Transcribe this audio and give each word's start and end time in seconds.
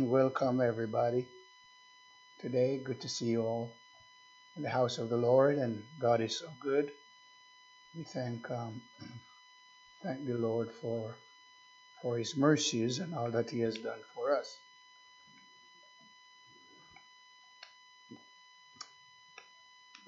Welcome, 0.00 0.60
everybody. 0.60 1.28
Today, 2.40 2.80
good 2.84 3.00
to 3.02 3.08
see 3.08 3.26
you 3.26 3.42
all 3.42 3.72
in 4.56 4.62
the 4.62 4.70
house 4.70 4.98
of 4.98 5.10
the 5.10 5.16
Lord, 5.16 5.58
and 5.58 5.82
God 6.00 6.20
is 6.22 6.38
so 6.38 6.48
good. 6.60 6.90
We 7.96 8.04
thank 8.04 8.50
um, 8.50 8.82
thank 10.04 10.26
the 10.26 10.38
Lord 10.38 10.70
for 10.82 11.16
for 12.02 12.18
His 12.18 12.36
mercies 12.36 12.98
and 13.00 13.14
all 13.14 13.30
that 13.32 13.50
He 13.50 13.60
has 13.60 13.76
done 13.78 14.00
for 14.14 14.36
us. 14.36 14.58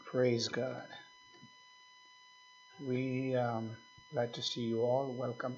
Praise 0.06 0.48
God. 0.48 0.86
We 2.80 3.36
um, 3.36 3.77
glad 4.12 4.34
to 4.34 4.43
see 4.43 4.62
you 4.62 4.82
all. 4.82 5.14
Welcome 5.18 5.56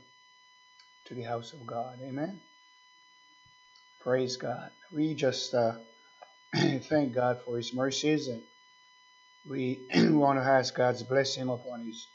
to 1.06 1.14
the 1.14 1.22
house 1.22 1.52
of 1.52 1.66
God. 1.66 2.00
Amen. 2.02 2.40
Praise 4.04 4.36
God. 4.36 4.70
We 4.92 5.14
just 5.14 5.54
uh, 5.54 5.76
thank 6.54 7.14
God 7.14 7.38
for 7.42 7.56
His 7.56 7.72
mercies 7.72 8.28
and 8.28 8.42
we 9.48 9.80
want 9.94 10.38
to 10.38 10.44
ask 10.44 10.74
God's 10.74 11.02
blessing 11.02 11.48
upon 11.48 11.86
His 11.86 12.06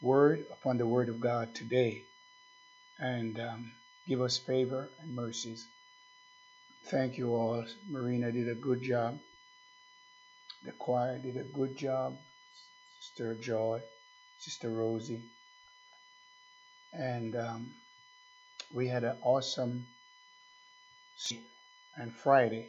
word, 0.00 0.44
upon 0.50 0.78
the 0.78 0.86
word 0.86 1.08
of 1.08 1.20
God 1.20 1.54
today, 1.54 2.02
and 2.98 3.38
um, 3.38 3.70
give 4.08 4.20
us 4.20 4.36
favor 4.36 4.90
and 5.00 5.14
mercies. 5.14 5.64
Thank 6.86 7.18
you 7.18 7.36
all. 7.36 7.64
Marina 7.88 8.32
did 8.32 8.48
a 8.48 8.56
good 8.56 8.82
job. 8.82 9.20
The 10.64 10.72
choir 10.72 11.18
did 11.18 11.36
a 11.36 11.44
good 11.44 11.76
job. 11.76 12.18
Sister 12.98 13.36
Joy, 13.36 13.80
Sister 14.40 14.70
Rosie. 14.70 15.22
And 16.92 17.36
um, 17.36 17.70
we 18.74 18.88
had 18.88 19.04
an 19.04 19.18
awesome 19.22 19.86
and 21.96 22.12
Friday 22.12 22.68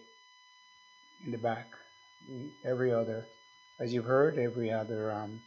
in 1.26 1.32
the 1.32 1.38
back. 1.38 1.68
Every 2.64 2.92
other, 2.94 3.26
as 3.80 3.94
you've 3.94 4.06
heard, 4.06 4.38
every 4.38 4.72
other 4.72 5.12
um, 5.12 5.42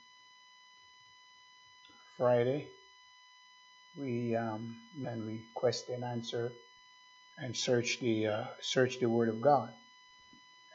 Friday, 2.16 2.68
we 3.96 4.36
um, 4.36 4.76
then 4.96 5.24
we 5.24 5.42
question, 5.54 6.04
answer, 6.04 6.52
and 7.38 7.56
search 7.56 7.98
the 8.00 8.26
uh, 8.26 8.44
search 8.60 8.98
the 8.98 9.08
Word 9.08 9.28
of 9.28 9.40
God. 9.40 9.72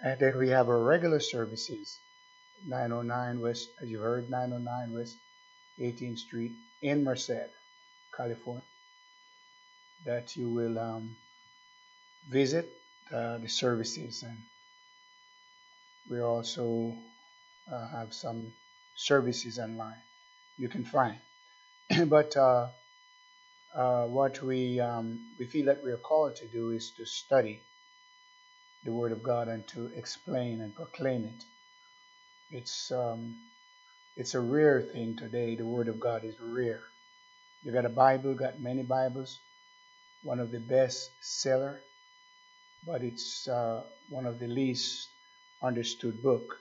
And 0.04 0.20
then 0.20 0.38
we 0.38 0.50
have 0.50 0.70
our 0.70 0.82
regular 0.82 1.20
services, 1.20 2.00
909 2.66 3.40
West, 3.42 3.70
as 3.82 3.90
you 3.90 4.00
heard, 4.00 4.30
909 4.30 4.94
West 4.94 5.18
18th 5.80 6.18
Street 6.18 6.54
in 6.82 7.04
Merced, 7.04 7.52
California. 8.16 8.64
That 10.06 10.36
you 10.36 10.50
will 10.50 10.80
um, 10.80 11.16
visit 12.30 12.70
uh, 13.14 13.38
the 13.40 13.50
services 13.50 14.24
and 14.24 14.38
we 16.10 16.22
also 16.22 16.96
uh, 17.72 17.88
have 17.90 18.14
some 18.14 18.54
services 18.96 19.60
online 19.60 20.02
you 20.58 20.70
can 20.70 20.86
find 20.86 21.18
but 22.10 22.36
uh, 22.38 22.68
uh, 23.76 24.06
what 24.06 24.42
we 24.44 24.80
um, 24.80 25.20
we 25.40 25.46
feel 25.46 25.66
that 25.68 25.84
we 25.84 25.92
are 25.92 25.98
called 25.98 26.36
to 26.38 26.48
do 26.48 26.72
is 26.72 26.92
to 26.98 27.06
study 27.06 27.62
the 28.84 28.92
Word 28.92 29.12
of 29.12 29.24
God 29.24 29.48
and 29.48 29.68
to 29.70 29.88
explain 29.96 30.62
and 30.62 30.76
proclaim 30.76 31.26
it. 31.26 31.44
It's 32.52 32.92
um, 32.92 33.36
it's 34.18 34.36
a 34.36 34.40
rare 34.42 34.82
thing 34.82 35.18
today. 35.18 35.56
The 35.56 35.66
Word 35.66 35.88
of 35.88 36.00
God 36.00 36.26
is 36.26 36.36
rare. 36.42 36.84
You 37.64 37.74
got 37.74 37.86
a 37.86 37.90
Bible, 37.90 38.36
got 38.36 38.60
many 38.62 38.84
Bibles. 38.84 39.40
One 40.24 40.40
of 40.40 40.52
the 40.52 40.60
best 40.60 41.12
seller 41.22 41.82
but 42.86 43.04
it's 43.04 43.48
uh, 43.48 43.84
one 44.10 44.26
of 44.26 44.40
the 44.40 44.48
least 44.48 45.10
understood 45.62 46.22
book. 46.22 46.58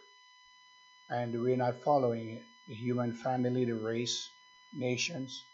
And 1.09 1.43
we're 1.43 1.57
not 1.57 1.83
following 1.83 2.31
it. 2.31 2.43
The 2.69 2.75
human 2.75 3.15
family 3.15 3.65
the 3.65 3.75
race 3.75 4.31
nations 4.73 5.45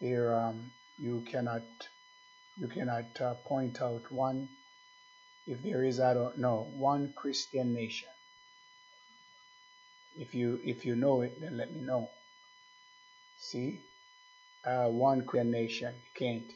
there 0.00 0.34
um, 0.38 0.70
you 0.98 1.24
cannot 1.30 1.62
you 2.56 2.68
cannot 2.68 3.20
uh, 3.20 3.34
point 3.46 3.80
out 3.80 4.10
one 4.10 4.48
if 5.46 5.62
there 5.62 5.84
is 5.84 6.00
i 6.00 6.12
don't 6.12 6.38
know 6.38 6.66
one 6.74 7.12
christian 7.16 7.72
nation. 7.72 8.08
If 10.18 10.34
you 10.34 10.60
if 10.64 10.84
you 10.84 10.96
know 10.96 11.22
it 11.22 11.40
then 11.40 11.56
let 11.56 11.72
me 11.72 11.80
know. 11.82 12.10
See? 13.38 13.80
Uh, 14.64 14.88
one 14.88 15.24
christian 15.24 15.50
nation 15.50 15.94
can't. 16.14 16.50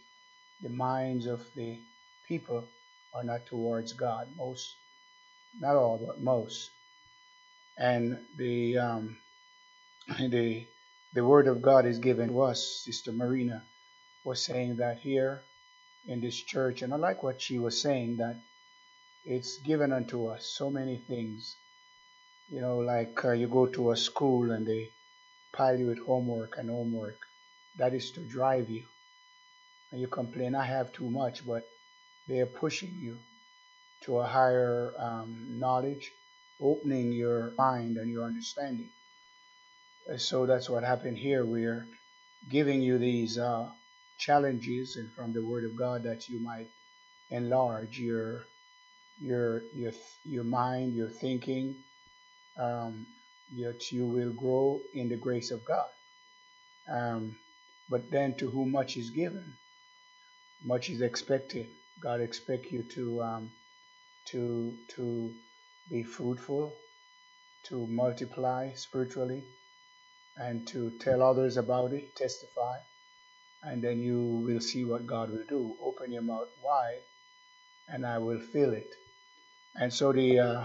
The 0.62 0.71
minds 0.71 1.27
of 1.27 1.41
the 1.55 1.78
people 2.27 2.65
are 3.15 3.25
not 3.25 3.47
towards 3.47 3.93
God. 3.94 4.28
Most, 4.37 4.76
not 5.59 5.76
all, 5.76 5.98
but 6.04 6.21
most. 6.21 6.71
And 7.78 8.19
the 8.37 8.78
um, 8.78 9.19
the 10.19 10.66
the 11.15 11.25
word 11.25 11.49
of 11.49 11.62
God 11.62 11.87
is 11.87 11.99
given 11.99 12.28
to 12.28 12.43
us. 12.43 12.82
Sister 12.84 13.12
Marina 13.12 13.62
was 14.25 14.44
saying 14.44 14.76
that 14.76 14.99
here 15.00 15.43
in 16.06 16.20
this 16.20 16.37
church, 16.37 16.82
and 16.82 16.93
I 16.93 16.97
like 16.97 17.22
what 17.22 17.41
she 17.41 17.59
was 17.59 17.81
saying 17.82 18.19
that 18.19 18.41
it's 19.25 19.59
given 19.59 19.93
unto 19.93 20.26
us 20.26 20.47
so 20.56 20.70
many 20.70 20.99
things. 20.99 21.56
You 22.50 22.60
know, 22.60 22.78
like 22.78 23.25
uh, 23.25 23.32
you 23.32 23.49
go 23.49 23.66
to 23.66 23.93
a 23.93 23.97
school 23.97 24.50
and 24.50 24.66
they 24.66 24.91
pile 25.53 25.78
you 25.78 25.87
with 25.87 26.00
homework 26.00 26.56
and 26.59 26.70
homework. 26.70 27.19
That 27.78 27.94
is 27.94 28.12
to 28.12 28.20
drive 28.20 28.70
you. 28.70 28.84
And 29.93 30.00
you 30.00 30.09
complain, 30.09 30.54
I 30.54 30.65
have 30.65 30.93
too 30.93 31.10
much, 31.10 31.47
but 31.47 31.65
they 32.31 32.39
are 32.39 32.47
pushing 32.47 32.95
you 33.01 33.19
to 34.05 34.19
a 34.19 34.25
higher 34.27 34.95
um, 34.99 35.59
knowledge, 35.59 36.13
opening 36.61 37.13
your 37.13 37.53
mind 37.59 37.97
and 37.97 38.11
your 38.11 38.25
understanding. 38.25 38.89
So 40.17 40.47
that's 40.47 40.71
what 40.71 40.85
happened 40.85 41.19
here. 41.19 41.45
We're 41.45 41.89
giving 42.49 42.83
you 42.83 42.99
these 42.99 43.37
uh, 43.37 43.69
challenges 44.19 44.97
and 44.97 45.13
from 45.13 45.33
the 45.33 45.45
Word 45.45 45.65
of 45.65 45.77
God 45.77 46.05
that 46.05 46.29
you 46.29 46.41
might 46.41 46.69
enlarge 47.31 47.99
your 47.99 48.45
your 49.21 49.62
your 49.75 49.93
your 50.25 50.45
mind, 50.45 50.95
your 50.95 51.11
thinking, 51.11 51.77
um, 52.59 53.07
that 53.59 53.91
you 53.91 54.07
will 54.07 54.33
grow 54.33 54.81
in 54.95 55.09
the 55.09 55.17
grace 55.17 55.51
of 55.51 55.65
God. 55.65 55.91
Um, 56.91 57.37
but 57.91 58.11
then, 58.11 58.37
to 58.39 58.51
whom 58.51 58.73
much 58.73 58.97
is 58.97 59.11
given, 59.11 59.55
much 60.65 60.91
is 60.91 61.03
expected. 61.03 61.69
God 62.03 62.21
expects 62.22 62.72
you 62.72 62.84
to 62.94 63.22
um, 63.22 63.53
to 64.31 64.77
to 64.97 65.34
be 65.91 66.05
fruitful, 66.05 66.77
to 67.69 67.87
multiply 67.88 68.72
spiritually, 68.75 69.44
and 70.37 70.66
to 70.69 70.93
tell 71.00 71.22
others 71.22 71.56
about 71.56 71.93
it, 71.93 72.16
testify, 72.16 72.78
and 73.62 73.83
then 73.84 74.00
you 74.00 74.43
will 74.47 74.61
see 74.61 74.84
what 74.84 75.06
God 75.06 75.31
will 75.31 75.47
do. 75.49 75.77
Open 75.83 76.12
your 76.12 76.22
mouth 76.22 76.49
wide, 76.62 77.03
and 77.88 78.06
I 78.06 78.19
will 78.19 78.41
fill 78.53 78.75
it. 78.75 78.91
And 79.77 79.93
so 79.93 80.12
the 80.12 80.38
uh, 80.41 80.65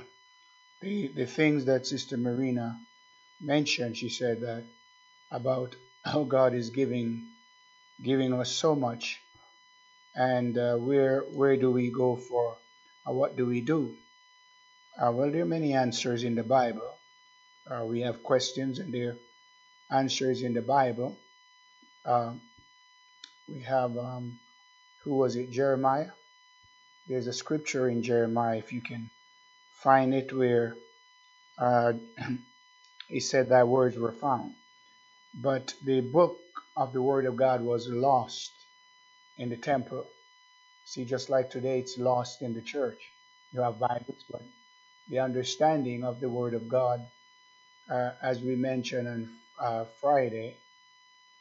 the 0.82 1.10
the 1.16 1.26
things 1.28 1.66
that 1.66 1.88
Sister 1.88 2.18
Marina 2.18 2.80
mentioned, 3.42 3.98
she 3.98 4.10
said 4.10 4.42
that 4.42 4.68
about 5.32 5.76
how 6.06 6.24
God 6.26 6.56
is 6.56 6.72
giving 6.72 7.28
giving 8.04 8.34
us 8.34 8.52
so 8.52 8.76
much 8.76 9.22
and 10.16 10.58
uh, 10.58 10.76
where 10.78 11.22
where 11.34 11.58
do 11.58 11.72
we 11.72 11.92
go 11.92 12.16
for 12.16 12.58
uh, 13.08 13.12
what 13.12 13.38
do 13.38 13.46
we 13.46 13.62
do? 13.62 13.96
Uh, 15.02 15.12
well, 15.12 15.30
there 15.32 15.42
are 15.44 15.46
many 15.48 15.74
answers 15.74 16.24
in 16.24 16.36
the 16.36 16.44
Bible. 16.44 16.94
Uh, 17.70 17.86
we 17.86 18.02
have 18.02 18.24
questions 18.24 18.80
and 18.80 18.94
there 18.94 19.18
are 19.92 19.98
answers 20.00 20.42
in 20.42 20.54
the 20.54 20.62
Bible. 20.62 21.18
Uh, 22.06 22.34
we 23.50 23.62
have 23.62 23.98
um, 23.98 24.40
who 25.04 25.16
was 25.16 25.36
it? 25.36 25.52
Jeremiah. 25.52 26.12
There's 27.08 27.28
a 27.28 27.34
scripture 27.34 27.90
in 27.90 28.02
Jeremiah, 28.02 28.58
if 28.58 28.74
you 28.74 28.82
can 28.82 29.10
find 29.84 30.14
it, 30.14 30.34
where 30.34 30.76
uh, 31.60 31.94
he 33.08 33.20
said 33.20 33.50
that 33.50 33.68
words 33.68 33.98
were 33.98 34.14
found. 34.14 34.54
But 35.36 35.74
the 35.84 36.02
book 36.02 36.40
of 36.76 36.94
the 36.94 37.02
Word 37.02 37.26
of 37.26 37.36
God 37.36 37.62
was 37.62 37.88
lost 37.88 38.55
in 39.38 39.50
the 39.50 39.58
temple. 39.58 40.06
See, 40.86 41.06
just 41.06 41.30
like 41.30 41.50
today, 41.50 41.80
it's 41.80 41.98
lost 41.98 42.42
in 42.42 42.54
the 42.54 42.62
church. 42.62 43.00
You 43.54 43.62
have 43.62 43.80
Bibles, 43.80 44.26
but 44.32 44.44
the 45.10 45.20
understanding 45.20 46.04
of 46.04 46.20
the 46.20 46.30
Word 46.30 46.54
of 46.54 46.68
God, 46.68 47.02
uh, 47.92 48.12
as 48.22 48.42
we 48.42 48.56
mentioned 48.56 49.08
on 49.08 49.30
uh, 49.60 49.86
Friday, 50.02 50.58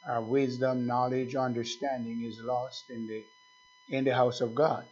uh, 0.09 0.21
wisdom, 0.21 0.87
knowledge, 0.87 1.35
understanding 1.35 2.23
is 2.25 2.39
lost 2.43 2.89
in 2.89 3.07
the 3.07 3.23
in 3.89 4.03
the 4.05 4.15
house 4.15 4.41
of 4.41 4.55
God. 4.55 4.85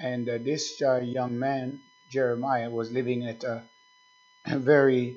And 0.00 0.28
uh, 0.28 0.38
this 0.38 0.80
uh, 0.82 1.00
young 1.00 1.38
man, 1.38 1.80
Jeremiah, 2.10 2.70
was 2.70 2.92
living 2.92 3.26
at 3.26 3.44
a 3.44 3.62
very, 4.46 5.16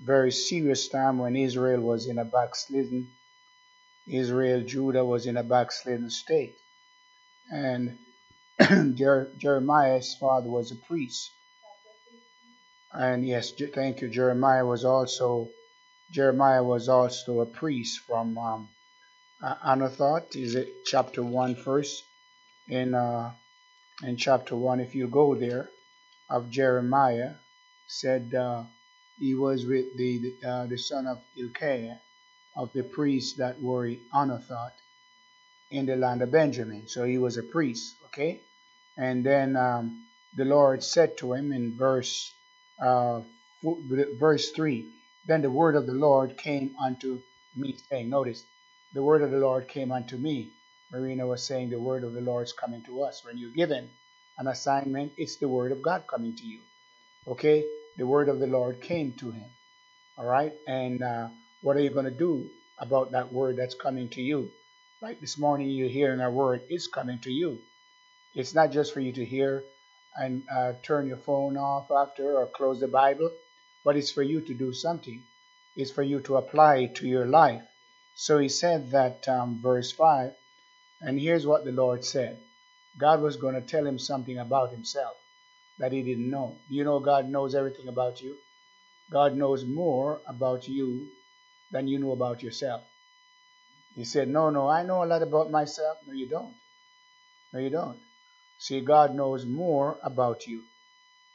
very 0.00 0.32
serious 0.32 0.88
time 0.88 1.18
when 1.18 1.36
Israel 1.36 1.80
was 1.80 2.08
in 2.08 2.18
a 2.18 2.24
backslidden 2.24 3.08
Israel, 4.10 4.62
Judah 4.62 5.04
was 5.04 5.26
in 5.26 5.36
a 5.36 5.42
backslidden 5.42 6.10
state. 6.10 6.56
And 7.50 7.98
Jer- 8.96 9.32
Jeremiah's 9.38 10.16
father 10.20 10.48
was 10.48 10.72
a 10.72 10.76
priest. 10.86 11.32
And 12.92 13.26
yes, 13.26 13.52
thank 13.74 14.00
you. 14.00 14.08
Jeremiah 14.08 14.66
was 14.66 14.84
also 14.84 15.50
Jeremiah 16.10 16.64
was 16.64 16.88
also 16.88 17.40
a 17.40 17.46
priest 17.46 18.00
from 18.06 18.38
um, 18.38 18.68
Anathoth. 19.66 20.36
Is 20.36 20.54
it 20.54 20.68
chapter 20.86 21.22
one 21.22 21.54
first? 21.56 22.04
In 22.68 22.94
uh, 22.94 23.32
in 24.02 24.16
chapter 24.16 24.56
one, 24.56 24.80
if 24.80 24.94
you 24.94 25.08
go 25.08 25.34
there, 25.34 25.70
of 26.30 26.50
Jeremiah, 26.50 27.34
said 27.86 28.34
uh, 28.34 28.64
he 29.18 29.34
was 29.34 29.66
with 29.66 29.96
the 29.96 30.34
uh, 30.46 30.66
the 30.66 30.78
son 30.78 31.06
of 31.06 31.22
Hilkiah 31.34 31.96
of 32.56 32.72
the 32.74 32.84
priests 32.84 33.38
that 33.38 33.60
were 33.62 33.90
Anathoth 34.14 34.72
in 35.70 35.86
the 35.86 35.96
land 35.96 36.22
of 36.22 36.32
Benjamin. 36.32 36.88
So 36.88 37.04
he 37.04 37.18
was 37.18 37.36
a 37.38 37.44
priest. 37.44 37.96
Okay, 38.06 38.42
and 38.98 39.24
then 39.26 39.56
um, 39.56 40.06
the 40.36 40.44
Lord 40.46 40.84
said 40.84 41.18
to 41.18 41.34
him 41.34 41.52
in 41.52 41.76
verse 41.76 42.32
uh, 42.82 43.22
verse 44.18 44.50
3 44.52 44.86
Then 45.26 45.42
the 45.42 45.50
word 45.50 45.76
of 45.76 45.86
the 45.86 45.94
Lord 45.94 46.36
came 46.38 46.76
unto 46.82 47.20
me, 47.56 47.76
saying, 47.90 48.10
Notice, 48.10 48.44
the 48.94 49.02
word 49.02 49.22
of 49.22 49.30
the 49.32 49.38
Lord 49.38 49.68
came 49.68 49.92
unto 49.92 50.16
me. 50.16 50.52
Marina 50.92 51.26
was 51.26 51.46
saying 51.46 51.70
the 51.70 51.80
word 51.80 52.04
of 52.04 52.14
the 52.14 52.20
Lord 52.22 52.46
is 52.46 52.52
coming 52.54 52.82
to 52.84 53.02
us. 53.02 53.24
When 53.24 53.38
you're 53.38 53.50
given 53.52 53.90
an 54.38 54.48
assignment, 54.48 55.12
it's 55.18 55.36
the 55.38 55.48
word 55.48 55.72
of 55.72 55.82
God 55.82 56.04
coming 56.08 56.36
to 56.36 56.46
you. 56.46 56.60
Okay? 57.28 57.64
The 57.98 58.06
word 58.06 58.28
of 58.28 58.40
the 58.40 58.46
Lord 58.48 58.80
came 58.82 59.12
to 59.14 59.30
him. 59.32 59.50
All 60.18 60.26
right? 60.26 60.52
And 60.68 61.02
uh, 61.02 61.28
what 61.60 61.76
are 61.76 61.80
you 61.80 61.90
going 61.90 62.04
to 62.04 62.10
do 62.10 62.48
about 62.78 63.12
that 63.12 63.32
word 63.32 63.56
that's 63.56 63.74
coming 63.74 64.08
to 64.10 64.22
you? 64.22 64.50
Like 65.00 65.20
this 65.20 65.38
morning, 65.38 65.68
you're 65.70 65.88
hearing 65.88 66.20
a 66.20 66.30
word, 66.30 66.62
it's 66.68 66.86
coming 66.86 67.18
to 67.20 67.30
you. 67.30 67.58
It's 68.34 68.54
not 68.54 68.70
just 68.70 68.92
for 68.92 69.00
you 69.00 69.12
to 69.12 69.24
hear 69.24 69.64
and 70.16 70.42
uh, 70.50 70.74
turn 70.82 71.06
your 71.06 71.16
phone 71.16 71.56
off 71.56 71.90
after 71.90 72.36
or 72.38 72.46
close 72.46 72.80
the 72.80 72.88
Bible, 72.88 73.30
but 73.84 73.96
it's 73.96 74.10
for 74.10 74.22
you 74.22 74.40
to 74.40 74.54
do 74.54 74.72
something. 74.72 75.22
It's 75.76 75.90
for 75.90 76.02
you 76.02 76.20
to 76.20 76.36
apply 76.36 76.86
to 76.96 77.06
your 77.06 77.26
life. 77.26 77.62
So 78.14 78.38
he 78.38 78.48
said 78.48 78.90
that, 78.90 79.28
um, 79.28 79.60
verse 79.62 79.92
5, 79.92 80.32
and 81.00 81.20
here's 81.20 81.46
what 81.46 81.64
the 81.64 81.72
Lord 81.72 82.04
said 82.04 82.40
God 82.98 83.20
was 83.20 83.36
going 83.36 83.54
to 83.54 83.60
tell 83.60 83.86
him 83.86 83.98
something 83.98 84.38
about 84.38 84.72
himself 84.72 85.16
that 85.78 85.92
he 85.92 86.02
didn't 86.02 86.30
know. 86.30 86.56
You 86.68 86.84
know 86.84 86.98
God 86.98 87.28
knows 87.28 87.54
everything 87.54 87.88
about 87.88 88.20
you? 88.20 88.36
God 89.10 89.36
knows 89.36 89.64
more 89.64 90.20
about 90.26 90.66
you 90.68 91.08
than 91.70 91.88
you 91.88 91.98
know 91.98 92.12
about 92.12 92.42
yourself. 92.42 92.82
He 93.94 94.04
said, 94.04 94.28
No, 94.28 94.50
no, 94.50 94.68
I 94.68 94.84
know 94.84 95.02
a 95.02 95.06
lot 95.06 95.22
about 95.22 95.50
myself. 95.50 95.98
No, 96.06 96.12
you 96.12 96.28
don't. 96.28 96.54
No, 97.52 97.60
you 97.60 97.70
don't. 97.70 97.98
See, 98.58 98.80
God 98.80 99.14
knows 99.14 99.44
more 99.46 99.98
about 100.02 100.46
you. 100.46 100.62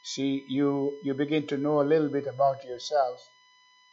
See, 0.04 0.46
you 0.48 1.00
you 1.04 1.14
begin 1.14 1.48
to 1.48 1.58
know 1.58 1.82
a 1.82 1.92
little 1.94 2.10
bit 2.10 2.28
about 2.28 2.64
yourself 2.66 3.30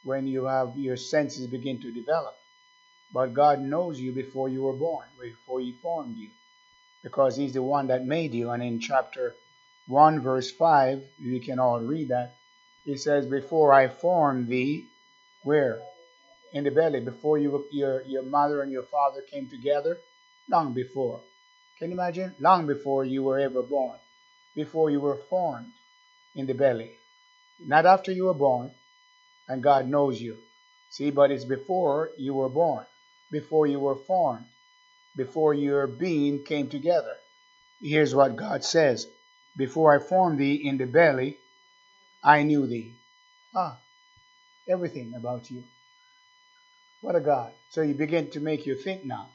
when 0.03 0.27
you 0.27 0.45
have 0.47 0.77
your 0.77 0.97
senses 0.97 1.47
begin 1.47 1.81
to 1.81 1.93
develop. 1.93 2.37
But 3.13 3.35
God 3.35 3.61
knows 3.61 3.99
you 4.01 4.13
before 4.13 4.49
you 4.49 4.63
were 4.63 4.73
born, 4.77 5.07
before 5.21 5.61
He 5.61 5.73
formed 5.73 6.17
you, 6.17 6.31
because 7.03 7.37
He's 7.37 7.55
the 7.55 7.63
one 7.63 7.89
that 7.89 8.05
made 8.05 8.35
you. 8.35 8.51
And 8.51 8.63
in 8.63 8.81
chapter 8.81 9.35
1, 9.87 10.21
verse 10.21 10.51
5, 10.51 11.03
we 11.21 11.41
can 11.41 11.59
all 11.59 11.81
read 11.81 12.09
that. 12.09 12.37
He 12.85 12.97
says, 12.97 13.27
Before 13.27 13.73
I 13.73 13.89
formed 13.89 14.49
thee, 14.49 14.87
where? 15.43 15.83
In 16.53 16.65
the 16.65 16.71
belly, 16.71 17.01
before 17.01 17.39
you, 17.39 17.67
your, 17.71 18.03
your 18.03 18.23
mother 18.23 18.63
and 18.63 18.73
your 18.73 18.83
father 18.83 19.23
came 19.23 19.49
together, 19.49 19.99
long 20.49 20.73
before. 20.73 21.21
Can 21.79 21.91
you 21.91 21.97
imagine? 21.97 22.35
Long 22.41 22.67
before 22.67 23.05
you 23.05 23.23
were 23.23 23.39
ever 23.39 23.63
born, 23.63 23.99
before 24.55 24.91
you 24.91 25.01
were 25.01 25.17
formed 25.17 25.73
in 26.35 26.47
the 26.47 26.55
belly. 26.55 26.91
Not 27.65 27.87
after 27.87 28.11
you 28.11 28.25
were 28.25 28.35
born, 28.35 28.73
and 29.49 29.63
God 29.63 29.89
knows 29.89 30.21
you. 30.21 30.39
See, 30.91 31.11
but 31.11 31.31
it's 31.31 31.45
before 31.45 32.11
you 32.19 32.35
were 32.35 32.49
born, 32.49 32.85
before 33.31 33.67
you 33.67 33.79
were 33.79 33.97
formed, 33.97 34.45
before 35.17 35.55
your 35.55 35.87
being 35.87 36.43
came 36.45 36.69
together. 36.69 37.17
Here's 37.81 38.15
what 38.15 38.37
God 38.37 38.65
says 38.65 39.07
Before 39.57 39.95
I 39.95 40.01
formed 40.01 40.39
thee 40.39 40.69
in 40.69 40.79
the 40.79 40.87
belly, 40.87 41.39
I 42.23 42.43
knew 42.43 42.67
thee. 42.67 42.93
Ah, 43.55 43.79
everything 44.69 45.15
about 45.15 45.51
you. 45.51 45.65
What 47.01 47.17
a 47.17 47.21
God. 47.21 47.53
So 47.71 47.83
you 47.83 47.95
begin 47.95 48.31
to 48.31 48.41
make 48.41 48.67
you 48.67 48.75
think 48.75 49.05
now. 49.05 49.29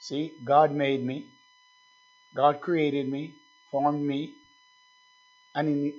See, 0.00 0.32
God 0.44 0.72
made 0.72 1.04
me, 1.04 1.26
God 2.34 2.60
created 2.60 3.08
me, 3.08 3.34
formed 3.70 4.02
me, 4.02 4.32
and 5.54 5.68
He, 5.68 5.92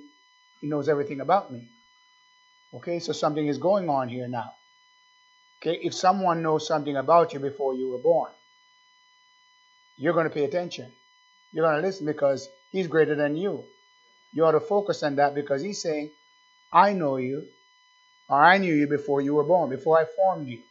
he 0.60 0.66
knows 0.66 0.88
everything 0.88 1.20
about 1.20 1.52
me. 1.52 1.68
Okay, 2.74 2.98
so 3.00 3.12
something 3.12 3.46
is 3.46 3.58
going 3.58 3.88
on 3.88 4.08
here 4.08 4.28
now. 4.28 4.54
Okay, 5.60 5.78
if 5.82 5.94
someone 5.94 6.42
knows 6.42 6.66
something 6.66 6.96
about 6.96 7.34
you 7.34 7.40
before 7.40 7.74
you 7.74 7.90
were 7.90 7.98
born, 7.98 8.30
you're 9.96 10.14
going 10.14 10.28
to 10.28 10.34
pay 10.34 10.44
attention. 10.44 10.90
You're 11.52 11.66
going 11.66 11.80
to 11.80 11.86
listen 11.86 12.06
because 12.06 12.48
He's 12.70 12.86
greater 12.86 13.14
than 13.14 13.36
you. 13.36 13.64
You 14.32 14.46
ought 14.46 14.52
to 14.52 14.60
focus 14.60 15.02
on 15.02 15.16
that 15.16 15.34
because 15.34 15.62
He's 15.62 15.82
saying, 15.82 16.10
I 16.72 16.94
know 16.94 17.16
you, 17.18 17.48
or 18.30 18.42
I 18.42 18.58
knew 18.58 18.72
you 18.72 18.86
before 18.86 19.20
you 19.20 19.34
were 19.34 19.44
born, 19.44 19.68
before 19.68 19.98
I 19.98 20.04
formed 20.04 20.48
you. 20.48 20.58
He 20.58 20.62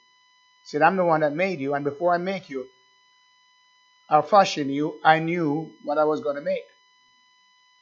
said, 0.64 0.82
I'm 0.82 0.96
the 0.96 1.04
one 1.04 1.22
that 1.22 1.34
made 1.34 1.60
you, 1.60 1.74
and 1.74 1.84
before 1.84 2.14
I 2.14 2.18
make 2.18 2.50
you, 2.50 2.66
I 4.10 4.22
fashioned 4.22 4.74
you, 4.74 5.00
I 5.04 5.20
knew 5.20 5.74
what 5.84 5.98
I 5.98 6.06
was 6.06 6.22
going 6.22 6.38
to 6.38 6.42
make. 6.42 6.64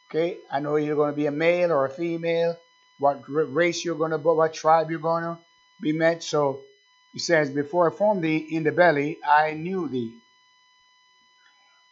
Okay, 0.09 0.37
I 0.51 0.59
know 0.59 0.77
you're 0.77 0.95
going 0.95 1.11
to 1.11 1.15
be 1.15 1.27
a 1.27 1.31
male 1.31 1.71
or 1.71 1.85
a 1.85 1.89
female, 1.89 2.57
what 2.97 3.23
race 3.27 3.85
you're 3.85 3.95
going 3.95 4.11
to 4.11 4.17
what 4.17 4.53
tribe 4.53 4.89
you're 4.89 4.99
going 4.99 5.23
to 5.23 5.37
be 5.79 5.93
met. 5.93 6.23
So 6.23 6.61
he 7.13 7.19
says, 7.19 7.49
Before 7.49 7.91
I 7.91 7.95
formed 7.95 8.23
thee 8.23 8.47
in 8.51 8.63
the 8.63 8.71
belly, 8.71 9.19
I 9.25 9.51
knew 9.51 9.87
thee. 9.89 10.13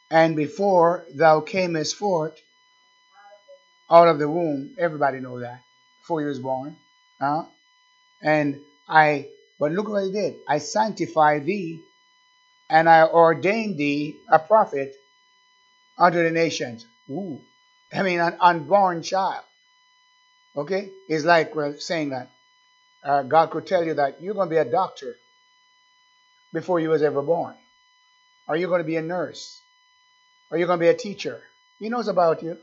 And 0.10 0.36
before 0.36 1.06
thou 1.14 1.42
camest 1.42 1.96
forth 1.96 2.40
out 3.90 4.08
of 4.08 4.18
the 4.18 4.30
womb, 4.30 4.76
everybody 4.80 5.20
know 5.20 5.40
that, 5.40 5.62
before 6.02 6.22
you 6.22 6.28
was 6.28 6.40
born. 6.40 6.78
Huh? 7.20 7.46
And 8.22 8.62
I, 8.88 9.30
but 9.60 9.72
look 9.72 9.90
what 9.90 10.06
he 10.06 10.12
did. 10.12 10.36
I 10.48 10.60
sanctify 10.60 11.40
thee 11.40 11.82
and 12.70 12.90
I 12.90 13.04
ordain 13.04 13.78
thee 13.78 14.18
a 14.30 14.40
prophet 14.40 14.96
unto 15.98 16.24
the 16.24 16.32
nations. 16.32 16.86
Ooh. 17.10 17.42
I 17.94 18.04
mean, 18.04 18.20
an 18.20 18.38
unborn 18.40 19.04
child. 19.04 19.44
Okay? 20.56 20.90
It's 21.08 21.26
like 21.26 21.56
we're 21.56 21.78
saying 21.80 22.10
that 22.10 22.32
uh, 23.04 23.24
God 23.24 23.52
could 23.52 23.68
tell 23.68 23.84
you 23.86 23.94
that 23.96 24.22
you're 24.22 24.34
going 24.34 24.50
to 24.50 24.56
be 24.56 24.60
a 24.60 24.66
doctor 24.66 25.16
before 26.54 26.80
you 26.80 26.90
was 26.90 27.04
ever 27.04 27.22
born. 27.22 27.54
Are 28.48 28.58
you 28.58 28.68
going 28.68 28.80
to 28.80 28.86
be 28.88 28.96
a 28.96 29.02
nurse? 29.02 29.62
Are 30.52 30.58
you 30.58 30.66
going 30.66 30.80
to 30.80 30.84
be 30.84 30.90
a 30.90 30.94
teacher? 30.94 31.44
He 31.80 31.90
knows 31.90 32.08
about 32.08 32.42
you 32.42 32.58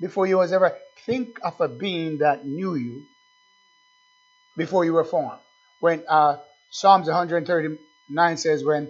before 0.00 0.26
you 0.26 0.38
was 0.38 0.52
ever. 0.52 0.76
Think 1.06 1.38
of 1.42 1.60
a 1.60 1.68
being 1.68 2.18
that 2.18 2.46
knew 2.46 2.74
you 2.74 3.04
before 4.56 4.84
you 4.84 4.92
were 4.94 5.04
formed. 5.04 5.40
When 5.80 6.04
uh, 6.08 6.38
Psalms 6.70 7.06
139 7.06 8.36
says, 8.36 8.64
when 8.64 8.88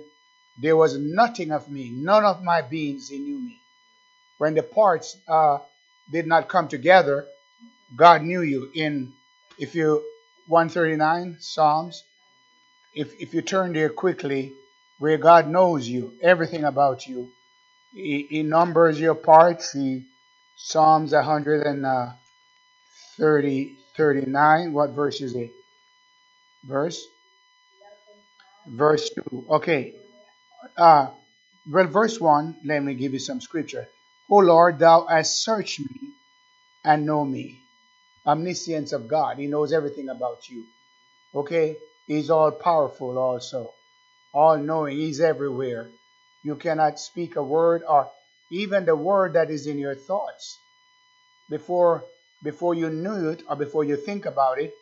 there 0.61 0.77
was 0.77 0.97
nothing 0.99 1.51
of 1.53 1.71
me, 1.71 1.91
none 1.91 2.25
of 2.25 2.43
my 2.43 2.63
beings 2.63 3.09
he 3.09 3.19
knew 3.19 3.39
me. 3.39 3.59
When 4.39 4.55
the 4.55 4.63
parts 4.63 5.17
uh, 5.29 5.59
did 6.11 6.27
not 6.27 6.49
come 6.49 6.69
together, 6.69 7.27
God 7.97 8.23
knew 8.23 8.43
you. 8.43 8.71
In 8.75 9.13
if 9.59 9.75
you 9.75 10.05
139 10.49 11.39
Psalms, 11.41 12.05
if 12.95 13.13
if 13.21 13.35
you 13.35 13.43
turn 13.43 13.73
there 13.73 13.91
quickly, 13.91 14.53
where 14.99 15.19
God 15.19 15.49
knows 15.49 15.89
you, 15.89 16.15
everything 16.23 16.65
about 16.65 17.07
you, 17.07 17.31
He, 17.95 18.27
he 18.31 18.43
numbers 18.43 19.01
your 19.01 19.15
parts. 19.15 19.73
He 19.73 20.05
Psalms 20.57 21.13
130 21.13 22.37
39. 23.97 24.73
What 24.73 24.91
verse 24.91 25.21
is 25.21 25.35
it? 25.35 25.51
Verse 26.65 27.07
verse 28.67 29.11
2. 29.31 29.47
Okay, 29.51 29.95
uh, 30.77 31.09
well, 31.71 31.87
verse 31.87 32.21
1, 32.21 32.57
let 32.65 32.83
me 32.83 32.95
give 32.95 33.13
you 33.13 33.19
some 33.19 33.41
scripture. 33.41 33.89
O 34.31 34.39
Lord, 34.39 34.79
thou 34.79 35.07
hast 35.07 35.43
searched 35.43 35.81
me 35.81 36.11
and 36.85 37.07
know 37.07 37.25
me. 37.25 37.61
Omniscience 38.27 38.93
of 38.93 39.09
God. 39.09 39.39
He 39.39 39.47
knows 39.47 39.73
everything 39.73 40.09
about 40.09 40.49
you. 40.49 40.65
Okay? 41.35 41.77
He's 42.07 42.31
all 42.31 42.51
powerful 42.53 43.19
also. 43.19 43.73
All 44.33 44.59
knowing. 44.59 44.99
He's 44.99 45.21
everywhere. 45.21 45.89
You 46.43 46.57
cannot 46.57 46.99
speak 46.99 47.37
a 47.37 47.43
word 47.43 47.83
or 47.89 48.11
even 48.51 48.85
the 48.85 48.97
word 48.97 49.35
that 49.35 49.51
is 49.51 49.67
in 49.67 49.79
your 49.79 49.95
thoughts. 49.95 50.59
Before 51.51 52.05
before 52.45 52.75
you 52.75 52.91
knew 52.91 53.31
it 53.31 53.43
or 53.49 53.57
before 53.57 53.85
you 53.85 53.97
think 53.97 54.27
about 54.27 54.61
it, 54.61 54.75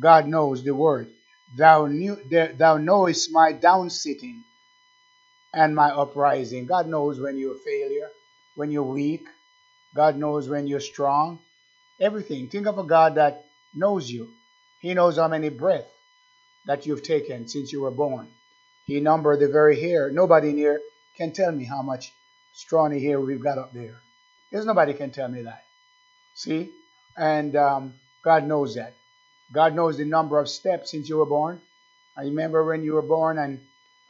God 0.00 0.26
knows 0.28 0.64
the 0.64 0.74
word. 0.74 1.08
Thou 1.56 1.86
knew 1.86 2.16
thou 2.56 2.78
knowest 2.78 3.30
my 3.32 3.52
down 3.52 3.90
sitting 3.90 4.44
and 5.52 5.74
my 5.74 5.90
uprising. 5.90 6.66
God 6.66 6.86
knows 6.88 7.20
when 7.20 7.36
you're 7.38 7.56
a 7.56 7.58
failure. 7.58 8.10
when 8.54 8.70
you're 8.70 8.82
weak. 8.82 9.24
God 9.94 10.16
knows 10.16 10.48
when 10.48 10.66
you're 10.66 10.80
strong. 10.80 11.40
Everything. 12.00 12.48
Think 12.48 12.66
of 12.66 12.78
a 12.78 12.84
God 12.84 13.16
that 13.16 13.44
knows 13.74 14.10
you. 14.10 14.30
He 14.80 14.94
knows 14.94 15.16
how 15.16 15.28
many 15.28 15.48
breaths 15.48 15.88
that 16.66 16.86
you've 16.86 17.02
taken 17.02 17.48
since 17.48 17.72
you 17.72 17.82
were 17.82 17.90
born. 17.90 18.28
He 18.86 19.00
numbered 19.00 19.40
the 19.40 19.48
very 19.48 19.80
hair. 19.80 20.10
Nobody 20.10 20.50
in 20.50 20.56
here 20.58 20.80
can 21.16 21.32
tell 21.32 21.52
me 21.52 21.64
how 21.64 21.82
much 21.82 22.12
scrawny 22.54 23.02
hair 23.02 23.20
we've 23.20 23.42
got 23.42 23.58
up 23.58 23.72
there. 23.72 24.00
There's 24.50 24.66
nobody 24.66 24.94
can 24.94 25.10
tell 25.10 25.28
me 25.28 25.42
that. 25.42 25.64
See? 26.34 26.70
And 27.16 27.56
um, 27.56 27.94
God 28.24 28.46
knows 28.46 28.74
that. 28.76 28.94
God 29.52 29.74
knows 29.74 29.98
the 29.98 30.04
number 30.04 30.38
of 30.38 30.48
steps 30.48 30.90
since 30.92 31.08
you 31.08 31.18
were 31.18 31.26
born. 31.26 31.60
I 32.16 32.22
remember 32.22 32.64
when 32.64 32.82
you 32.84 32.94
were 32.94 33.02
born 33.02 33.38
and, 33.38 33.60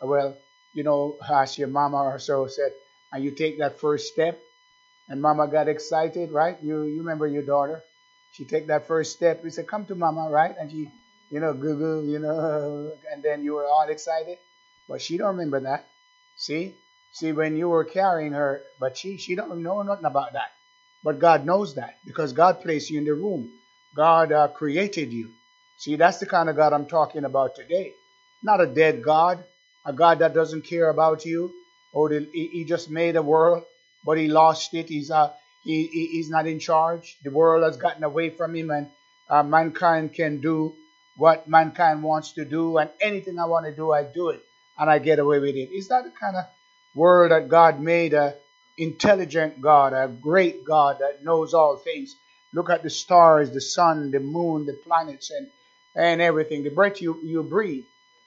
well, 0.00 0.36
you 0.74 0.82
know, 0.84 1.16
as 1.30 1.58
your 1.58 1.68
mama 1.68 1.98
or 2.02 2.18
so 2.18 2.46
said, 2.46 2.72
and 3.12 3.22
you 3.24 3.30
take 3.32 3.58
that 3.58 3.80
first 3.80 4.12
step, 4.12 4.40
and 5.08 5.20
mama 5.20 5.48
got 5.48 5.68
excited, 5.68 6.30
right? 6.32 6.56
You 6.62 6.84
you 6.84 6.98
remember 6.98 7.26
your 7.26 7.42
daughter? 7.42 7.82
She 8.32 8.44
take 8.44 8.68
that 8.68 8.86
first 8.86 9.12
step. 9.12 9.44
We 9.44 9.50
said, 9.50 9.66
"Come 9.68 9.84
to 9.86 9.94
mama," 9.94 10.30
right? 10.30 10.54
And 10.58 10.70
she, 10.70 10.90
you 11.30 11.40
know, 11.40 11.52
Google, 11.54 12.04
you 12.04 12.18
know, 12.18 12.92
and 13.12 13.22
then 13.22 13.44
you 13.44 13.54
were 13.54 13.66
all 13.66 13.86
excited, 13.88 14.38
but 14.88 15.02
she 15.02 15.18
don't 15.18 15.36
remember 15.36 15.60
that. 15.60 15.86
See, 16.36 16.74
see 17.12 17.32
when 17.32 17.56
you 17.56 17.68
were 17.68 17.84
carrying 17.84 18.32
her, 18.32 18.62
but 18.80 18.96
she 18.96 19.18
she 19.18 19.34
don't 19.34 19.62
know 19.62 19.82
nothing 19.82 20.06
about 20.06 20.32
that. 20.34 20.52
But 21.04 21.18
God 21.18 21.44
knows 21.44 21.74
that 21.74 21.96
because 22.06 22.32
God 22.32 22.60
placed 22.60 22.90
you 22.90 22.98
in 22.98 23.04
the 23.04 23.14
room. 23.14 23.50
God 23.94 24.32
uh, 24.32 24.48
created 24.48 25.12
you. 25.12 25.30
See, 25.78 25.96
that's 25.96 26.18
the 26.18 26.26
kind 26.26 26.48
of 26.48 26.56
God 26.56 26.72
I'm 26.72 26.86
talking 26.86 27.24
about 27.24 27.56
today. 27.56 27.92
Not 28.42 28.60
a 28.60 28.66
dead 28.66 29.02
God, 29.02 29.44
a 29.84 29.92
God 29.92 30.20
that 30.20 30.34
doesn't 30.34 30.62
care 30.62 30.88
about 30.88 31.24
you. 31.24 31.52
Or 31.92 32.08
the, 32.08 32.26
he, 32.32 32.64
just 32.64 32.88
made 32.88 33.16
a 33.16 33.22
world, 33.22 33.64
but 34.06 34.16
he 34.16 34.28
lost 34.28 34.72
it. 34.72 34.88
He's 34.88 35.10
uh, 35.10 35.30
he, 35.62 35.86
he, 35.88 36.06
he's 36.06 36.30
not 36.30 36.46
in 36.46 36.58
charge. 36.58 37.18
The 37.22 37.30
world 37.30 37.64
has 37.64 37.76
gotten 37.76 38.02
away 38.02 38.30
from 38.30 38.54
him, 38.54 38.70
and 38.70 38.88
uh, 39.28 39.42
mankind 39.42 40.14
can 40.14 40.40
do 40.40 40.74
what 41.18 41.46
mankind 41.48 42.02
wants 42.02 42.32
to 42.34 42.46
do, 42.46 42.78
and 42.78 42.88
anything 42.98 43.38
I 43.38 43.44
want 43.44 43.66
to 43.66 43.76
do, 43.76 43.92
I 43.92 44.04
do 44.04 44.30
it, 44.30 44.40
and 44.78 44.88
I 44.88 45.00
get 45.00 45.18
away 45.18 45.38
with 45.38 45.54
it. 45.54 45.68
Is 45.70 45.88
that 45.88 46.04
the 46.04 46.12
kind 46.18 46.34
of 46.34 46.44
world 46.94 47.30
that 47.30 47.50
God 47.50 47.78
made? 47.78 48.14
A 48.14 48.36
intelligent 48.78 49.60
God, 49.60 49.92
a 49.92 50.08
great 50.08 50.64
God 50.64 50.98
that 51.00 51.24
knows 51.24 51.54
all 51.54 51.76
things. 51.76 52.16
Look 52.52 52.70
at 52.70 52.82
the 52.82 52.90
stars, 52.90 53.50
the 53.50 53.60
sun, 53.60 54.10
the 54.10 54.20
moon, 54.20 54.66
the 54.66 54.74
planets, 54.74 55.30
and 55.30 55.48
and 55.94 56.20
everything. 56.20 56.62
The 56.62 56.70
breath 56.70 57.00
you 57.00 57.20
you 57.22 57.42
breathe, 57.42 57.84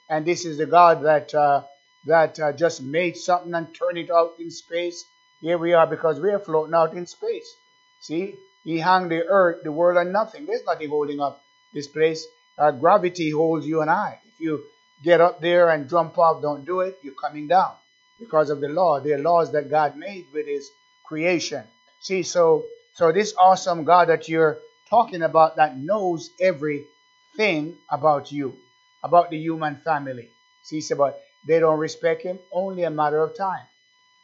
and 0.10 0.26
this 0.26 0.46
is 0.46 0.58
the 0.58 0.66
God 0.66 1.04
that. 1.04 1.34
Uh, 1.34 1.64
that 2.06 2.40
uh, 2.40 2.54
just 2.54 2.84
made 2.84 3.18
something 3.18 3.54
and 3.56 3.74
turned 3.74 3.98
it 3.98 4.12
out 4.12 4.36
in 4.40 4.52
space. 4.52 5.06
Here 5.42 5.58
we 5.58 5.74
are 5.74 5.88
because 5.88 6.20
we 6.20 6.30
are 6.30 6.40
floating 6.40 6.76
out 6.76 6.94
in 6.94 7.08
space. 7.08 7.56
See, 8.00 8.36
he 8.64 8.80
hung 8.80 9.10
the 9.10 9.26
earth, 9.26 9.64
the 9.64 9.72
world, 9.72 9.98
and 9.98 10.14
nothing. 10.14 10.46
There's 10.46 10.64
nothing 10.66 10.90
holding 10.90 11.20
up 11.20 11.42
this 11.74 11.88
place. 11.88 12.26
Uh, 12.58 12.72
gravity 12.72 13.32
holds 13.32 13.66
you 13.66 13.82
and 13.82 13.90
I. 13.90 14.20
If 14.34 14.40
you 14.40 14.64
get 15.04 15.20
up 15.20 15.42
there 15.42 15.70
and 15.70 15.90
jump 15.90 16.18
off, 16.18 16.42
don't 16.44 16.66
do 16.66 16.82
it, 16.82 17.00
you're 17.02 17.16
coming 17.16 17.48
down 17.48 17.74
because 18.20 18.50
of 18.50 18.62
the 18.62 18.70
law. 18.70 19.00
There 19.00 19.16
are 19.18 19.22
laws 19.22 19.52
that 19.52 19.70
God 19.70 19.98
made 19.98 20.26
with 20.34 20.48
His 20.48 20.70
creation. 21.06 21.64
See, 22.02 22.24
so 22.24 22.66
so 22.94 23.12
this 23.12 23.34
awesome 23.38 23.84
God 23.84 24.10
that 24.10 24.30
you're 24.30 24.60
talking 24.90 25.22
about 25.22 25.58
that 25.58 25.78
knows 25.78 26.30
everything 26.40 27.76
about 27.90 28.32
you, 28.32 28.56
about 29.04 29.30
the 29.30 29.38
human 29.38 29.78
family. 29.78 30.30
See, 30.64 30.78
it's 30.78 30.92
about 30.92 31.16
they 31.48 31.60
don't 31.60 31.80
respect 31.80 32.24
him, 32.24 32.40
only 32.52 32.84
a 32.84 32.90
matter 32.90 33.22
of 33.22 33.38
time. 33.38 33.66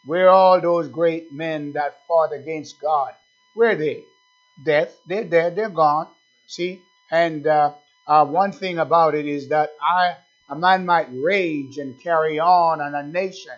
Where 0.05 0.29
all 0.29 0.59
those 0.59 0.87
great 0.87 1.31
men 1.31 1.73
that 1.73 1.99
fought 2.07 2.33
against 2.33 2.81
God? 2.81 3.13
Where 3.53 3.71
are 3.71 3.75
they? 3.75 4.03
Death. 4.63 4.97
They're 5.05 5.25
dead. 5.25 5.55
They're 5.55 5.69
gone. 5.69 6.07
See? 6.47 6.81
And 7.11 7.45
uh, 7.45 7.73
uh, 8.07 8.25
one 8.25 8.51
thing 8.51 8.79
about 8.79 9.13
it 9.13 9.27
is 9.27 9.49
that 9.49 9.71
I, 9.81 10.15
a 10.49 10.55
man 10.55 10.85
might 10.85 11.09
rage 11.11 11.77
and 11.77 12.01
carry 12.01 12.39
on 12.39 12.81
on 12.81 12.95
a 12.95 13.03
nation, 13.03 13.53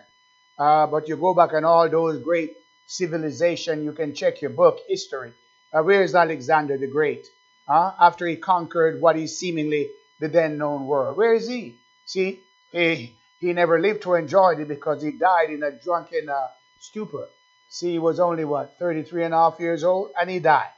uh, 0.57 0.88
but 0.88 1.07
you 1.07 1.17
go 1.17 1.33
back 1.33 1.53
and 1.53 1.65
all 1.65 1.89
those 1.89 2.22
great 2.22 2.53
civilization, 2.88 3.83
you 3.83 3.91
can 3.93 4.13
check 4.13 4.41
your 4.41 4.51
book 4.51 4.79
history. 4.88 5.31
Uh, 5.74 5.81
where 5.81 6.03
is 6.03 6.15
Alexander 6.15 6.77
the 6.77 6.88
Great? 6.88 7.25
after 7.67 8.27
he 8.27 8.36
conquered 8.36 9.01
what 9.01 9.15
is 9.15 9.39
seemingly 9.39 9.89
the 10.19 10.27
then 10.27 10.57
known 10.57 10.86
world, 10.86 11.17
where 11.17 11.33
is 11.33 11.48
he? 11.48 11.75
See, 12.05 12.39
he, 12.72 13.13
he 13.39 13.53
never 13.53 13.79
lived 13.79 14.03
to 14.03 14.15
enjoy 14.15 14.55
it 14.60 14.67
because 14.67 15.01
he 15.01 15.12
died 15.12 15.50
in 15.50 15.63
a 15.63 15.72
drunken 15.72 16.29
uh, 16.29 16.48
stupor. 16.79 17.27
See, 17.69 17.93
he 17.93 18.00
was 18.00 18.19
only, 18.19 18.45
what, 18.45 18.77
33 18.77 19.25
and 19.25 19.33
a 19.33 19.38
half 19.38 19.60
years 19.60 19.83
old, 19.83 20.12
and 20.19 20.29
he 20.29 20.39
died. 20.39 20.69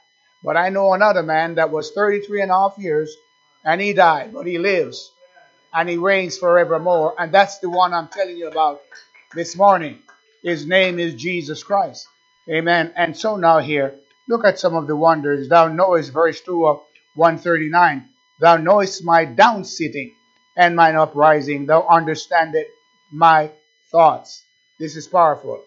But 0.42 0.56
I 0.56 0.68
know 0.68 0.92
another 0.92 1.22
man 1.22 1.56
that 1.56 1.70
was 1.70 1.90
33 1.90 2.42
and 2.42 2.50
a 2.50 2.54
half 2.54 2.74
years, 2.78 3.14
and 3.64 3.80
he 3.80 3.92
died, 3.92 4.32
but 4.32 4.46
he 4.46 4.58
lives, 4.58 5.10
and 5.74 5.88
he 5.88 5.96
reigns 5.96 6.38
forevermore. 6.38 7.14
And 7.18 7.32
that's 7.32 7.58
the 7.58 7.68
one 7.68 7.92
I'm 7.92 8.08
telling 8.08 8.36
you 8.36 8.48
about 8.48 8.80
this 9.34 9.56
morning. 9.56 9.98
His 10.42 10.66
name 10.66 10.98
is 10.98 11.14
Jesus 11.14 11.62
Christ. 11.62 12.06
Amen. 12.48 12.92
And 12.96 13.16
so 13.16 13.36
now 13.36 13.58
here, 13.58 13.98
look 14.28 14.44
at 14.44 14.58
some 14.58 14.74
of 14.74 14.86
the 14.86 14.96
wonders. 14.96 15.48
Thou 15.48 15.68
knowest, 15.68 16.12
verse 16.12 16.40
2 16.42 16.66
of 16.66 16.80
139, 17.14 18.08
thou 18.40 18.56
knowest 18.56 19.04
my 19.04 19.24
down 19.24 19.64
sitting 19.64 20.14
and 20.56 20.76
mine 20.76 20.96
uprising. 20.96 21.66
Thou 21.66 21.86
understandest 21.88 22.70
my 23.10 23.50
thoughts. 23.90 24.44
This 24.78 24.96
is 24.96 25.08
powerful. 25.08 25.64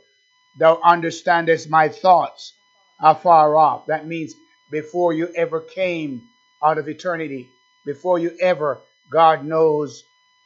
Thou 0.58 0.80
understandest 0.84 1.70
my 1.70 1.89
thoughts 1.89 2.54
afar 3.01 3.56
off. 3.56 3.88
That 3.88 4.08
means 4.08 4.34
before 4.72 5.13
you 5.13 5.30
ever 5.36 5.62
came 5.62 6.22
out 6.63 6.78
of 6.78 6.88
eternity, 6.88 7.50
before 7.86 8.20
you 8.20 8.38
ever, 8.42 8.82
God 9.12 9.44
knows 9.44 10.04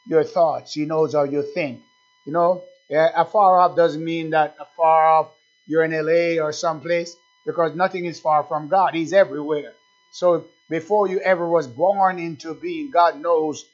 your 0.08 0.24
thoughts. 0.24 0.74
He 0.74 0.86
knows 0.86 1.14
how 1.14 1.24
you 1.24 1.44
think. 1.54 1.82
You 2.26 2.34
know, 2.34 2.64
afar 2.92 3.60
off 3.60 3.76
doesn't 3.76 4.04
mean 4.04 4.32
that 4.32 4.56
afar 4.60 5.08
off 5.08 5.28
you're 5.68 5.84
in 5.84 5.92
LA 5.92 6.44
or 6.44 6.52
someplace 6.52 7.16
because 7.46 7.76
nothing 7.76 8.06
is 8.06 8.20
far 8.20 8.44
from 8.44 8.68
God. 8.68 8.94
He's 8.94 9.14
everywhere. 9.14 9.74
So 10.12 10.46
before 10.70 11.08
you 11.08 11.20
ever 11.20 11.48
was 11.48 11.68
born 11.68 12.20
into 12.20 12.54
being, 12.54 12.92
God 12.92 13.20
knows 13.20 13.66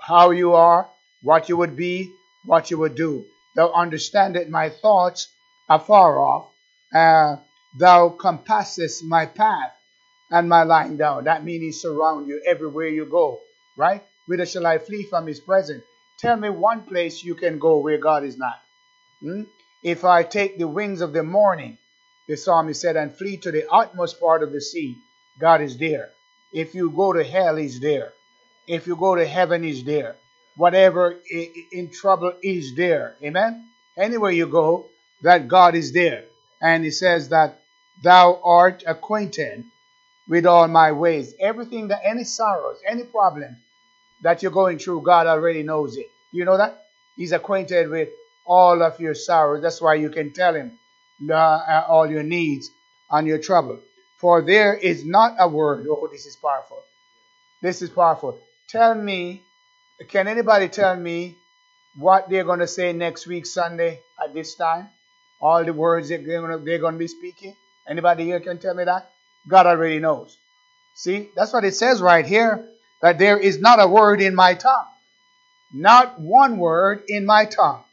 how 0.00 0.30
you 0.30 0.54
are, 0.54 0.88
what 1.22 1.48
you 1.48 1.56
would 1.56 1.76
be, 1.76 2.12
what 2.44 2.70
you 2.70 2.78
would 2.78 2.94
do. 2.94 3.26
Thou 3.56 3.72
understandest 3.72 4.48
my 4.50 4.68
thoughts 4.68 5.28
afar 5.68 6.18
off. 6.18 6.50
Uh, 6.94 7.36
thou 7.78 8.08
compassest 8.08 9.04
my 9.04 9.26
path 9.26 9.72
and 10.30 10.48
my 10.48 10.62
lying 10.64 10.96
down. 10.96 11.24
That 11.24 11.44
means 11.44 11.62
he 11.62 11.72
surround 11.72 12.28
you 12.28 12.42
everywhere 12.46 12.88
you 12.88 13.06
go, 13.06 13.40
right? 13.76 14.02
Whither 14.26 14.46
shall 14.46 14.66
I 14.66 14.78
flee 14.78 15.04
from 15.04 15.26
his 15.26 15.40
presence? 15.40 15.84
Tell 16.18 16.36
me 16.36 16.50
one 16.50 16.82
place 16.82 17.22
you 17.22 17.34
can 17.34 17.58
go 17.58 17.78
where 17.78 17.98
God 17.98 18.24
is 18.24 18.36
not. 18.38 18.60
Hmm? 19.20 19.42
If 19.82 20.04
I 20.04 20.22
take 20.22 20.58
the 20.58 20.68
wings 20.68 21.00
of 21.00 21.12
the 21.12 21.22
morning, 21.22 21.78
the 22.28 22.36
psalmist 22.36 22.80
said, 22.80 22.96
and 22.96 23.14
flee 23.14 23.36
to 23.38 23.52
the 23.52 23.70
utmost 23.70 24.20
part 24.20 24.42
of 24.42 24.52
the 24.52 24.60
sea, 24.60 24.96
God 25.38 25.60
is 25.60 25.76
there. 25.76 26.10
If 26.52 26.74
you 26.74 26.90
go 26.90 27.12
to 27.12 27.22
hell, 27.24 27.56
he's 27.56 27.80
there. 27.80 28.12
If 28.66 28.86
you 28.86 28.96
go 28.96 29.14
to 29.14 29.26
heaven, 29.26 29.62
He's 29.62 29.84
there. 29.84 30.16
Whatever 30.56 31.20
in 31.72 31.90
trouble 31.90 32.32
is 32.42 32.74
there. 32.76 33.16
Amen? 33.22 33.66
Anywhere 33.96 34.30
you 34.30 34.46
go, 34.46 34.86
that 35.22 35.48
God 35.48 35.74
is 35.74 35.92
there. 35.92 36.24
And 36.62 36.84
He 36.84 36.90
says 36.90 37.28
that 37.28 37.60
thou 38.02 38.40
art 38.42 38.84
acquainted 38.86 39.64
with 40.28 40.46
all 40.46 40.68
my 40.68 40.92
ways. 40.92 41.34
Everything 41.38 41.88
that 41.88 42.00
any 42.04 42.24
sorrows, 42.24 42.78
any 42.86 43.04
problem 43.04 43.56
that 44.24 44.42
you're 44.42 44.52
going 44.52 44.78
through, 44.78 45.02
God 45.02 45.26
already 45.28 45.62
knows 45.62 45.96
it. 45.96 46.06
You 46.32 46.44
know 46.44 46.56
that? 46.56 46.82
He's 47.16 47.32
acquainted 47.32 47.88
with 47.88 48.08
all 48.44 48.82
of 48.82 48.98
your 48.98 49.14
sorrows. 49.14 49.62
That's 49.62 49.80
why 49.80 49.94
you 49.94 50.10
can 50.10 50.32
tell 50.32 50.54
him 50.54 50.72
uh, 51.30 51.84
all 51.88 52.10
your 52.10 52.24
needs 52.24 52.68
and 53.10 53.26
your 53.28 53.38
trouble. 53.38 53.78
For 54.18 54.42
there 54.42 54.74
is 54.74 55.04
not 55.04 55.36
a 55.38 55.48
word. 55.48 55.86
Oh, 55.88 56.08
this 56.10 56.26
is 56.26 56.36
powerful. 56.36 56.82
This 57.62 57.80
is 57.80 57.90
powerful 57.90 58.38
tell 58.74 58.94
me, 58.94 59.42
can 60.08 60.26
anybody 60.26 60.68
tell 60.68 60.96
me 60.96 61.36
what 61.96 62.28
they're 62.28 62.44
going 62.44 62.58
to 62.58 62.66
say 62.66 62.92
next 62.92 63.26
week, 63.26 63.46
Sunday, 63.46 64.00
at 64.22 64.34
this 64.34 64.56
time? 64.56 64.88
All 65.40 65.64
the 65.64 65.72
words 65.72 66.08
they're 66.08 66.18
going 66.18 66.50
to, 66.50 66.58
they're 66.64 66.78
going 66.78 66.94
to 66.94 66.98
be 66.98 67.06
speaking? 67.06 67.54
Anybody 67.86 68.24
here 68.24 68.40
can 68.40 68.58
tell 68.58 68.74
me 68.74 68.84
that? 68.84 69.10
God 69.46 69.66
already 69.66 70.00
knows. 70.00 70.36
See, 70.94 71.28
that's 71.36 71.52
what 71.52 71.64
it 71.64 71.74
says 71.74 72.00
right 72.00 72.26
here 72.26 72.68
that 73.04 73.18
there 73.18 73.36
is 73.36 73.60
not 73.60 73.82
a 73.82 73.86
word 73.86 74.22
in 74.22 74.34
my 74.34 74.54
tongue. 74.54 74.86
Not 75.74 76.18
one 76.18 76.56
word 76.56 77.02
in 77.06 77.26
my 77.26 77.44
tongue. 77.44 77.84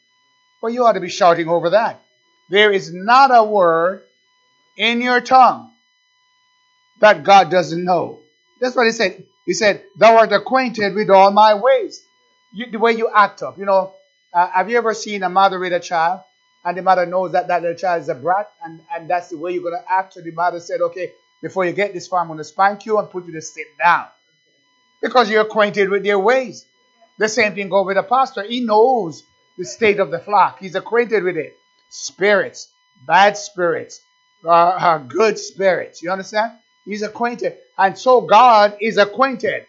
Well, 0.61 0.71
you 0.71 0.85
ought 0.85 0.93
to 0.93 1.01
be 1.01 1.09
shouting 1.09 1.49
over 1.49 1.71
that. 1.71 2.01
There 2.49 2.71
is 2.71 2.93
not 2.93 3.29
a 3.29 3.43
word 3.43 4.03
in 4.77 5.01
your 5.01 5.19
tongue 5.19 5.69
that 7.01 7.25
God 7.25 7.51
doesn't 7.51 7.83
know. 7.83 8.19
That's 8.61 8.73
what 8.73 8.85
he 8.85 8.93
said. 8.93 9.25
He 9.45 9.53
said, 9.53 9.83
Thou 9.97 10.15
art 10.15 10.31
acquainted 10.31 10.95
with 10.95 11.09
all 11.09 11.29
my 11.31 11.55
ways. 11.55 12.01
You, 12.53 12.71
the 12.71 12.79
way 12.79 12.93
you 12.93 13.09
act 13.13 13.43
up. 13.43 13.57
You 13.57 13.65
know, 13.65 13.91
uh, 14.33 14.47
have 14.47 14.69
you 14.69 14.77
ever 14.77 14.93
seen 14.93 15.23
a 15.23 15.29
mother 15.29 15.59
with 15.59 15.73
a 15.73 15.81
child? 15.81 16.21
and 16.63 16.77
the 16.77 16.81
mother 16.81 17.05
knows 17.05 17.31
that 17.31 17.47
that 17.47 17.63
little 17.63 17.75
child 17.75 18.03
is 18.03 18.09
a 18.09 18.13
brat, 18.13 18.51
and, 18.63 18.81
and 18.93 19.09
that's 19.09 19.29
the 19.29 19.37
way 19.37 19.51
you're 19.51 19.63
going 19.63 19.81
to 19.81 19.91
act. 19.91 20.13
So 20.13 20.21
the 20.21 20.31
mother 20.31 20.59
said, 20.59 20.79
okay, 20.79 21.11
before 21.41 21.65
you 21.65 21.71
get 21.71 21.91
this 21.91 22.07
far, 22.07 22.21
I'm 22.21 22.27
going 22.27 22.37
to 22.37 22.43
spank 22.43 22.85
you 22.85 22.99
and 22.99 23.09
put 23.09 23.25
you 23.25 23.33
to 23.33 23.41
sit 23.41 23.65
down. 23.83 24.05
Because 25.01 25.29
you're 25.29 25.41
acquainted 25.41 25.89
with 25.89 26.03
their 26.03 26.19
ways. 26.19 26.65
The 27.17 27.29
same 27.29 27.55
thing 27.55 27.69
goes 27.69 27.85
with 27.85 27.97
a 27.97 28.03
pastor. 28.03 28.43
He 28.43 28.61
knows 28.61 29.23
the 29.57 29.65
state 29.65 29.99
of 29.99 30.11
the 30.11 30.19
flock. 30.19 30.59
He's 30.59 30.75
acquainted 30.75 31.23
with 31.23 31.37
it. 31.37 31.55
Spirits, 31.89 32.69
bad 33.05 33.37
spirits, 33.37 34.01
uh, 34.45 34.49
uh, 34.49 34.97
good 34.99 35.37
spirits. 35.37 36.01
You 36.01 36.11
understand? 36.11 36.53
He's 36.85 37.01
acquainted. 37.01 37.57
And 37.77 37.97
so 37.97 38.21
God 38.21 38.77
is 38.81 38.97
acquainted. 38.97 39.65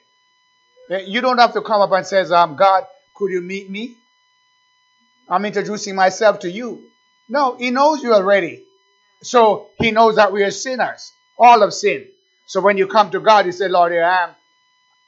You 0.89 1.21
don't 1.21 1.39
have 1.39 1.55
to 1.55 1.63
come 1.63 1.81
up 1.81 1.93
and 1.93 2.07
say, 2.07 2.21
um, 2.23 2.57
God, 2.57 2.87
could 3.15 3.31
you 3.31 3.41
meet 3.41 3.71
me? 3.71 3.95
I'm 5.29 5.45
introducing 5.45 5.95
myself 5.95 6.41
to 6.41 6.51
you. 6.51 6.85
No, 7.29 7.57
he 7.57 7.71
knows 7.71 8.03
you 8.03 8.13
already. 8.13 8.63
So 9.23 9.69
he 9.79 9.91
knows 9.91 10.17
that 10.17 10.33
we 10.33 10.43
are 10.43 10.51
sinners. 10.51 11.13
All 11.39 11.63
of 11.63 11.73
sin. 11.73 12.07
So 12.47 12.61
when 12.61 12.77
you 12.77 12.87
come 12.87 13.11
to 13.11 13.21
God, 13.21 13.47
you 13.47 13.53
say, 13.53 13.69
Lord, 13.69 13.93
here 13.93 14.05
I 14.05 14.25
am. 14.25 14.31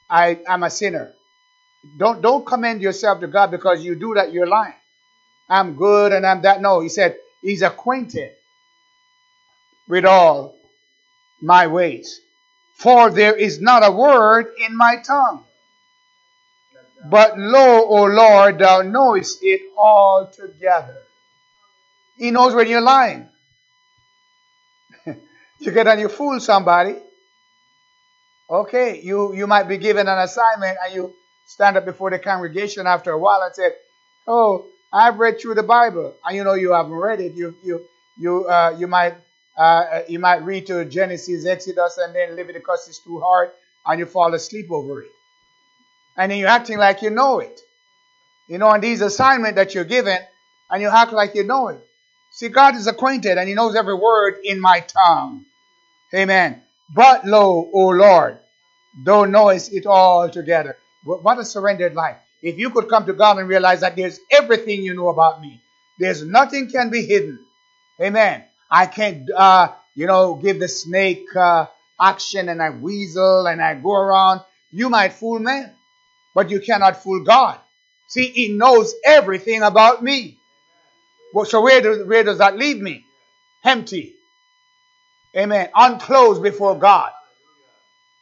I 0.09 0.39
am 0.47 0.63
a 0.63 0.71
sinner. 0.71 1.15
Don't 1.99 2.23
don't 2.23 2.47
commend 2.47 2.81
yourself 2.83 3.21
to 3.21 3.27
God 3.27 3.51
because 3.51 3.85
you 3.85 3.95
do 3.95 4.15
that, 4.15 4.33
you're 4.33 4.47
lying. 4.47 4.75
I'm 5.49 5.77
good 5.77 6.13
and 6.13 6.27
I'm 6.27 6.43
that. 6.43 6.61
No, 6.61 6.81
he 6.81 6.89
said 6.89 7.17
he's 7.43 7.63
acquainted 7.63 8.33
with 9.89 10.05
all 10.05 10.57
my 11.43 11.67
ways. 11.67 12.21
For 12.77 13.11
there 13.11 13.37
is 13.37 13.61
not 13.61 13.87
a 13.87 13.93
word 13.93 14.55
in 14.67 14.77
my 14.77 14.97
tongue. 15.07 15.45
But 17.09 17.39
lo, 17.39 17.85
O 17.87 18.05
Lord, 18.05 18.59
thou 18.59 18.83
knowest 18.83 19.39
it 19.43 19.61
altogether. 19.77 21.03
He 22.17 22.31
knows 22.31 22.55
when 22.55 22.67
you're 22.67 22.81
lying. 22.81 23.29
you 25.07 25.71
get 25.73 25.87
and 25.87 26.01
you 26.01 26.09
fool 26.09 26.41
somebody. 26.41 26.97
Okay, 28.51 29.01
you, 29.01 29.35
you 29.35 29.47
might 29.47 29.65
be 29.69 29.79
given 29.79 30.09
an 30.09 30.19
assignment 30.19 30.79
and 30.85 30.95
you 30.95 31.15
stand 31.47 31.77
up 31.77 31.85
before 31.85 32.11
the 32.11 32.19
congregation 32.19 32.87
after 32.87 33.13
a 33.13 33.19
while 33.19 33.43
and 33.43 33.55
say, 33.55 33.71
Oh, 34.27 34.67
I've 34.93 35.19
read 35.19 35.41
through 35.41 35.55
the 35.55 35.63
Bible. 35.63 36.15
And 36.25 36.37
you 36.37 36.45
know 36.45 36.55
you 36.55 36.73
haven't 36.73 36.93
read 36.93 37.21
it. 37.21 37.35
You 37.35 37.57
you 37.65 37.87
you 38.19 38.47
uh, 38.49 38.77
you 38.79 38.87
might 38.87 39.15
uh, 39.57 40.01
you 40.09 40.19
might 40.19 40.45
read 40.45 40.67
to 40.69 40.85
Genesis, 40.85 41.47
Exodus, 41.47 41.99
and 41.99 42.15
then 42.15 42.37
Leviticus 42.37 42.89
is 42.89 43.01
too 43.05 43.21
hard, 43.21 43.51
and 43.87 43.99
you 43.99 44.07
fall 44.07 44.35
asleep 44.35 44.71
over 44.71 45.03
it 45.03 45.11
and 46.17 46.31
then 46.31 46.39
you're 46.39 46.49
acting 46.49 46.79
like 46.79 47.03
you 47.03 47.11
know 47.11 47.41
it. 47.41 47.61
You 48.49 48.59
know, 48.59 48.69
on 48.69 48.81
these 48.81 49.01
assignments 49.01 49.57
that 49.57 49.75
you're 49.75 49.85
given, 49.85 50.19
and 50.71 50.83
you 50.83 50.89
act 50.89 51.13
like 51.13 51.35
you 51.35 51.45
know 51.45 51.69
it. 51.69 51.81
See, 52.33 52.49
God 52.49 52.77
is 52.77 52.87
acquainted 52.87 53.39
and 53.39 53.49
He 53.49 53.55
knows 53.55 53.77
every 53.77 53.95
word 53.95 54.41
in 54.45 54.61
my 54.61 54.81
tongue. 54.81 55.47
Amen. 56.15 56.64
But 56.95 57.25
lo, 57.25 57.71
O 57.73 57.89
Lord, 57.89 58.39
thou 59.05 59.25
knowest 59.25 59.73
it 59.73 59.87
all 59.87 60.29
together. 60.29 60.77
What 61.05 61.39
a 61.39 61.45
surrendered 61.45 61.95
life. 61.95 62.17
If 62.43 62.59
you 62.59 62.71
could 62.71 62.89
come 62.89 63.07
to 63.07 63.13
God 63.13 63.39
and 63.39 63.49
realize 63.49 63.81
that 63.81 63.97
there's 63.97 64.19
everything 64.31 64.83
you 64.83 64.95
know 64.95 65.09
about 65.09 65.41
me, 65.41 65.61
there's 65.99 66.25
nothing 66.25 66.69
can 66.69 66.91
be 66.91 67.05
hidden. 67.07 67.39
Amen. 68.01 68.45
I 68.71 68.87
can't, 68.87 69.31
uh, 69.31 69.73
you 69.95 70.07
know, 70.07 70.35
give 70.35 70.59
the 70.61 70.69
snake 70.69 71.25
uh, 71.37 71.67
action 72.01 72.49
and 72.49 72.63
I 72.63 72.71
weasel 72.71 73.47
and 73.47 73.63
I 73.63 73.75
go 73.75 73.95
around. 73.95 74.41
You 74.73 74.91
might 74.91 75.13
fool 75.13 75.39
men 75.39 75.73
but 76.35 76.51
you 76.51 76.61
cannot 76.61 77.03
fool 77.03 77.23
God. 77.23 77.59
See, 78.09 78.27
He 78.27 78.49
knows 78.49 78.95
everything 79.05 79.63
about 79.63 80.03
me. 80.03 80.37
Well, 81.33 81.45
so 81.45 81.63
where 81.63 81.81
does, 81.81 82.07
where 82.07 82.25
does 82.25 82.39
that 82.39 82.57
leave 82.57 82.81
me? 82.81 83.05
Empty. 83.65 84.15
Amen. 85.37 85.69
Unclosed 85.75 86.43
before 86.43 86.79
God. 86.79 87.11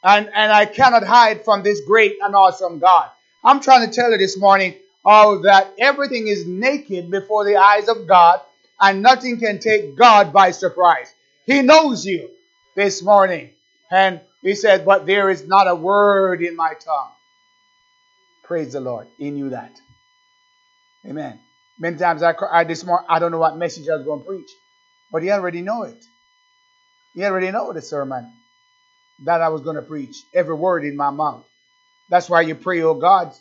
And, 0.02 0.30
and 0.34 0.50
I 0.52 0.66
cannot 0.66 1.04
hide 1.04 1.44
from 1.44 1.62
this 1.62 1.80
great 1.86 2.16
and 2.22 2.34
awesome 2.34 2.78
God. 2.78 3.10
I'm 3.44 3.60
trying 3.60 3.88
to 3.88 3.94
tell 3.94 4.10
you 4.10 4.18
this 4.18 4.38
morning 4.38 4.74
oh, 5.04 5.42
that 5.42 5.74
everything 5.78 6.26
is 6.28 6.46
naked 6.46 7.10
before 7.10 7.44
the 7.44 7.56
eyes 7.56 7.88
of 7.88 8.06
God 8.06 8.40
and 8.80 9.02
nothing 9.02 9.38
can 9.38 9.58
take 9.58 9.96
God 9.96 10.32
by 10.32 10.50
surprise. 10.50 11.12
He 11.46 11.62
knows 11.62 12.04
you 12.04 12.30
this 12.74 13.02
morning. 13.02 13.50
And 13.90 14.20
he 14.42 14.54
said, 14.54 14.84
but 14.84 15.06
there 15.06 15.30
is 15.30 15.46
not 15.46 15.68
a 15.68 15.74
word 15.74 16.42
in 16.42 16.56
my 16.56 16.74
tongue. 16.74 17.10
Praise 18.44 18.72
the 18.72 18.80
Lord. 18.80 19.06
He 19.18 19.30
knew 19.30 19.50
that. 19.50 19.72
Amen. 21.06 21.38
Many 21.78 21.96
times 21.96 22.22
I, 22.22 22.34
I 22.50 22.64
this 22.64 22.84
morning 22.84 23.06
I 23.08 23.18
don't 23.18 23.32
know 23.32 23.38
what 23.38 23.56
message 23.56 23.88
I 23.88 23.96
was 23.96 24.04
going 24.04 24.20
to 24.20 24.26
preach, 24.26 24.50
but 25.10 25.22
he 25.22 25.30
already 25.30 25.62
know 25.62 25.82
it. 25.82 26.04
He 27.14 27.24
already 27.24 27.50
know 27.50 27.72
the 27.72 27.82
sermon 27.82 28.32
that 29.24 29.40
I 29.42 29.48
was 29.48 29.60
going 29.60 29.76
to 29.76 29.82
preach. 29.82 30.16
Every 30.34 30.54
word 30.54 30.84
in 30.84 30.96
my 30.96 31.10
mouth. 31.10 31.44
That's 32.08 32.28
why 32.28 32.42
you 32.42 32.54
pray, 32.54 32.82
oh 32.82 32.94
God, 32.94 33.32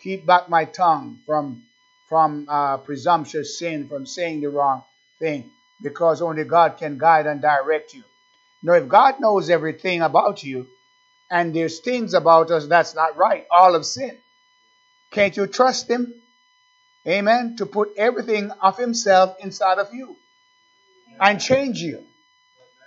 keep 0.00 0.26
back 0.26 0.48
my 0.48 0.64
tongue 0.64 1.20
from 1.26 1.62
from 2.08 2.46
uh, 2.48 2.76
presumptuous 2.76 3.58
sin, 3.58 3.88
from 3.88 4.06
saying 4.06 4.40
the 4.40 4.48
wrong 4.48 4.84
thing, 5.18 5.50
because 5.82 6.22
only 6.22 6.44
God 6.44 6.76
can 6.78 6.98
guide 6.98 7.26
and 7.26 7.42
direct 7.42 7.94
you. 7.94 8.04
Now, 8.62 8.74
if 8.74 8.88
God 8.88 9.20
knows 9.20 9.50
everything 9.50 10.02
about 10.02 10.44
you, 10.44 10.68
and 11.30 11.52
there's 11.52 11.80
things 11.80 12.14
about 12.14 12.52
us 12.52 12.66
that's 12.66 12.94
not 12.94 13.16
right, 13.16 13.44
all 13.50 13.74
of 13.74 13.84
sin. 13.84 14.16
Can't 15.10 15.36
you 15.36 15.48
trust 15.48 15.90
Him? 15.90 16.14
Amen. 17.06 17.56
To 17.56 17.66
put 17.66 17.90
everything 17.96 18.50
of 18.62 18.78
Himself 18.78 19.36
inside 19.40 19.78
of 19.78 19.92
you 19.92 20.16
and 21.20 21.40
change 21.40 21.78
you. 21.78 22.04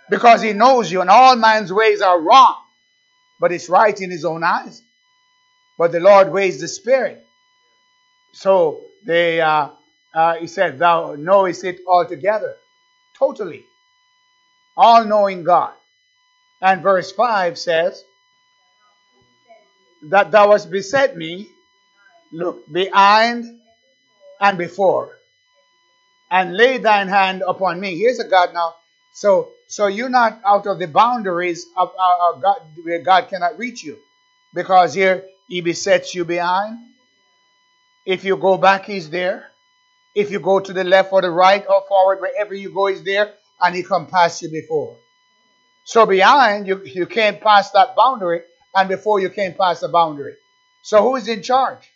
Because 0.10 0.42
He 0.42 0.54
knows 0.54 0.92
you, 0.92 1.02
and 1.02 1.10
all 1.10 1.36
man's 1.36 1.72
ways 1.74 2.02
are 2.02 2.20
wrong, 2.20 2.56
but 3.40 3.52
it's 3.52 3.70
right 3.70 4.00
in 4.00 4.12
His 4.12 4.26
own 4.26 4.44
eyes. 4.44 4.82
But 5.78 5.92
the 5.92 6.00
Lord 6.00 6.32
weighs 6.32 6.60
the 6.60 6.68
Spirit. 6.68 7.26
So 8.34 8.82
they, 9.06 9.42
uh, 9.42 9.70
uh, 10.14 10.36
He 10.36 10.48
said, 10.48 10.80
Thou 10.80 11.16
knowest 11.16 11.64
it 11.64 11.80
altogether, 11.88 12.56
totally. 13.18 13.64
All 14.78 15.06
knowing 15.06 15.44
God. 15.44 15.74
And 16.62 16.82
verse 16.82 17.12
5 17.12 17.58
says, 17.58 18.04
That 20.10 20.32
thou 20.32 20.52
hast 20.52 20.72
beset 20.72 21.16
me 21.18 21.50
Look 22.32 22.72
behind 22.72 23.60
and 24.40 24.58
before, 24.58 25.18
and 26.30 26.56
lay 26.56 26.78
thine 26.78 27.08
hand 27.08 27.44
upon 27.48 27.80
me. 27.80 27.98
Here's 27.98 28.20
a 28.20 28.28
God 28.28 28.54
now. 28.54 28.76
So, 29.14 29.50
so 29.68 29.88
you're 29.88 30.10
not 30.10 30.42
out 30.46 30.68
of 30.68 30.80
the 30.80 30.88
boundaries 30.88 31.66
of 31.76 31.90
uh, 32.00 32.34
God, 32.34 32.62
where 32.84 33.02
God 33.02 33.28
cannot 33.30 33.58
reach 33.58 33.84
you, 33.84 33.98
because 34.54 34.94
here 34.94 35.26
He 35.48 35.62
besets 35.62 36.16
you 36.16 36.26
behind. 36.26 36.80
If 38.06 38.24
you 38.24 38.38
go 38.38 38.58
back, 38.58 38.86
He's 38.86 39.10
there. 39.10 39.52
If 40.16 40.32
you 40.32 40.40
go 40.40 40.60
to 40.60 40.74
the 40.74 40.84
left 40.84 41.14
or 41.14 41.22
the 41.22 41.30
right 41.30 41.66
or 41.68 41.84
forward, 41.88 42.22
wherever 42.22 42.54
you 42.54 42.74
go, 42.74 42.88
He's 42.88 43.04
there, 43.04 43.34
and 43.62 43.76
He 43.76 43.84
come 43.84 44.08
past 44.08 44.42
you 44.42 44.50
before. 44.50 44.96
So 45.84 46.06
behind, 46.06 46.68
you, 46.68 46.84
you 46.86 47.06
can't 47.06 47.42
pass 47.42 47.72
that 47.72 47.96
boundary, 47.96 48.42
and 48.76 48.88
before 48.88 49.20
you 49.20 49.30
can't 49.30 49.58
pass 49.58 49.80
the 49.80 49.90
boundary. 49.90 50.36
So 50.82 51.02
who 51.02 51.16
is 51.16 51.28
in 51.28 51.42
charge? 51.42 51.92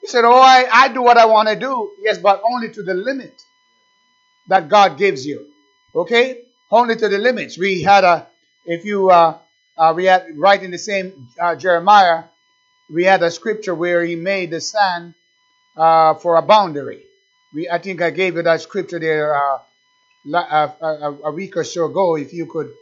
He 0.00 0.08
said, 0.08 0.24
Oh, 0.24 0.40
I, 0.40 0.66
I 0.72 0.88
do 0.88 1.02
what 1.02 1.16
I 1.16 1.26
want 1.26 1.48
to 1.48 1.56
do. 1.56 1.92
Yes, 2.00 2.18
but 2.18 2.42
only 2.44 2.70
to 2.70 2.82
the 2.82 2.94
limit 2.94 3.42
that 4.48 4.68
God 4.68 4.98
gives 4.98 5.26
you. 5.26 5.46
Okay? 5.96 6.42
Only 6.70 6.96
to 6.96 7.08
the 7.08 7.18
limits. 7.18 7.56
We 7.56 7.82
had 7.82 8.04
a, 8.04 8.26
if 8.66 8.84
you, 8.84 9.10
uh, 9.10 9.38
uh, 9.78 9.92
we 9.96 10.04
had, 10.04 10.36
right 10.36 10.62
in 10.62 10.70
the 10.70 10.78
same 10.78 11.28
uh, 11.40 11.56
Jeremiah, 11.56 12.24
we 12.92 13.04
had 13.04 13.22
a 13.22 13.30
scripture 13.30 13.74
where 13.74 14.04
he 14.04 14.14
made 14.14 14.50
the 14.50 14.60
sand 14.60 15.14
uh, 15.76 16.14
for 16.14 16.36
a 16.36 16.42
boundary. 16.42 17.02
We, 17.54 17.68
I 17.68 17.78
think 17.78 18.02
I 18.02 18.10
gave 18.10 18.36
you 18.36 18.42
that 18.42 18.60
scripture 18.60 18.98
there 18.98 19.34
uh, 19.34 19.58
uh, 20.34 21.14
a, 21.24 21.32
week 21.32 21.56
or 21.56 21.64
so 21.64 21.86
ago. 21.86 22.16
If 22.16 22.32
you 22.32 22.46
could 22.46 22.72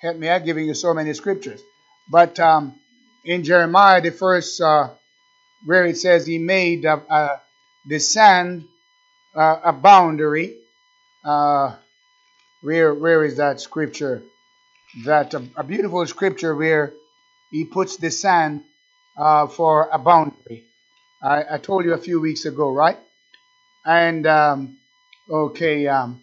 help 0.00 0.16
me 0.16 0.28
out, 0.28 0.44
giving 0.44 0.66
you 0.66 0.74
so 0.74 0.94
many 0.94 1.12
scriptures. 1.14 1.60
But 2.08 2.38
um, 2.38 2.74
in 3.24 3.42
Jeremiah, 3.44 4.00
the 4.00 4.10
first 4.10 4.60
where 4.60 5.84
it 5.84 5.98
says 5.98 6.26
he 6.26 6.38
made 6.38 6.82
the 6.82 7.98
sand 7.98 8.66
a 9.34 9.72
boundary. 9.72 10.56
Uh, 11.24 11.74
where 12.62 12.94
where 12.94 13.24
is 13.24 13.36
that 13.36 13.60
scripture? 13.60 14.22
That 15.04 15.34
a, 15.34 15.42
a, 15.56 15.64
beautiful 15.64 16.06
scripture 16.06 16.54
where 16.54 16.92
he 17.50 17.64
puts 17.64 17.96
the 17.96 18.10
sand 18.10 18.64
uh, 19.16 19.46
for 19.46 19.88
a 19.92 19.98
boundary. 19.98 20.64
I, 21.22 21.44
I, 21.54 21.58
told 21.58 21.84
you 21.84 21.94
a 21.94 21.98
few 21.98 22.20
weeks 22.20 22.44
ago, 22.44 22.72
right? 22.72 22.98
And 23.84 24.26
um, 24.26 24.78
okay, 25.30 25.86
um, 25.86 26.22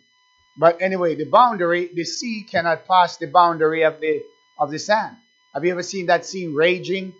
but 0.57 0.81
anyway, 0.81 1.15
the 1.15 1.25
boundary, 1.25 1.89
the 1.93 2.03
sea 2.03 2.45
cannot 2.49 2.87
pass 2.87 3.17
the 3.17 3.27
boundary 3.27 3.83
of 3.83 4.01
the 4.01 4.21
of 4.59 4.69
the 4.71 4.79
sand. 4.79 5.15
Have 5.53 5.63
you 5.63 5.71
ever 5.71 5.83
seen 5.83 6.07
that 6.07 6.25
scene 6.25 6.53
raging? 6.53 7.13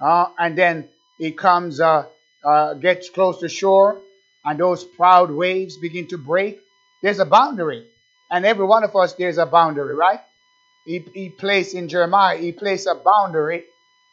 Uh, 0.00 0.26
and 0.38 0.58
then 0.58 0.88
it 1.18 1.38
comes, 1.38 1.80
uh, 1.80 2.06
uh, 2.44 2.74
gets 2.74 3.08
close 3.08 3.38
to 3.38 3.48
shore, 3.48 4.00
and 4.44 4.58
those 4.58 4.82
proud 4.82 5.30
waves 5.30 5.76
begin 5.76 6.08
to 6.08 6.18
break, 6.18 6.60
there's 7.02 7.20
a 7.20 7.24
boundary. 7.24 7.86
And 8.32 8.46
every 8.46 8.64
one 8.64 8.82
of 8.82 8.96
us, 8.96 9.12
there's 9.12 9.36
a 9.36 9.44
boundary, 9.44 9.94
right? 9.94 10.20
He, 10.86 11.04
he 11.12 11.28
placed 11.28 11.74
in 11.74 11.88
Jeremiah, 11.88 12.38
he 12.38 12.50
placed 12.52 12.86
a 12.86 12.94
boundary 12.94 13.64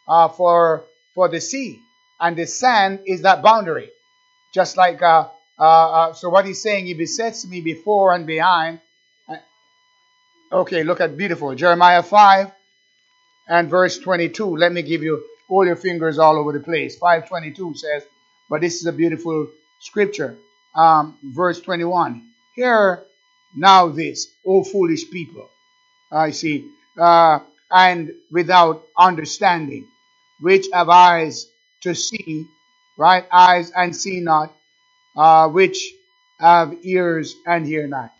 uh, 0.10 0.28
for, 0.28 0.84
for 1.16 1.30
the 1.30 1.40
sea. 1.40 1.80
And 2.20 2.36
the 2.36 2.46
sand 2.46 3.00
is 3.06 3.22
that 3.22 3.42
boundary. 3.42 3.90
Just 4.54 4.76
like, 4.76 5.02
uh, 5.02 5.30
uh, 5.58 5.62
uh 5.64 6.14
so 6.14 6.30
what 6.30 6.46
he's 6.46 6.62
saying, 6.62 6.88
he 6.88 6.96
besets 6.96 7.48
me 7.48 7.62
before 7.62 8.14
and 8.14 8.28
behind. 8.28 8.82
Uh, 9.30 9.38
okay, 10.52 10.84
look 10.84 11.00
at 11.00 11.16
beautiful. 11.16 11.56
Jeremiah 11.56 12.04
5 12.04 12.52
and 13.48 13.70
verse 13.70 14.00
22. 14.00 14.58
Let 14.58 14.74
me 14.74 14.82
give 14.82 15.02
you 15.02 15.24
all 15.48 15.66
your 15.66 15.78
fingers 15.78 16.20
all 16.20 16.38
over 16.38 16.52
the 16.52 16.60
place. 16.60 16.98
522 16.98 17.76
says, 17.76 18.04
but 18.50 18.60
this 18.60 18.82
is 18.82 18.86
a 18.86 18.92
beautiful 18.92 19.48
scripture. 19.80 20.38
Um, 20.76 21.18
verse 21.24 21.62
21. 21.62 22.28
Hear 22.56 23.06
now 23.56 23.90
this, 23.90 24.28
O 24.46 24.64
foolish 24.64 25.10
people. 25.12 25.50
I 26.12 26.32
see. 26.32 26.70
Uh, 27.00 27.40
and 27.72 28.12
without 28.32 28.84
understanding, 28.98 29.88
which 30.42 30.68
have 30.74 30.90
eyes 30.90 31.48
to 31.82 31.96
see, 31.96 32.48
right? 32.98 33.26
Eyes 33.32 33.72
and 33.76 33.96
see 33.96 34.22
not, 34.22 34.54
uh, 35.18 35.50
which 35.50 35.94
have 36.40 36.76
ears 36.84 37.36
and 37.48 37.66
hear 37.68 37.88
not. 37.88 38.14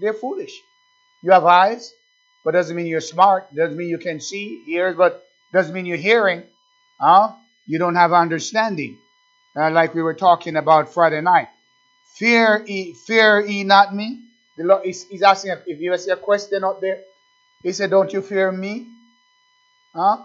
They're 0.00 0.14
foolish. 0.14 0.52
You 1.22 1.32
have 1.32 1.44
eyes, 1.46 1.92
but 2.44 2.52
doesn't 2.52 2.76
mean 2.76 2.86
you're 2.86 3.00
smart. 3.02 3.54
Doesn't 3.54 3.76
mean 3.76 3.88
you 3.90 3.98
can 3.98 4.20
see. 4.20 4.64
Ears, 4.68 4.96
but 4.96 5.26
doesn't 5.52 5.74
mean 5.74 5.86
you're 5.86 5.98
hearing. 5.98 6.44
Huh? 7.00 7.32
You 7.66 7.78
don't 7.78 7.96
have 7.96 8.12
understanding. 8.12 8.98
Uh, 9.56 9.70
like 9.70 9.94
we 9.94 10.02
were 10.02 10.14
talking 10.14 10.56
about 10.56 10.94
Friday 10.94 11.20
night. 11.22 11.48
Fear 12.16 12.64
ye, 12.66 12.94
fear 12.94 13.40
ye 13.40 13.64
not 13.64 13.94
me. 13.94 14.20
The 14.58 14.64
Lord 14.64 14.86
is 14.86 15.06
asking 15.22 15.56
if 15.66 15.80
you 15.80 15.96
see 15.98 16.10
a 16.10 16.16
question 16.16 16.64
up 16.64 16.80
there. 16.80 17.00
He 17.62 17.72
said, 17.72 17.90
Don't 17.90 18.12
you 18.12 18.22
fear 18.22 18.52
me? 18.52 18.86
Huh? 19.94 20.18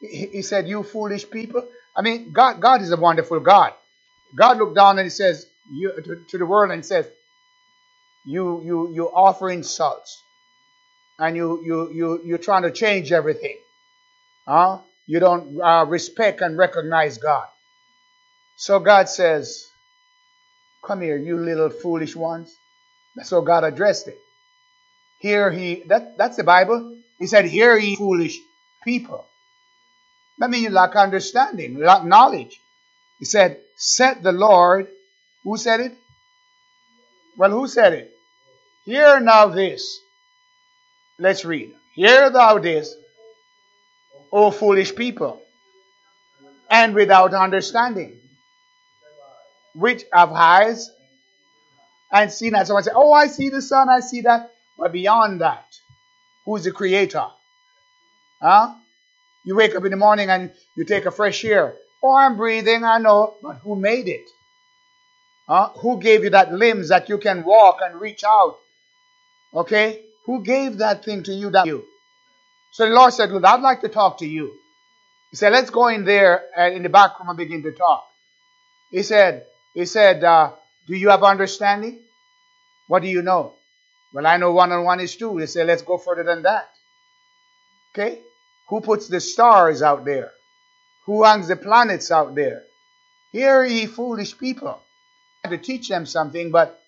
He, 0.00 0.26
he 0.32 0.42
said, 0.42 0.68
You 0.68 0.82
foolish 0.82 1.28
people. 1.30 1.68
I 1.96 2.02
mean, 2.02 2.32
God, 2.32 2.60
God 2.60 2.82
is 2.82 2.90
a 2.92 2.96
wonderful 2.96 3.40
God. 3.40 3.72
God 4.34 4.58
looked 4.58 4.76
down 4.76 4.98
and 4.98 5.06
he 5.06 5.10
says 5.10 5.46
you, 5.72 5.92
to, 6.02 6.24
to 6.30 6.38
the 6.38 6.46
world 6.46 6.70
and 6.72 6.84
says, 6.84 7.06
You 8.26 8.62
you 8.64 8.94
you 8.94 9.08
offer 9.08 9.50
insults 9.50 10.22
and 11.18 11.36
you 11.36 11.62
you 11.64 11.92
you 11.92 12.20
you're 12.24 12.38
trying 12.38 12.62
to 12.62 12.70
change 12.70 13.12
everything. 13.12 13.58
Huh? 14.46 14.80
You 15.06 15.20
don't 15.20 15.60
uh, 15.60 15.86
respect 15.86 16.40
and 16.40 16.58
recognize 16.58 17.18
God. 17.18 17.46
So 18.56 18.80
God 18.80 19.08
says, 19.08 19.68
Come 20.86 21.00
here, 21.00 21.16
you 21.16 21.36
little 21.36 21.70
foolish 21.70 22.14
ones. 22.14 22.54
That's 23.16 23.30
how 23.30 23.40
God 23.40 23.64
addressed 23.64 24.06
it. 24.06 24.18
Here 25.18 25.50
he 25.50 25.82
that 25.86 26.16
that's 26.16 26.36
the 26.36 26.44
Bible. 26.44 26.96
He 27.18 27.26
said, 27.26 27.46
Hear 27.46 27.76
ye 27.76 27.96
foolish 27.96 28.38
people. 28.84 29.26
That 30.38 30.50
means 30.50 30.64
you 30.64 30.70
lack 30.70 30.94
understanding, 30.94 31.78
lack 31.78 32.04
knowledge. 32.04 32.60
He 33.18 33.24
said, 33.24 33.58
Set 33.76 34.22
the 34.22 34.32
Lord. 34.32 34.88
Who 35.42 35.56
said 35.56 35.80
it? 35.80 35.92
Well, 37.36 37.50
who 37.50 37.66
said 37.66 37.92
it? 37.92 38.12
Hear 38.84 39.20
now 39.20 39.46
this. 39.48 40.00
Let's 41.18 41.44
read. 41.44 41.72
Hear 41.94 42.30
thou 42.30 42.58
this, 42.58 42.94
O 44.30 44.50
foolish 44.50 44.94
people, 44.94 45.40
and 46.70 46.94
without 46.94 47.32
understanding, 47.32 48.20
which 49.76 50.04
have 50.12 50.32
eyes 50.32 50.90
and 52.10 52.32
see 52.32 52.50
that. 52.50 52.66
Someone 52.66 52.82
say, 52.82 52.92
Oh, 52.94 53.12
I 53.12 53.26
see 53.26 53.50
the 53.50 53.62
sun, 53.62 53.88
I 53.88 54.00
see 54.00 54.22
that. 54.22 54.52
But 54.78 54.92
beyond 54.92 55.40
that, 55.40 55.66
who's 56.44 56.64
the 56.64 56.72
creator? 56.72 57.26
Huh? 58.40 58.74
You 59.44 59.56
wake 59.56 59.74
up 59.74 59.84
in 59.84 59.90
the 59.90 59.96
morning 59.96 60.28
and 60.28 60.52
you 60.76 60.84
take 60.84 61.06
a 61.06 61.10
fresh 61.10 61.44
air. 61.44 61.76
Oh, 62.02 62.14
I'm 62.14 62.36
breathing, 62.36 62.84
I 62.84 62.98
know, 62.98 63.34
but 63.42 63.56
who 63.58 63.76
made 63.76 64.08
it? 64.08 64.28
Huh? 65.48 65.70
Who 65.80 66.00
gave 66.00 66.24
you 66.24 66.30
that 66.30 66.52
limbs 66.52 66.88
that 66.88 67.08
you 67.08 67.18
can 67.18 67.44
walk 67.44 67.78
and 67.82 68.00
reach 68.00 68.24
out? 68.24 68.56
Okay? 69.54 70.02
Who 70.26 70.42
gave 70.42 70.78
that 70.78 71.04
thing 71.04 71.22
to 71.24 71.32
you 71.32 71.50
that 71.50 71.66
you? 71.66 71.84
So 72.72 72.86
the 72.88 72.94
Lord 72.94 73.12
said, 73.12 73.30
Look, 73.30 73.44
I'd 73.44 73.60
like 73.60 73.80
to 73.82 73.88
talk 73.88 74.18
to 74.18 74.26
you. 74.26 74.52
He 75.30 75.36
said, 75.36 75.52
Let's 75.52 75.70
go 75.70 75.88
in 75.88 76.04
there 76.04 76.44
and 76.56 76.74
in 76.74 76.82
the 76.82 76.88
back 76.88 77.18
room 77.18 77.28
and 77.28 77.38
begin 77.38 77.62
to 77.62 77.72
talk. 77.72 78.04
He 78.90 79.02
said, 79.02 79.46
He 79.76 79.84
said, 79.84 80.24
uh, 80.24 80.52
Do 80.88 80.96
you 80.96 81.10
have 81.10 81.22
understanding? 81.22 82.00
What 82.88 83.02
do 83.02 83.08
you 83.08 83.20
know? 83.20 83.56
Well, 84.14 84.26
I 84.26 84.38
know 84.38 84.52
one 84.52 84.72
on 84.72 84.84
one 84.84 85.00
is 85.00 85.14
two. 85.16 85.38
They 85.38 85.44
say, 85.44 85.64
Let's 85.64 85.82
go 85.82 85.98
further 85.98 86.24
than 86.24 86.42
that. 86.42 86.70
Okay? 87.92 88.20
Who 88.68 88.80
puts 88.80 89.06
the 89.06 89.20
stars 89.20 89.82
out 89.82 90.06
there? 90.06 90.32
Who 91.04 91.24
hangs 91.24 91.48
the 91.48 91.56
planets 91.56 92.10
out 92.10 92.34
there? 92.34 92.64
Hear 93.32 93.64
ye 93.64 93.84
foolish 93.84 94.38
people. 94.38 94.80
I 95.44 95.48
had 95.48 95.50
to 95.50 95.58
teach 95.58 95.90
them 95.90 96.06
something, 96.06 96.50
but 96.50 96.80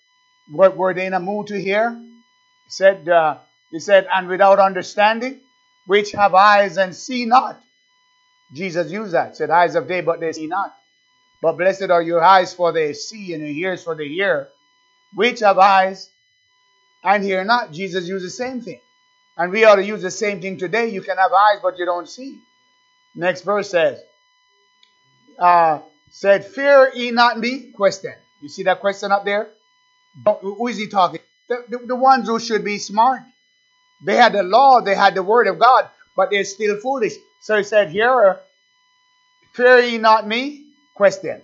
were, 0.50 0.70
were 0.70 0.94
they 0.94 1.04
in 1.04 1.12
a 1.12 1.20
mood 1.20 1.48
to 1.48 1.60
hear? 1.60 1.90
He 1.90 2.70
said, 2.70 3.06
uh, 3.06 3.36
he 3.70 3.80
said, 3.80 4.08
and 4.10 4.28
without 4.28 4.58
understanding, 4.58 5.40
which 5.86 6.12
have 6.12 6.34
eyes 6.34 6.78
and 6.78 6.96
see 6.96 7.26
not. 7.26 7.60
Jesus 8.54 8.90
used 8.90 9.12
that. 9.12 9.36
Said, 9.36 9.50
eyes 9.50 9.74
of 9.74 9.88
day, 9.88 10.00
but 10.00 10.20
they 10.20 10.32
see 10.32 10.46
not. 10.46 10.74
But 11.40 11.56
blessed 11.56 11.90
are 11.90 12.02
your 12.02 12.22
eyes, 12.22 12.52
for 12.52 12.72
they 12.72 12.92
see, 12.92 13.32
and 13.32 13.42
your 13.42 13.70
ears, 13.70 13.84
for 13.84 13.94
they 13.94 14.08
hear. 14.08 14.48
Which 15.14 15.40
have 15.40 15.58
eyes 15.58 16.10
and 17.02 17.22
hear 17.22 17.44
not. 17.44 17.72
Jesus 17.72 18.08
used 18.08 18.26
the 18.26 18.30
same 18.30 18.60
thing. 18.60 18.80
And 19.36 19.52
we 19.52 19.64
ought 19.64 19.76
to 19.76 19.84
use 19.84 20.02
the 20.02 20.10
same 20.10 20.40
thing 20.40 20.58
today. 20.58 20.88
You 20.88 21.00
can 21.00 21.16
have 21.16 21.32
eyes, 21.32 21.60
but 21.62 21.78
you 21.78 21.84
don't 21.86 22.08
see. 22.08 22.38
Next 23.14 23.42
verse 23.42 23.70
says, 23.70 24.02
uh, 25.38 25.80
said, 26.10 26.44
Fear 26.44 26.92
ye 26.94 27.10
not 27.12 27.38
me? 27.38 27.70
Question. 27.72 28.14
You 28.42 28.48
see 28.48 28.64
that 28.64 28.80
question 28.80 29.12
up 29.12 29.24
there? 29.24 29.48
Who 30.42 30.66
is 30.66 30.76
he 30.76 30.88
talking? 30.88 31.20
The, 31.48 31.64
the, 31.68 31.78
the 31.86 31.96
ones 31.96 32.28
who 32.28 32.38
should 32.40 32.64
be 32.64 32.78
smart. 32.78 33.22
They 34.04 34.16
had 34.16 34.32
the 34.32 34.42
law, 34.42 34.80
they 34.80 34.94
had 34.94 35.14
the 35.14 35.22
word 35.22 35.46
of 35.46 35.58
God, 35.58 35.88
but 36.16 36.30
they're 36.30 36.44
still 36.44 36.78
foolish. 36.80 37.14
So 37.40 37.56
he 37.56 37.62
said, 37.62 37.90
Here, 37.90 38.40
fear 39.52 39.78
ye 39.80 39.98
not 39.98 40.26
me? 40.26 40.64
Question. 40.98 41.40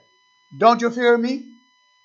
Don't 0.58 0.82
you 0.82 0.90
fear 0.90 1.16
me? 1.16 1.44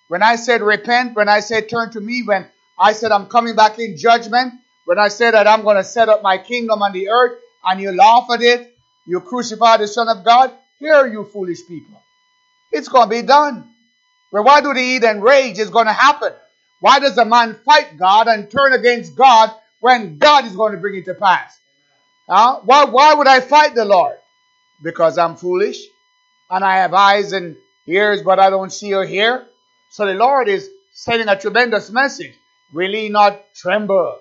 When 0.07 0.21
I 0.21 0.35
said 0.35 0.62
repent, 0.62 1.15
when 1.15 1.27
I 1.27 1.39
said 1.39 1.67
turn 1.67 1.89
to 1.93 1.99
me, 1.99 2.21
when 2.23 2.45
I 2.77 2.93
said 2.93 3.12
I'm 3.12 3.25
coming 3.25 3.55
back 3.55 3.79
in 3.79 3.97
judgment, 3.97 4.53
when 4.85 4.99
I 4.99 5.07
said 5.07 5.33
that 5.33 5.47
I'm 5.47 5.63
going 5.63 5.77
to 5.77 5.83
set 5.83 6.09
up 6.09 6.21
my 6.21 6.38
kingdom 6.38 6.83
on 6.83 6.93
the 6.93 7.09
earth, 7.09 7.39
and 7.65 7.81
you 7.81 7.91
laugh 7.91 8.27
at 8.31 8.43
it, 8.43 8.71
you 9.07 9.19
crucify 9.19 9.77
the 9.77 9.88
Son 9.88 10.09
of 10.09 10.23
God, 10.23 10.51
hear 10.77 11.07
you 11.07 11.23
foolish 11.23 11.65
people. 11.67 11.99
It's 12.71 12.88
going 12.88 13.09
to 13.09 13.15
be 13.15 13.23
done. 13.23 13.67
But 14.31 14.43
why 14.43 14.62
do 14.62 14.71
the 14.71 14.79
eat 14.79 15.03
and 15.03 15.23
rage? 15.23 15.57
It's 15.57 15.71
going 15.71 15.88
to 15.88 15.93
happen. 15.93 16.33
Why 16.81 16.99
does 16.99 17.17
a 17.17 17.25
man 17.25 17.55
fight 17.65 17.97
God 17.97 18.27
and 18.27 18.51
turn 18.51 18.73
against 18.73 19.15
God 19.15 19.49
when 19.79 20.19
God 20.19 20.45
is 20.45 20.55
going 20.55 20.73
to 20.73 20.77
bring 20.77 20.99
it 20.99 21.05
to 21.05 21.15
pass? 21.15 21.57
Uh, 22.27 22.59
why, 22.59 22.85
why 22.85 23.15
would 23.15 23.27
I 23.27 23.39
fight 23.39 23.73
the 23.73 23.85
Lord? 23.85 24.17
Because 24.83 25.17
I'm 25.17 25.35
foolish 25.35 25.79
and 26.49 26.63
I 26.63 26.77
have 26.77 26.93
eyes 26.93 27.31
and 27.31 27.55
ears, 27.88 28.21
but 28.21 28.39
I 28.39 28.49
don't 28.49 28.71
see 28.71 28.93
or 28.93 29.05
hear. 29.05 29.45
So 29.89 30.05
the 30.05 30.13
Lord 30.13 30.47
is 30.47 30.69
sending 30.93 31.27
a 31.27 31.39
tremendous 31.39 31.89
message. 31.89 32.33
Will 32.73 32.91
he 32.91 33.09
not 33.09 33.53
tremble 33.55 34.19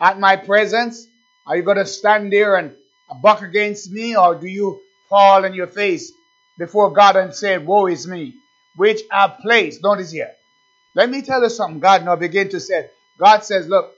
at 0.00 0.18
my 0.18 0.36
presence? 0.36 1.06
Are 1.46 1.56
you 1.56 1.62
going 1.62 1.78
to 1.78 1.86
stand 1.86 2.32
there 2.32 2.56
and 2.56 2.74
buck 3.22 3.42
against 3.42 3.90
me, 3.90 4.16
or 4.16 4.34
do 4.34 4.46
you 4.46 4.80
fall 5.08 5.44
on 5.44 5.54
your 5.54 5.66
face 5.66 6.12
before 6.58 6.92
God 6.92 7.16
and 7.16 7.34
say, 7.34 7.58
Woe 7.58 7.86
is 7.86 8.06
me, 8.06 8.34
which 8.76 9.00
I 9.10 9.28
placed? 9.28 9.82
Notice 9.82 10.12
here. 10.12 10.32
Let 10.94 11.10
me 11.10 11.22
tell 11.22 11.42
you 11.42 11.50
something. 11.50 11.80
God 11.80 12.04
now 12.04 12.16
begin 12.16 12.48
to 12.50 12.60
say, 12.60 12.88
God 13.18 13.44
says, 13.44 13.66
Look, 13.66 13.94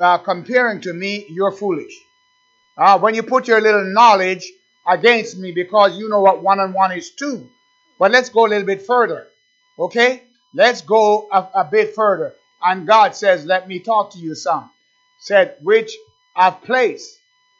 uh, 0.00 0.18
comparing 0.18 0.80
to 0.82 0.92
me, 0.92 1.26
you're 1.28 1.52
foolish. 1.52 1.94
Uh, 2.76 2.98
when 2.98 3.14
you 3.14 3.22
put 3.22 3.46
your 3.48 3.60
little 3.60 3.84
knowledge 3.84 4.50
against 4.86 5.38
me 5.38 5.52
because 5.52 5.98
you 5.98 6.08
know 6.08 6.20
what 6.20 6.42
one 6.42 6.60
and 6.60 6.74
one 6.74 6.92
is 6.92 7.10
two. 7.10 7.48
But 7.98 8.10
let's 8.10 8.28
go 8.28 8.46
a 8.46 8.48
little 8.48 8.66
bit 8.66 8.82
further. 8.82 9.28
Okay? 9.78 10.22
Let's 10.52 10.82
go 10.82 11.28
a, 11.30 11.48
a 11.54 11.64
bit 11.64 11.94
further. 11.94 12.34
And 12.62 12.86
God 12.86 13.14
says, 13.14 13.44
Let 13.44 13.68
me 13.68 13.80
talk 13.80 14.12
to 14.12 14.18
you 14.18 14.34
some. 14.34 14.70
Said, 15.18 15.56
which 15.62 15.92
I've 16.36 16.62
placed. 16.62 17.18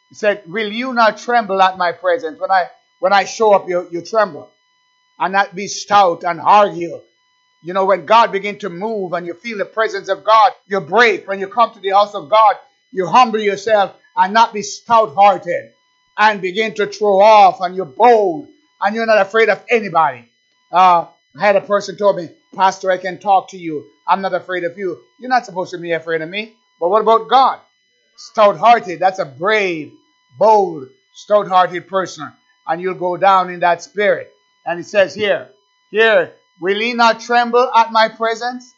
He 0.09 0.15
said, 0.15 0.43
Will 0.47 0.71
you 0.71 0.93
not 0.93 1.19
tremble 1.19 1.61
at 1.63 1.79
my 1.79 1.93
presence? 1.93 2.39
When 2.39 2.51
I 2.51 2.69
when 3.01 3.13
I 3.13 3.25
show 3.25 3.53
up, 3.53 3.69
you, 3.69 3.89
you 3.91 4.03
tremble. 4.03 4.51
And 5.19 5.33
not 5.33 5.55
be 5.55 5.69
stout 5.69 6.25
and 6.25 6.41
argue. 6.41 7.01
You 7.63 7.73
know, 7.73 7.85
when 7.85 8.05
God 8.05 8.33
begin 8.33 8.59
to 8.59 8.69
move 8.69 9.13
and 9.13 9.27
you 9.27 9.35
feel 9.35 9.59
the 9.59 9.65
presence 9.65 10.09
of 10.09 10.25
God, 10.25 10.53
you 10.67 10.81
break. 10.81 11.27
When 11.27 11.41
you 11.41 11.49
come 11.49 11.73
to 11.73 11.81
the 11.81 11.91
house 11.91 12.15
of 12.15 12.29
God, 12.29 12.57
you 12.93 13.07
humble 13.07 13.41
yourself 13.41 13.95
and 14.17 14.35
not 14.35 14.53
be 14.53 14.63
stout 14.63 15.15
hearted 15.15 15.73
and 16.17 16.41
begin 16.41 16.75
to 16.75 16.87
throw 16.87 17.21
off 17.21 17.61
and 17.61 17.75
you're 17.75 17.85
bold 17.85 18.49
and 18.81 18.95
you're 18.95 19.07
not 19.07 19.21
afraid 19.21 19.49
of 19.49 19.63
anybody. 19.71 20.29
Uh, 20.71 21.07
I 21.37 21.41
had 21.41 21.57
a 21.57 21.61
person 21.61 21.97
told 21.97 22.17
me, 22.17 22.29
Pastor, 22.55 22.91
I 22.91 22.99
can 22.99 23.19
talk 23.19 23.51
to 23.51 23.59
you. 23.59 23.85
I'm 24.07 24.21
not 24.21 24.35
afraid 24.35 24.65
of 24.65 24.79
you. 24.79 25.01
You're 25.19 25.31
not 25.31 25.47
supposed 25.47 25.73
to 25.73 25.79
be 25.79 25.93
afraid 25.93 26.23
of 26.23 26.29
me. 26.29 26.55
But 26.79 26.91
what 26.91 27.03
about 27.03 27.29
God? 27.29 27.61
Stout 28.17 28.57
hearted. 28.59 29.01
That's 29.01 29.19
a 29.19 29.25
brave, 29.25 29.93
bold, 30.39 30.89
stout 31.15 31.49
hearted 31.49 31.89
person. 31.89 32.31
And 32.67 32.81
you'll 32.81 32.95
go 32.95 33.17
down 33.17 33.51
in 33.51 33.61
that 33.61 33.83
spirit. 33.83 34.33
And 34.65 34.81
it 34.81 34.87
says 34.87 35.15
here, 35.15 35.49
here, 35.91 36.33
will 36.61 36.79
he 36.79 36.95
not 36.95 37.21
tremble 37.21 37.71
at 37.75 37.93
my 37.93 38.09
presence? 38.09 38.73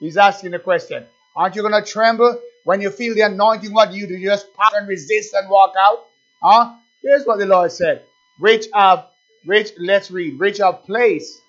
He's 0.00 0.16
asking 0.16 0.52
the 0.52 0.58
question. 0.58 1.04
Aren't 1.36 1.54
you 1.56 1.62
going 1.62 1.82
to 1.82 1.88
tremble 1.88 2.40
when 2.64 2.80
you 2.80 2.90
feel 2.90 3.14
the 3.14 3.22
anointing? 3.22 3.72
What 3.72 3.90
do 3.90 3.96
you 3.96 4.06
do? 4.06 4.14
You 4.14 4.28
just 4.28 4.52
pass 4.54 4.72
and 4.74 4.88
resist 4.88 5.34
and 5.34 5.48
walk 5.48 5.74
out? 5.78 6.06
Huh? 6.42 6.74
Here's 7.02 7.24
what 7.24 7.38
the 7.38 7.46
Lord 7.46 7.72
said. 7.72 8.02
Reach 8.38 8.66
up, 8.74 9.14
reach, 9.46 9.70
let's 9.78 10.10
read. 10.10 10.38
Reach 10.38 10.60
up 10.60 10.86
place. 10.86 11.40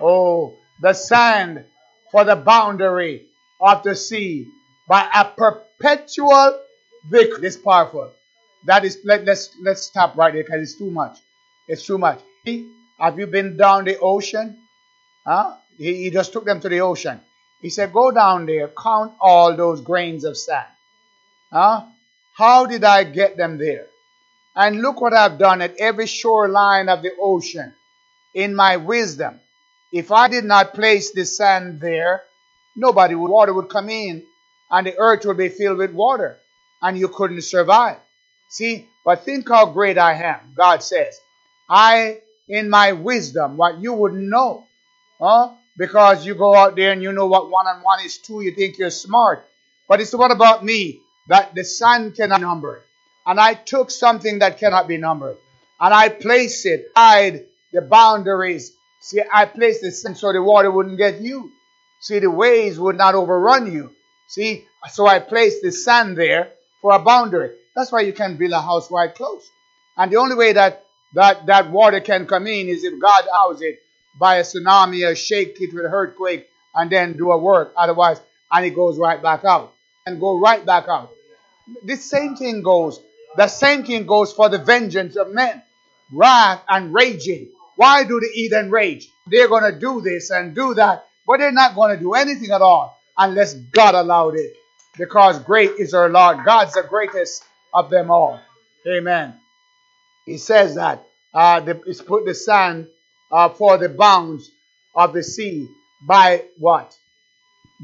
Oh, 0.00 0.54
the 0.80 0.92
sand 0.92 1.64
for 2.12 2.24
the 2.24 2.36
boundary 2.36 3.26
of 3.60 3.82
the 3.82 3.94
sea 3.94 4.48
by 4.88 5.08
a 5.14 5.24
perpetual 5.24 6.60
victory. 7.10 7.40
This 7.40 7.56
powerful. 7.56 8.10
That 8.66 8.84
is 8.84 8.98
let, 9.04 9.24
let's 9.24 9.50
let's 9.62 9.82
stop 9.82 10.16
right 10.16 10.32
there 10.32 10.42
because 10.44 10.62
it's 10.62 10.78
too 10.78 10.90
much. 10.90 11.18
It's 11.68 11.84
too 11.84 11.98
much. 11.98 12.20
Have 12.98 13.18
you 13.18 13.26
been 13.26 13.56
down 13.56 13.84
the 13.84 13.98
ocean? 13.98 14.58
Huh? 15.24 15.56
He, 15.76 16.04
he 16.04 16.10
just 16.10 16.32
took 16.32 16.44
them 16.44 16.60
to 16.60 16.68
the 16.68 16.80
ocean. 16.80 17.20
He 17.62 17.70
said, 17.70 17.92
Go 17.92 18.10
down 18.10 18.46
there, 18.46 18.68
count 18.68 19.12
all 19.20 19.56
those 19.56 19.80
grains 19.80 20.24
of 20.24 20.36
sand. 20.36 20.66
Huh? 21.52 21.84
How 22.34 22.66
did 22.66 22.84
I 22.84 23.04
get 23.04 23.36
them 23.36 23.58
there? 23.58 23.86
And 24.58 24.82
look 24.82 25.00
what 25.00 25.14
I've 25.14 25.38
done 25.38 25.62
at 25.62 25.76
every 25.78 26.08
shoreline 26.08 26.88
of 26.88 27.00
the 27.02 27.12
ocean 27.20 27.72
in 28.34 28.56
my 28.56 28.76
wisdom. 28.76 29.38
If 29.92 30.10
I 30.10 30.26
did 30.26 30.44
not 30.44 30.74
place 30.74 31.12
the 31.12 31.24
sand 31.24 31.80
there, 31.80 32.24
nobody 32.74 33.14
would, 33.14 33.30
water 33.30 33.54
would 33.54 33.68
come 33.68 33.88
in 33.88 34.24
and 34.68 34.84
the 34.84 34.98
earth 34.98 35.24
would 35.26 35.36
be 35.36 35.48
filled 35.48 35.78
with 35.78 35.92
water 35.92 36.38
and 36.82 36.98
you 36.98 37.06
couldn't 37.06 37.42
survive. 37.42 37.98
See, 38.48 38.88
but 39.04 39.24
think 39.24 39.48
how 39.48 39.66
great 39.66 39.96
I 39.96 40.14
am. 40.14 40.40
God 40.56 40.82
says, 40.82 41.20
I, 41.70 42.18
in 42.48 42.68
my 42.68 42.92
wisdom, 42.92 43.56
what 43.56 43.78
you 43.78 43.92
wouldn't 43.92 44.28
know, 44.28 44.66
huh? 45.20 45.52
Because 45.76 46.26
you 46.26 46.34
go 46.34 46.56
out 46.56 46.74
there 46.74 46.90
and 46.90 47.00
you 47.00 47.12
know 47.12 47.28
what 47.28 47.48
one 47.48 47.68
and 47.68 47.80
one 47.84 48.04
is 48.04 48.18
two, 48.18 48.40
you 48.40 48.50
think 48.50 48.76
you're 48.76 48.90
smart. 48.90 49.46
But 49.88 50.00
it's 50.00 50.12
what 50.12 50.32
about 50.32 50.64
me? 50.64 51.00
That 51.28 51.54
the 51.54 51.62
sun 51.62 52.10
cannot 52.10 52.40
number. 52.40 52.82
And 53.28 53.38
I 53.38 53.54
took 53.54 53.92
something 53.92 54.40
that 54.40 54.58
cannot 54.58 54.88
be 54.88 54.96
numbered. 54.96 55.36
And 55.78 55.94
I 55.94 56.08
placed 56.08 56.66
it, 56.66 56.90
hide 56.96 57.44
the 57.72 57.82
boundaries 57.82 58.72
See, 59.00 59.20
I 59.32 59.44
placed 59.46 59.82
the 59.82 59.92
sand 59.92 60.18
so 60.18 60.32
the 60.32 60.42
water 60.42 60.70
wouldn't 60.70 60.98
get 60.98 61.20
you. 61.20 61.52
See, 62.00 62.18
the 62.18 62.30
waves 62.30 62.78
would 62.78 62.96
not 62.96 63.14
overrun 63.14 63.72
you. 63.72 63.94
See, 64.26 64.66
so 64.90 65.06
I 65.06 65.20
placed 65.20 65.62
the 65.62 65.72
sand 65.72 66.16
there 66.16 66.52
for 66.82 66.92
a 66.92 66.98
boundary. 66.98 67.56
That's 67.74 67.92
why 67.92 68.00
you 68.00 68.12
can't 68.12 68.38
build 68.38 68.52
a 68.52 68.60
house 68.60 68.90
right 68.90 69.14
close. 69.14 69.48
And 69.96 70.12
the 70.12 70.16
only 70.16 70.36
way 70.36 70.52
that 70.52 70.84
that, 71.14 71.46
that 71.46 71.70
water 71.70 72.00
can 72.00 72.26
come 72.26 72.46
in 72.46 72.68
is 72.68 72.84
if 72.84 73.00
God 73.00 73.24
allows 73.26 73.62
it 73.62 73.80
by 74.18 74.36
a 74.36 74.42
tsunami 74.42 75.10
or 75.10 75.14
shake 75.14 75.60
it 75.60 75.72
with 75.72 75.86
an 75.86 75.92
earthquake 75.92 76.48
and 76.74 76.90
then 76.90 77.16
do 77.16 77.30
a 77.32 77.38
work. 77.38 77.72
Otherwise, 77.76 78.20
and 78.52 78.66
it 78.66 78.74
goes 78.74 78.98
right 78.98 79.22
back 79.22 79.44
out 79.44 79.72
and 80.06 80.20
go 80.20 80.38
right 80.38 80.64
back 80.66 80.86
out. 80.88 81.10
This 81.82 82.04
same 82.04 82.36
thing 82.36 82.62
goes. 82.62 83.00
The 83.36 83.48
same 83.48 83.84
thing 83.84 84.06
goes 84.06 84.32
for 84.32 84.48
the 84.48 84.58
vengeance 84.58 85.16
of 85.16 85.32
men, 85.32 85.62
wrath 86.12 86.62
and 86.68 86.92
raging. 86.92 87.50
Why 87.76 88.04
do 88.04 88.18
the 88.20 88.30
heathen 88.34 88.70
rage? 88.70 89.08
They're 89.26 89.48
going 89.48 89.72
to 89.72 89.78
do 89.78 90.00
this 90.00 90.30
and 90.30 90.54
do 90.54 90.74
that, 90.74 91.06
but 91.26 91.38
they're 91.38 91.52
not 91.52 91.74
going 91.74 91.96
to 91.96 92.02
do 92.02 92.14
anything 92.14 92.50
at 92.50 92.62
all 92.62 92.98
unless 93.16 93.54
God 93.54 93.94
allowed 93.94 94.34
it. 94.36 94.54
Because 94.96 95.38
great 95.40 95.72
is 95.78 95.94
our 95.94 96.08
Lord. 96.08 96.38
God's 96.44 96.74
the 96.74 96.82
greatest 96.82 97.44
of 97.72 97.90
them 97.90 98.10
all. 98.10 98.40
Amen. 98.86 99.34
He 100.26 100.38
says 100.38 100.74
that 100.74 101.04
uh, 101.32 101.60
the, 101.60 101.80
it's 101.86 102.02
put 102.02 102.24
the 102.26 102.34
sand 102.34 102.88
uh, 103.30 103.48
for 103.50 103.78
the 103.78 103.88
bounds 103.88 104.50
of 104.94 105.12
the 105.12 105.22
sea 105.22 105.68
by 106.02 106.44
what? 106.58 106.96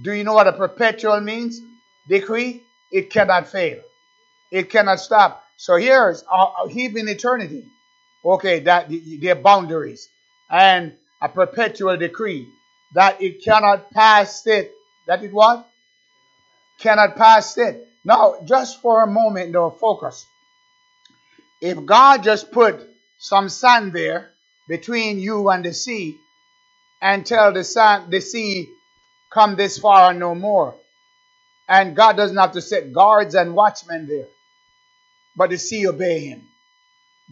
Do 0.03 0.13
you 0.13 0.25
know 0.25 0.35
what 0.35 0.49
a 0.49 0.53
perpetual 0.53 1.21
means? 1.21 1.61
Decree. 2.09 2.63
It 2.91 3.11
cannot 3.11 3.49
fail. 3.49 3.81
It 4.55 4.71
cannot 4.71 5.01
stop. 5.01 5.43
So 5.57 5.75
here's 5.75 6.23
uh, 6.31 6.45
uh 6.45 6.69
even 6.71 7.09
eternity. 7.09 7.65
Okay, 8.25 8.61
that 8.61 8.89
their 9.21 9.35
boundaries 9.35 10.09
and 10.49 10.93
a 11.21 11.29
perpetual 11.29 11.97
decree 11.97 12.47
that 12.95 13.21
it 13.21 13.43
cannot 13.43 13.91
pass 13.91 14.47
it. 14.47 14.71
That 15.09 15.25
it 15.25 15.33
what? 15.33 15.69
Cannot 16.79 17.17
pass 17.17 17.59
it. 17.59 17.89
Now, 18.05 18.37
just 18.45 18.81
for 18.81 19.03
a 19.03 19.09
moment, 19.09 19.53
though, 19.53 19.71
focus. 19.71 20.25
If 21.61 21.85
God 21.85 22.23
just 22.23 22.53
put 22.53 22.81
some 23.19 23.49
sand 23.49 23.93
there 23.93 24.31
between 24.69 25.19
you 25.19 25.49
and 25.49 25.65
the 25.65 25.75
sea, 25.75 26.17
and 27.03 27.27
tell 27.27 27.53
the 27.53 27.65
sand, 27.65 28.13
the 28.13 28.21
sea, 28.21 28.69
come 29.33 29.57
this 29.57 29.79
far 29.79 30.11
and 30.11 30.21
no 30.21 30.37
more, 30.37 30.77
and 31.69 31.97
God 31.97 32.17
doesn't 32.17 32.37
have 32.37 32.53
to 32.53 32.63
set 32.63 32.93
guards 32.93 33.35
and 33.35 33.55
watchmen 33.55 34.07
there, 34.07 34.29
but 35.37 35.51
the 35.51 35.59
sea 35.59 35.87
obey 35.87 36.27
Him. 36.27 36.49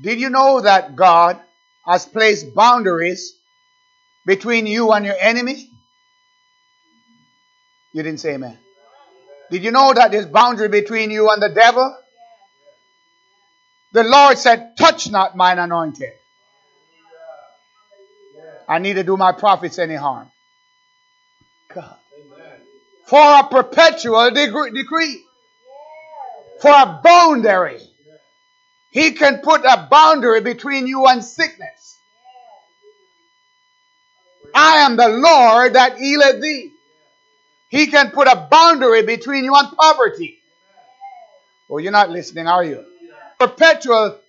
Did 0.00 0.20
you 0.20 0.30
know 0.30 0.60
that 0.60 0.96
God 0.96 1.40
has 1.86 2.06
placed 2.06 2.54
boundaries 2.54 3.34
between 4.24 4.66
you 4.66 4.92
and 4.92 5.04
your 5.04 5.16
enemy? 5.20 5.68
You 7.92 8.02
didn't 8.02 8.20
say 8.20 8.34
amen. 8.34 8.58
Did 9.50 9.64
you 9.64 9.70
know 9.70 9.92
that 9.92 10.10
there's 10.10 10.26
boundary 10.26 10.68
between 10.68 11.10
you 11.10 11.28
and 11.28 11.42
the 11.42 11.50
devil? 11.50 11.94
The 13.92 14.02
Lord 14.02 14.38
said, 14.38 14.76
touch 14.78 15.10
not 15.10 15.36
mine 15.36 15.58
anointed. 15.58 16.08
I 18.66 18.78
need 18.78 18.94
to 18.94 19.02
do 19.02 19.18
my 19.18 19.32
prophets 19.32 19.78
any 19.78 19.96
harm. 19.96 20.30
God. 21.74 21.96
For 23.06 23.20
a 23.20 23.44
perpetual 23.50 24.30
decree. 24.30 25.22
For 26.60 26.70
a 26.70 27.00
boundary. 27.04 27.80
He 28.92 29.12
can 29.12 29.38
put 29.38 29.64
a 29.64 29.88
boundary 29.90 30.42
between 30.42 30.86
you 30.86 31.06
and 31.06 31.24
sickness. 31.24 31.98
I 34.54 34.80
am 34.80 34.96
the 34.96 35.08
Lord 35.08 35.72
that 35.72 35.96
healeth 35.96 36.42
thee. 36.42 36.70
He 37.70 37.86
can 37.86 38.10
put 38.10 38.28
a 38.28 38.46
boundary 38.50 39.02
between 39.02 39.44
you 39.44 39.54
and 39.56 39.74
poverty. 39.74 40.38
Well, 41.68 41.80
you're 41.80 41.90
not 41.90 42.10
listening, 42.10 42.46
are 42.46 42.62
you? 42.62 42.84
Perpetual 43.40 44.20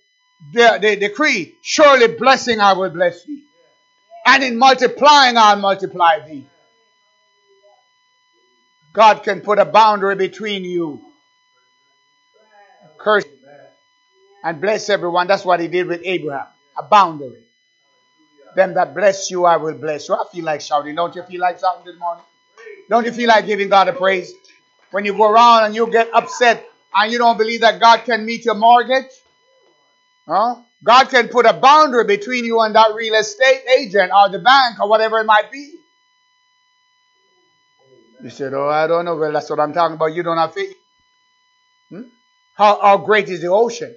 the, 0.52 0.78
the 0.80 0.96
decree, 0.96 1.54
surely 1.60 2.08
blessing 2.08 2.58
I 2.58 2.72
will 2.72 2.88
bless 2.88 3.22
thee. 3.24 3.42
And 4.26 4.42
in 4.42 4.56
multiplying 4.56 5.36
I'll 5.36 5.56
multiply 5.56 6.26
thee. 6.26 6.46
God 8.94 9.22
can 9.24 9.42
put 9.42 9.58
a 9.58 9.66
boundary 9.66 10.16
between 10.16 10.64
you. 10.64 11.04
Curse 12.96 13.26
and 14.44 14.60
bless 14.60 14.90
everyone. 14.90 15.26
That's 15.26 15.44
what 15.44 15.58
he 15.58 15.68
did 15.68 15.88
with 15.88 16.02
Abraham. 16.04 16.46
A 16.78 16.82
boundary. 16.82 17.40
Them 18.54 18.74
that 18.74 18.94
bless 18.94 19.30
you, 19.30 19.46
I 19.46 19.56
will 19.56 19.74
bless 19.74 20.08
you. 20.08 20.14
I 20.14 20.24
feel 20.30 20.44
like 20.44 20.60
shouting. 20.60 20.94
Don't 20.94 21.16
you 21.16 21.22
feel 21.24 21.40
like 21.40 21.58
shouting 21.58 21.84
this 21.86 21.98
morning? 21.98 22.24
Don't 22.88 23.04
you 23.04 23.12
feel 23.12 23.28
like 23.28 23.46
giving 23.46 23.68
God 23.68 23.88
a 23.88 23.92
praise? 23.92 24.32
When 24.90 25.04
you 25.04 25.16
go 25.16 25.32
around 25.32 25.64
and 25.64 25.74
you 25.74 25.90
get 25.90 26.14
upset 26.14 26.64
and 26.94 27.10
you 27.10 27.18
don't 27.18 27.38
believe 27.38 27.62
that 27.62 27.80
God 27.80 28.04
can 28.04 28.24
meet 28.24 28.44
your 28.44 28.54
mortgage? 28.54 29.10
Huh? 30.28 30.56
God 30.84 31.08
can 31.08 31.28
put 31.28 31.46
a 31.46 31.54
boundary 31.54 32.04
between 32.04 32.44
you 32.44 32.60
and 32.60 32.74
that 32.74 32.94
real 32.94 33.14
estate 33.14 33.62
agent 33.78 34.12
or 34.14 34.28
the 34.28 34.38
bank 34.38 34.78
or 34.78 34.88
whatever 34.88 35.18
it 35.18 35.24
might 35.24 35.50
be. 35.50 35.74
You 38.22 38.30
said, 38.30 38.54
Oh, 38.54 38.68
I 38.68 38.86
don't 38.86 39.04
know. 39.04 39.16
Well, 39.16 39.32
that's 39.32 39.50
what 39.50 39.58
I'm 39.58 39.72
talking 39.72 39.96
about. 39.96 40.14
You 40.14 40.22
don't 40.22 40.36
have 40.36 40.54
faith. 40.54 40.76
Hmm? 41.88 42.02
How, 42.54 42.80
how 42.80 42.98
great 42.98 43.28
is 43.28 43.40
the 43.40 43.48
ocean? 43.48 43.94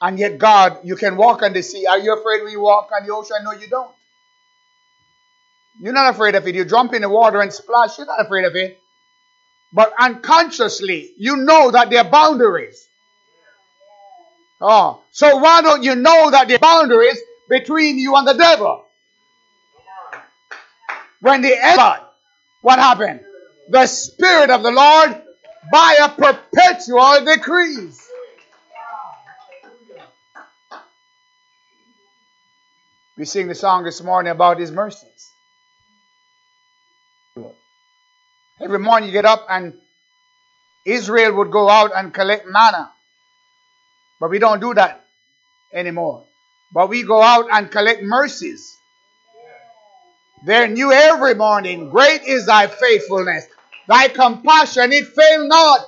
And 0.00 0.18
yet, 0.18 0.38
God, 0.38 0.78
you 0.84 0.96
can 0.96 1.16
walk 1.16 1.42
on 1.42 1.52
the 1.52 1.62
sea. 1.62 1.86
Are 1.86 1.98
you 1.98 2.16
afraid 2.16 2.42
when 2.42 2.52
you 2.52 2.60
walk 2.60 2.90
on 2.98 3.06
the 3.06 3.12
ocean? 3.12 3.36
No, 3.42 3.52
you 3.52 3.66
don't. 3.68 3.90
You're 5.80 5.92
not 5.92 6.14
afraid 6.14 6.34
of 6.34 6.46
it. 6.46 6.54
You 6.54 6.64
jump 6.64 6.92
in 6.94 7.02
the 7.02 7.08
water 7.08 7.40
and 7.40 7.52
splash. 7.52 7.98
You're 7.98 8.06
not 8.06 8.24
afraid 8.24 8.44
of 8.44 8.56
it. 8.56 8.78
But 9.72 9.92
unconsciously, 9.98 11.10
you 11.18 11.36
know 11.36 11.70
that 11.70 11.90
there 11.90 12.04
are 12.04 12.10
boundaries. 12.10 12.86
Oh, 14.60 15.00
so 15.12 15.36
why 15.36 15.62
don't 15.62 15.82
you 15.82 15.94
know 15.94 16.30
that 16.30 16.48
there 16.48 16.56
are 16.56 16.60
boundaries 16.60 17.18
between 17.48 17.98
you 17.98 18.16
and 18.16 18.26
the 18.26 18.34
devil? 18.34 18.84
When 21.20 21.42
the 21.42 21.56
enemy, 21.56 22.04
what 22.62 22.78
happened? 22.78 23.20
The 23.68 23.86
Spirit 23.86 24.50
of 24.50 24.62
the 24.62 24.70
Lord 24.70 25.22
by 25.70 25.96
a 26.02 26.08
perpetual 26.08 27.24
decrees. 27.24 28.07
We 33.18 33.24
sing 33.24 33.48
the 33.48 33.54
song 33.56 33.82
this 33.82 34.00
morning 34.00 34.30
about 34.30 34.60
His 34.60 34.70
mercies. 34.70 35.32
Every 38.60 38.78
morning 38.78 39.08
you 39.08 39.12
get 39.12 39.24
up 39.24 39.44
and 39.50 39.74
Israel 40.86 41.34
would 41.38 41.50
go 41.50 41.68
out 41.68 41.90
and 41.96 42.14
collect 42.14 42.46
manna. 42.46 42.92
But 44.20 44.30
we 44.30 44.38
don't 44.38 44.60
do 44.60 44.72
that 44.74 45.04
anymore. 45.72 46.26
But 46.72 46.88
we 46.88 47.02
go 47.02 47.20
out 47.20 47.46
and 47.50 47.68
collect 47.68 48.04
mercies. 48.04 48.76
They're 50.46 50.68
new 50.68 50.92
every 50.92 51.34
morning. 51.34 51.90
Great 51.90 52.22
is 52.22 52.46
thy 52.46 52.68
faithfulness. 52.68 53.46
Thy 53.88 54.06
compassion, 54.08 54.92
it 54.92 55.08
fail 55.08 55.48
not. 55.48 55.80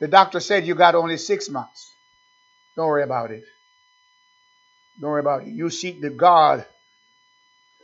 The 0.00 0.08
doctor 0.08 0.40
said 0.40 0.66
you 0.66 0.74
got 0.74 0.94
only 0.94 1.18
six 1.18 1.50
months. 1.50 1.93
Don't 2.76 2.86
worry 2.86 3.04
about 3.04 3.30
it. 3.30 3.44
Don't 5.00 5.10
worry 5.10 5.20
about 5.20 5.42
it. 5.42 5.48
You 5.48 5.70
seek 5.70 6.00
the 6.00 6.10
God 6.10 6.64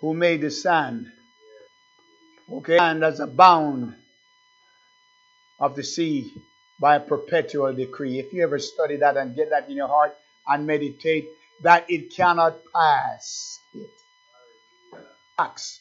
who 0.00 0.14
made 0.14 0.40
the 0.40 0.50
sand. 0.50 1.06
Okay? 2.50 2.78
And 2.78 3.04
as 3.04 3.20
a 3.20 3.26
bound 3.26 3.94
of 5.60 5.76
the 5.76 5.84
sea 5.84 6.32
by 6.80 6.96
a 6.96 7.00
perpetual 7.00 7.74
decree. 7.74 8.18
If 8.18 8.32
you 8.32 8.42
ever 8.42 8.58
study 8.58 8.96
that 8.96 9.16
and 9.16 9.36
get 9.36 9.50
that 9.50 9.68
in 9.68 9.76
your 9.76 9.88
heart 9.88 10.16
and 10.48 10.66
meditate, 10.66 11.28
that 11.62 11.90
it 11.90 12.14
cannot 12.14 12.58
pass 12.72 13.60
it. 13.74 13.90
Acts. 15.38 15.80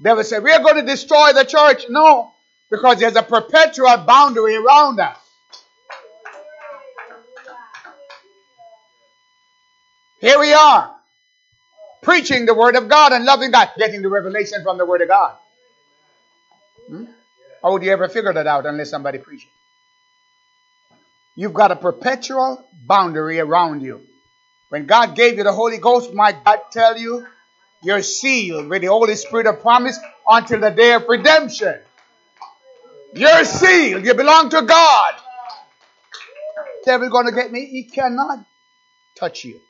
Devil 0.00 0.22
said, 0.22 0.44
We're 0.44 0.60
going 0.60 0.76
to 0.76 0.82
destroy 0.82 1.32
the 1.32 1.44
church. 1.44 1.86
No, 1.88 2.32
because 2.70 3.00
there's 3.00 3.16
a 3.16 3.22
perpetual 3.22 3.96
boundary 3.98 4.54
around 4.54 5.00
us. 5.00 5.18
Here 10.20 10.38
we 10.38 10.52
are, 10.52 10.94
preaching 12.02 12.46
the 12.46 12.54
Word 12.54 12.74
of 12.76 12.88
God 12.88 13.12
and 13.12 13.24
loving 13.24 13.50
God, 13.50 13.70
getting 13.76 14.02
the 14.02 14.08
revelation 14.08 14.62
from 14.62 14.78
the 14.78 14.86
Word 14.86 15.02
of 15.02 15.08
God. 15.08 15.36
Hmm? 16.88 17.04
How 17.62 17.72
would 17.72 17.82
you 17.82 17.92
ever 17.92 18.08
figure 18.08 18.32
that 18.32 18.46
out 18.46 18.66
unless 18.66 18.90
somebody 18.90 19.18
preaches? 19.18 19.48
You've 21.36 21.54
got 21.54 21.70
a 21.70 21.76
perpetual 21.76 22.64
boundary 22.84 23.38
around 23.38 23.82
you. 23.82 24.04
When 24.70 24.86
God 24.86 25.14
gave 25.14 25.38
you 25.38 25.44
the 25.44 25.52
Holy 25.52 25.78
Ghost, 25.78 26.12
my 26.12 26.32
God 26.32 26.60
tell 26.72 26.98
you, 26.98 27.26
you're 27.82 28.02
sealed 28.02 28.68
with 28.68 28.82
the 28.82 28.88
Holy 28.88 29.14
Spirit 29.14 29.46
of 29.46 29.60
promise 29.60 29.98
until 30.26 30.60
the 30.60 30.70
day 30.70 30.94
of 30.94 31.04
redemption. 31.08 31.78
You're 33.14 33.44
sealed. 33.44 34.04
You 34.04 34.14
belong 34.14 34.50
to 34.50 34.62
God. 34.62 35.14
Devil 36.84 37.08
going 37.08 37.26
to 37.26 37.32
get 37.32 37.52
me? 37.52 37.66
He 37.66 37.84
cannot 37.84 38.44
touch 39.14 39.44
you. 39.44 39.60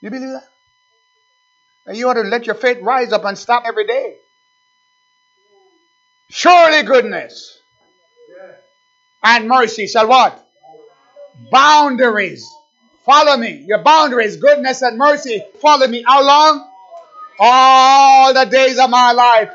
You 0.00 0.10
believe 0.10 0.28
that? 0.30 0.48
And 1.86 1.96
you 1.96 2.08
ought 2.08 2.14
to 2.14 2.22
let 2.22 2.46
your 2.46 2.54
faith 2.56 2.78
rise 2.82 3.12
up 3.12 3.24
and 3.24 3.38
stop 3.38 3.64
every 3.66 3.86
day. 3.86 4.16
Surely 6.28 6.82
goodness 6.82 7.60
and 9.22 9.48
mercy 9.48 9.86
shall 9.86 10.08
what? 10.08 10.42
Boundaries. 11.50 12.48
Follow 13.04 13.36
me. 13.36 13.64
Your 13.66 13.82
boundaries, 13.82 14.36
goodness 14.36 14.82
and 14.82 14.98
mercy. 14.98 15.42
Follow 15.60 15.86
me. 15.86 16.02
How 16.04 16.24
long? 16.24 16.70
All 17.38 18.34
the 18.34 18.44
days 18.44 18.78
of 18.78 18.90
my 18.90 19.12
life. 19.12 19.50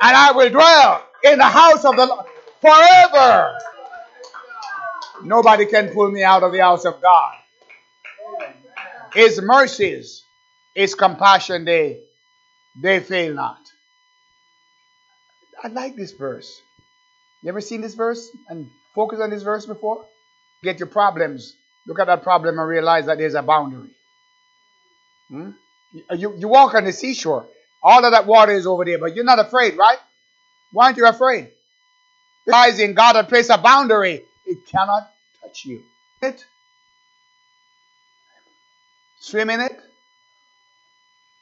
And 0.00 0.16
I 0.16 0.32
will 0.32 0.50
dwell 0.50 1.04
in 1.24 1.38
the 1.38 1.44
house 1.44 1.84
of 1.84 1.96
the 1.96 2.06
Lord 2.06 2.26
forever. 2.60 3.58
Nobody 5.24 5.66
can 5.66 5.88
pull 5.88 6.10
me 6.10 6.22
out 6.22 6.42
of 6.42 6.52
the 6.52 6.58
house 6.60 6.84
of 6.84 7.00
God. 7.00 7.34
His 9.14 9.40
mercies, 9.40 10.22
His 10.74 10.94
compassion, 10.94 11.64
they, 11.64 12.00
they 12.82 13.00
fail 13.00 13.34
not. 13.34 13.60
I 15.62 15.68
like 15.68 15.96
this 15.96 16.12
verse. 16.12 16.60
You 17.42 17.48
ever 17.50 17.60
seen 17.60 17.80
this 17.80 17.94
verse 17.94 18.28
and 18.48 18.66
focus 18.94 19.20
on 19.20 19.30
this 19.30 19.42
verse 19.42 19.66
before? 19.66 20.04
Get 20.62 20.78
your 20.78 20.88
problems. 20.88 21.54
Look 21.86 22.00
at 22.00 22.06
that 22.06 22.22
problem 22.22 22.58
and 22.58 22.68
realize 22.68 23.06
that 23.06 23.18
there's 23.18 23.34
a 23.34 23.42
boundary. 23.42 23.90
Hmm? 25.28 25.50
You, 26.10 26.34
you 26.36 26.48
walk 26.48 26.74
on 26.74 26.84
the 26.84 26.92
seashore. 26.92 27.46
All 27.82 28.04
of 28.04 28.12
that 28.12 28.26
water 28.26 28.52
is 28.52 28.66
over 28.66 28.84
there, 28.84 28.98
but 28.98 29.14
you're 29.14 29.24
not 29.24 29.38
afraid, 29.38 29.76
right? 29.76 29.98
Why 30.72 30.86
aren't 30.86 30.96
you 30.96 31.06
afraid? 31.06 31.50
In 32.46 32.94
God 32.94 33.16
has 33.16 33.26
placed 33.26 33.50
a 33.50 33.58
boundary. 33.58 34.22
It 34.46 34.58
cannot 34.66 35.10
touch 35.42 35.64
you. 35.64 35.82
It 36.20 36.44
swim 39.24 39.48
in 39.48 39.60
it, 39.60 39.76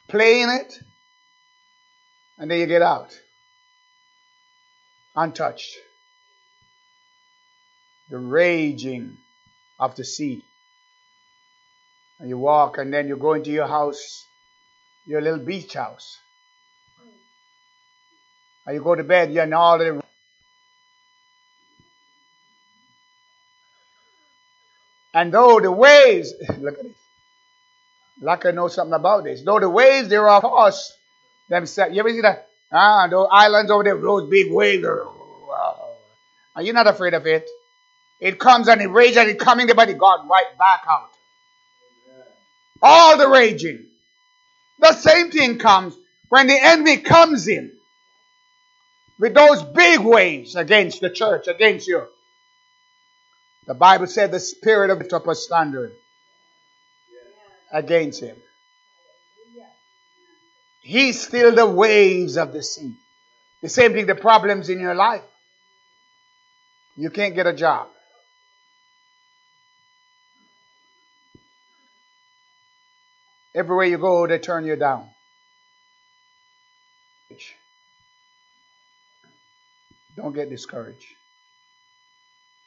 play 0.08 0.40
in 0.40 0.50
it, 0.50 0.78
and 2.38 2.50
then 2.50 2.60
you 2.60 2.66
get 2.66 2.82
out 2.82 3.12
untouched. 5.14 5.76
The 8.08 8.18
raging 8.18 9.16
of 9.78 9.94
the 9.96 10.04
sea. 10.04 10.44
And 12.18 12.28
you 12.28 12.38
walk, 12.38 12.78
and 12.78 12.92
then 12.92 13.08
you 13.08 13.16
go 13.16 13.34
into 13.34 13.50
your 13.50 13.66
house, 13.66 14.26
your 15.06 15.20
little 15.20 15.44
beach 15.44 15.74
house. 15.74 16.20
And 18.64 18.76
you 18.76 18.82
go 18.82 18.94
to 18.94 19.02
bed, 19.02 19.32
you're 19.32 19.44
in 19.44 19.52
all 19.52 19.78
the 19.78 20.02
And 25.14 25.32
though 25.32 25.60
the 25.60 25.70
waves, 25.70 26.32
look 26.58 26.78
at 26.78 26.84
this. 26.84 27.01
Like 28.20 28.46
I 28.46 28.50
know 28.50 28.68
something 28.68 28.94
about 28.94 29.24
this. 29.24 29.42
Though 29.42 29.60
the 29.60 29.70
waves 29.70 30.08
they 30.08 30.16
are 30.16 30.40
tossed 30.40 30.96
themselves. 31.48 31.94
You 31.94 32.00
ever 32.00 32.10
see 32.10 32.20
that? 32.20 32.48
Ah, 32.72 33.06
those 33.08 33.28
islands 33.30 33.70
over 33.70 33.84
there, 33.84 33.96
those 33.96 34.28
big 34.28 34.52
waves. 34.52 34.86
Are 36.54 36.62
you 36.62 36.72
not 36.72 36.86
afraid 36.86 37.14
of 37.14 37.26
it? 37.26 37.48
It 38.20 38.38
comes 38.38 38.68
and 38.68 38.80
it 38.80 38.88
rages 38.88 39.16
and 39.16 39.30
it 39.30 39.38
coming 39.38 39.66
there, 39.66 39.74
but 39.74 39.88
it 39.88 39.98
got 39.98 40.28
right 40.28 40.56
back 40.58 40.84
out. 40.88 41.10
All 42.80 43.18
the 43.18 43.28
raging. 43.28 43.86
The 44.78 44.92
same 44.92 45.30
thing 45.30 45.58
comes 45.58 45.96
when 46.28 46.46
the 46.46 46.58
enemy 46.60 46.98
comes 46.98 47.48
in 47.48 47.72
with 49.18 49.34
those 49.34 49.62
big 49.62 50.00
waves 50.00 50.56
against 50.56 51.00
the 51.00 51.10
church, 51.10 51.46
against 51.46 51.86
you. 51.86 52.04
The 53.66 53.74
Bible 53.74 54.06
said 54.06 54.32
the 54.32 54.40
spirit 54.40 54.90
of 54.90 54.98
the 54.98 55.16
up 55.16 55.28
a 55.28 55.34
standard 55.34 55.92
against 57.72 58.22
him. 58.22 58.36
He 60.82 61.12
still 61.12 61.54
the 61.54 61.66
waves 61.66 62.36
of 62.36 62.52
the 62.52 62.62
sea. 62.62 62.94
The 63.62 63.68
same 63.68 63.92
thing, 63.92 64.06
the 64.06 64.16
problems 64.16 64.68
in 64.68 64.80
your 64.80 64.94
life. 64.94 65.22
You 66.96 67.10
can't 67.10 67.34
get 67.34 67.46
a 67.46 67.52
job. 67.52 67.88
Everywhere 73.54 73.86
you 73.86 73.98
go, 73.98 74.26
they 74.26 74.38
turn 74.38 74.64
you 74.64 74.76
down. 74.76 75.08
Don't 80.16 80.34
get 80.34 80.50
discouraged. 80.50 81.06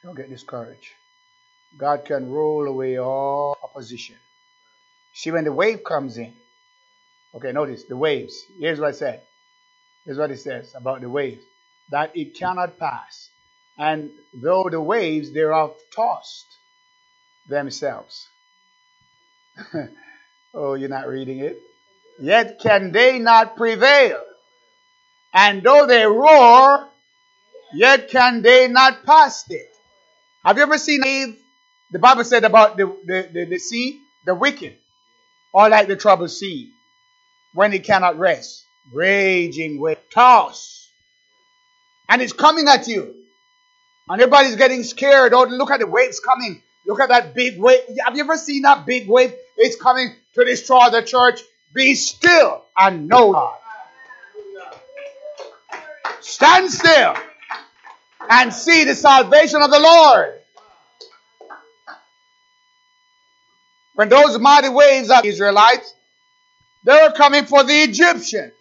Don't 0.03 0.15
get 0.15 0.29
discouraged. 0.29 0.91
God 1.77 2.05
can 2.05 2.29
roll 2.29 2.67
away 2.67 2.97
all 2.97 3.57
opposition. 3.63 4.15
See, 5.15 5.31
when 5.31 5.45
the 5.45 5.53
wave 5.53 5.83
comes 5.83 6.17
in, 6.17 6.33
okay, 7.35 7.53
notice 7.53 7.85
the 7.85 7.97
waves. 7.97 8.37
Here's 8.59 8.79
what 8.79 8.89
I 8.89 8.91
said. 8.91 9.21
Here's 10.05 10.17
what 10.17 10.31
it 10.31 10.39
says 10.39 10.73
about 10.75 11.01
the 11.01 11.09
waves 11.09 11.43
that 11.91 12.15
it 12.15 12.35
cannot 12.35 12.79
pass. 12.79 13.29
And 13.77 14.11
though 14.33 14.67
the 14.69 14.81
waves 14.81 15.31
thereof 15.33 15.75
tossed 15.95 16.47
themselves. 17.49 18.27
oh, 20.53 20.73
you're 20.75 20.89
not 20.89 21.07
reading 21.07 21.39
it? 21.39 21.59
Yet 22.19 22.59
can 22.59 22.91
they 22.91 23.19
not 23.19 23.57
prevail. 23.57 24.21
And 25.33 25.63
though 25.63 25.87
they 25.87 26.05
roar, 26.05 26.89
yet 27.73 28.09
can 28.09 28.41
they 28.41 28.67
not 28.67 29.05
pass 29.05 29.49
it. 29.49 29.69
Have 30.43 30.57
you 30.57 30.63
ever 30.63 30.77
seen? 30.77 31.37
The 31.91 31.99
Bible 31.99 32.23
said 32.25 32.43
about 32.43 32.77
the, 32.77 32.85
the, 33.05 33.29
the, 33.33 33.45
the 33.45 33.59
sea, 33.59 34.01
the 34.25 34.35
wicked, 34.35 34.77
or 35.55 35.69
like 35.69 35.87
the 35.87 35.95
troubled 35.95 36.29
sea, 36.29 36.69
when 37.53 37.71
it 37.71 37.85
cannot 37.85 38.19
rest, 38.19 38.65
raging 38.91 39.79
wave, 39.79 39.97
toss, 40.13 40.89
and 42.09 42.21
it's 42.21 42.33
coming 42.33 42.67
at 42.67 42.89
you, 42.89 43.15
and 44.09 44.21
everybody's 44.21 44.57
getting 44.57 44.83
scared. 44.83 45.33
Oh, 45.33 45.45
look 45.45 45.71
at 45.71 45.79
the 45.79 45.87
waves 45.87 46.19
coming! 46.19 46.61
Look 46.85 46.99
at 46.99 47.07
that 47.07 47.33
big 47.33 47.57
wave. 47.57 47.79
Have 48.03 48.17
you 48.17 48.23
ever 48.25 48.35
seen 48.35 48.63
that 48.63 48.85
big 48.85 49.07
wave? 49.07 49.33
It's 49.55 49.77
coming 49.77 50.13
to 50.33 50.43
destroy 50.43 50.89
the 50.89 51.01
church. 51.01 51.39
Be 51.73 51.95
still 51.95 52.65
and 52.77 53.07
know 53.07 53.31
God. 53.31 53.55
Stand 56.19 56.69
still 56.69 57.15
and 58.29 58.53
see 58.53 58.83
the 58.83 58.93
salvation 58.93 59.61
of 59.61 59.71
the 59.71 59.79
Lord. 59.79 60.33
When 63.95 64.09
those 64.09 64.37
mighty 64.39 64.69
waves 64.69 65.09
of 65.09 65.25
Israelites, 65.25 65.93
they 66.83 66.93
were 66.93 67.13
coming 67.13 67.45
for 67.45 67.63
the 67.63 67.73
Egyptians. 67.73 68.53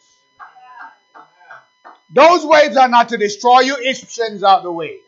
Those 2.11 2.45
waves 2.45 2.77
are 2.77 2.89
not 2.89 3.09
to 3.09 3.19
destroy 3.19 3.61
you, 3.61 3.77
Egyptians 3.79 4.45
out 4.45 4.63
the 4.63 4.71
way. 4.71 4.99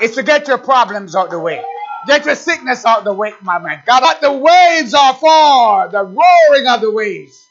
It's 0.00 0.16
to 0.16 0.22
get 0.22 0.48
your 0.48 0.58
problems 0.58 1.14
out 1.14 1.30
the 1.30 1.38
way. 1.38 1.62
Get 2.06 2.26
your 2.26 2.34
sickness 2.34 2.84
out 2.84 3.04
the 3.04 3.12
way, 3.12 3.32
my 3.40 3.58
man. 3.58 3.82
God, 3.86 4.02
what 4.02 4.20
the 4.20 4.32
waves 4.32 4.94
are 4.94 5.14
for, 5.14 5.88
the 5.88 6.02
roaring 6.02 6.66
of 6.66 6.80
the 6.80 6.90
waves. 6.90 7.46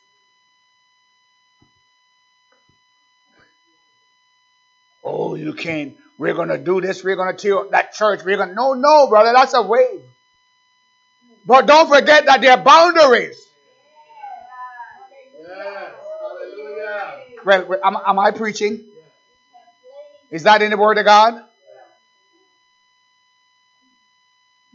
Oh, 5.04 5.36
you 5.36 5.54
can't. 5.54 5.98
We're 6.18 6.34
going 6.34 6.50
to 6.50 6.58
do 6.58 6.82
this. 6.82 7.04
We're 7.04 7.16
going 7.16 7.36
to 7.36 7.42
tear 7.42 7.60
up 7.60 7.72
that 7.72 7.94
church. 7.94 8.22
We're 8.26 8.38
going 8.38 8.50
to. 8.50 8.56
No, 8.56 8.74
no, 8.74 9.08
brother. 9.08 9.34
That's 9.34 9.54
a 9.54 9.62
wave. 9.62 10.02
But 11.46 11.68
don't 11.68 11.88
forget 11.88 12.26
that 12.26 12.42
there 12.42 12.52
are 12.52 12.64
boundaries. 12.64 13.38
Well, 17.46 17.80
am, 17.84 17.98
am 18.06 18.20
I 18.20 18.32
preaching? 18.32 18.86
Is 20.32 20.44
that 20.44 20.62
in 20.64 20.72
the 20.72 20.78
Word 20.78 20.98
of 20.98 21.06
God? 21.06 21.44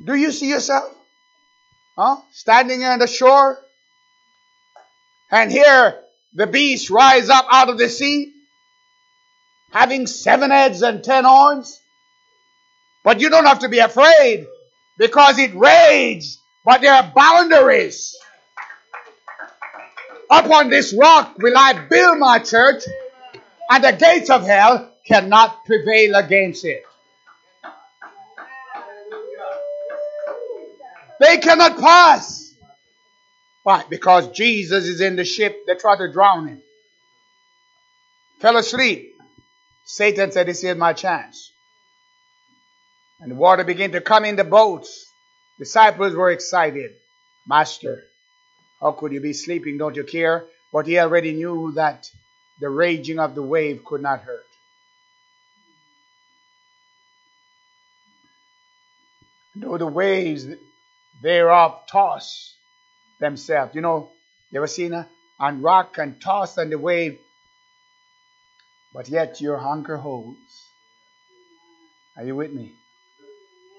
Do 0.03 0.15
you 0.15 0.31
see 0.31 0.49
yourself? 0.49 0.95
Huh? 1.99 2.17
Standing 2.33 2.85
on 2.85 3.01
the 3.01 3.07
shore 3.07 3.59
and 5.31 5.51
hear 5.51 6.01
the 6.33 6.47
beast 6.47 6.91
rise 6.91 7.29
up 7.29 7.47
out 7.51 7.69
of 7.69 7.79
the 7.79 7.89
sea, 7.89 8.33
having 9.71 10.07
seven 10.07 10.51
heads 10.51 10.83
and 10.83 11.03
ten 11.03 11.25
horns. 11.25 11.81
But 13.05 13.21
you 13.21 13.31
don't 13.31 13.47
have 13.47 13.61
to 13.61 13.69
be 13.69 13.79
afraid 13.79 14.47
because 14.97 15.39
it 15.39 15.55
raged, 15.55 16.39
but 16.65 16.81
there 16.81 16.93
are 16.93 17.13
boundaries. 17.15 18.17
Upon 20.31 20.71
this 20.71 20.95
rock 20.95 21.37
will 21.39 21.57
I 21.57 21.73
build 21.89 22.19
my 22.19 22.39
church, 22.39 22.85
and 23.69 23.83
the 23.83 23.93
gates 23.93 24.31
of 24.31 24.47
hell 24.47 24.93
cannot 25.07 25.65
prevail 25.65 26.15
against 26.15 26.65
it. 26.65 26.85
They 31.21 31.39
cannot 31.39 31.79
pass. 31.79 32.55
Why? 33.63 33.85
Because 33.91 34.29
Jesus 34.29 34.87
is 34.87 35.01
in 35.01 35.17
the 35.17 35.25
ship. 35.25 35.67
They 35.67 35.75
try 35.75 35.97
to 35.97 36.11
drown 36.11 36.49
him. 36.49 36.63
Fell 38.41 38.57
asleep. 38.57 39.15
Satan 39.85 40.33
said, 40.33 40.47
This 40.47 40.65
is 40.65 40.77
my 40.77 40.95
chance. 40.95 41.53
And 43.21 43.33
the 43.33 43.35
water 43.35 43.65
began 43.65 43.93
to 43.93 44.01
come 44.01 44.25
in 44.25 44.37
the 44.37 44.45
boats. 44.45 45.10
Disciples 45.61 46.15
were 46.15 46.31
excited. 46.31 46.93
Master, 47.47 48.07
how 48.81 48.93
could 48.93 49.13
you 49.13 49.21
be 49.21 49.35
sleeping? 49.35 49.77
Don't 49.77 49.95
you 49.95 50.05
care? 50.05 50.47
But 50.73 50.87
he 50.87 50.99
already 50.99 51.33
knew 51.33 51.73
that 51.73 52.11
the 52.61 52.71
raging 52.71 53.19
of 53.19 53.35
the 53.35 53.43
wave 53.43 53.85
could 53.85 54.01
not 54.01 54.23
hurt. 54.23 54.47
Though 59.55 59.77
the 59.77 59.87
waves 59.87 60.47
thereof 61.21 61.83
toss 61.87 62.55
themselves. 63.19 63.75
You 63.75 63.83
know, 63.83 64.13
you 64.51 64.61
ever 64.61 64.67
seen 64.67 64.95
a 64.95 65.07
and 65.39 65.63
rock 65.63 65.99
and 65.99 66.19
toss 66.19 66.57
on 66.57 66.71
the 66.71 66.79
wave, 66.79 67.19
but 68.95 69.11
yet 69.11 69.43
your 69.43 69.61
anchor 69.61 69.99
holds. 69.99 70.69
Are 72.17 72.25
you 72.25 72.35
with 72.35 72.51
me? 72.51 72.73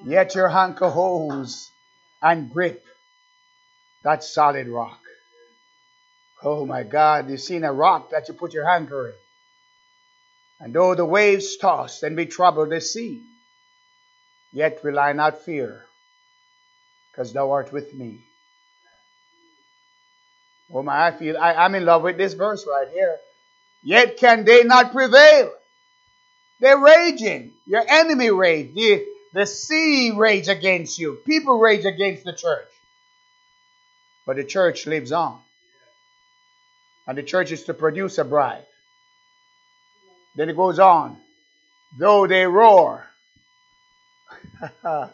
Yet 0.06 0.36
your 0.36 0.50
anchor 0.50 0.90
holds 0.90 1.71
and 2.22 2.52
grip 2.52 2.86
that 4.04 4.24
solid 4.24 4.68
rock. 4.68 5.00
Oh 6.44 6.66
my 6.66 6.84
God, 6.84 7.30
you've 7.30 7.42
seen 7.42 7.64
a 7.64 7.72
rock 7.72 8.12
that 8.12 8.28
you 8.28 8.34
put 8.34 8.54
your 8.54 8.68
anchor 8.68 9.10
in. 9.10 9.16
And 10.60 10.74
though 10.74 10.96
the 10.96 11.06
waves 11.06 11.58
toss 11.58 12.04
and 12.04 12.16
be 12.16 12.26
troubled 12.26 12.70
the 12.70 12.82
sea, 12.82 13.24
yet 14.54 14.84
will 14.84 15.00
I 15.00 15.14
not 15.14 15.44
fear, 15.44 15.86
because 17.12 17.34
thou 17.34 17.52
art 17.52 17.72
with 17.72 17.94
me. 17.94 18.20
Oh 20.74 20.84
my, 20.84 21.08
I 21.08 21.12
feel 21.12 21.38
I, 21.38 21.54
I'm 21.54 21.76
in 21.76 21.86
love 21.86 22.04
with 22.04 22.18
this 22.18 22.34
verse 22.34 22.66
right 22.68 22.88
here. 22.94 23.18
Yet 23.84 24.18
can 24.18 24.46
they 24.46 24.64
not 24.64 24.92
prevail. 24.94 25.52
They're 26.60 26.78
raging. 26.78 27.54
Your 27.66 27.84
enemy 27.88 28.30
rage. 28.30 28.74
The, 28.76 29.06
the 29.34 29.46
sea 29.46 30.12
rage 30.12 30.48
against 30.48 31.00
you. 31.00 31.20
People 31.26 31.60
rage 31.60 31.86
against 31.86 32.24
the 32.24 32.34
church. 32.34 32.68
But 34.26 34.36
the 34.36 34.44
church 34.44 34.86
lives 34.86 35.12
on. 35.12 35.40
And 37.08 37.18
the 37.18 37.24
church 37.24 37.52
is 37.52 37.64
to 37.64 37.74
produce 37.74 38.18
a 38.18 38.24
bride. 38.24 38.66
Then 40.36 40.50
it 40.50 40.56
goes 40.56 40.80
on. 40.80 41.18
Though 42.00 42.28
they 42.28 42.46
roar, 42.46 43.06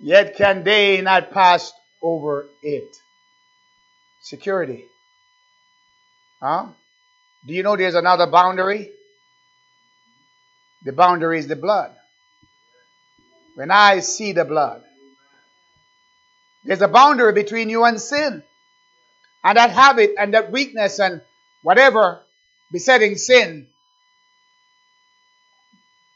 yet 0.00 0.36
can 0.36 0.62
they 0.62 1.00
not 1.00 1.32
pass 1.32 1.72
over 2.02 2.46
it. 2.62 2.96
Security. 4.22 4.84
Huh? 6.40 6.66
Do 7.46 7.52
you 7.54 7.62
know 7.62 7.76
there's 7.76 7.94
another 7.94 8.26
boundary? 8.26 8.90
The 10.84 10.92
boundary 10.92 11.38
is 11.38 11.48
the 11.48 11.56
blood. 11.56 11.96
When 13.54 13.70
I 13.70 14.00
see 14.00 14.32
the 14.32 14.44
blood, 14.44 14.82
there's 16.64 16.82
a 16.82 16.88
boundary 16.88 17.32
between 17.32 17.68
you 17.68 17.84
and 17.84 18.00
sin. 18.00 18.42
And 19.44 19.58
that 19.58 19.70
habit 19.70 20.14
and 20.18 20.34
that 20.34 20.50
weakness 20.50 20.98
and 20.98 21.20
whatever 21.62 22.20
besetting 22.72 23.16
sin, 23.16 23.68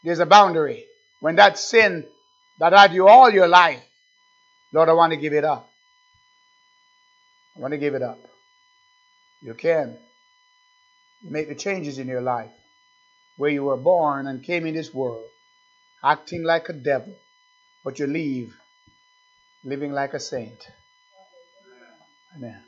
there's 0.03 0.19
a 0.19 0.27
boundary. 0.27 0.85
When 1.21 1.37
that 1.37 1.59
sin 1.59 2.07
that 2.59 2.73
had 2.73 2.93
you 2.93 3.09
all 3.09 3.31
your 3.31 3.49
life, 3.49 3.83
Lord, 4.73 4.89
I 4.89 4.93
want 4.93 5.13
to 5.13 5.19
give 5.19 5.33
it 5.33 5.45
up. 5.45 5.69
I 7.57 7.61
want 7.61 7.73
to 7.73 7.79
give 7.79 7.95
it 7.95 8.03
up. 8.03 8.19
You 9.43 9.55
can. 9.55 9.97
You 11.23 11.31
make 11.31 11.49
the 11.49 11.55
changes 11.55 11.99
in 11.99 12.09
your 12.09 12.21
life 12.21 12.51
where 13.37 13.51
you 13.51 13.65
were 13.65 13.77
born 13.77 14.27
and 14.27 14.43
came 14.43 14.67
in 14.67 14.75
this 14.75 14.93
world 14.95 15.25
acting 16.03 16.45
like 16.45 16.69
a 16.69 16.73
devil, 16.73 17.15
but 17.85 17.99
you 17.99 18.07
leave 18.07 18.55
living 19.65 19.93
like 19.93 20.15
a 20.15 20.21
saint. 20.21 20.69
Amen. 22.37 22.63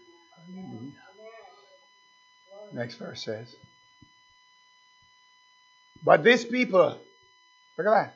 Next 2.73 2.95
verse 2.97 3.25
says, 3.25 3.55
But 6.05 6.23
these 6.23 6.45
people, 6.45 6.99
look 7.77 7.87
at 7.87 7.91
that. 7.91 8.15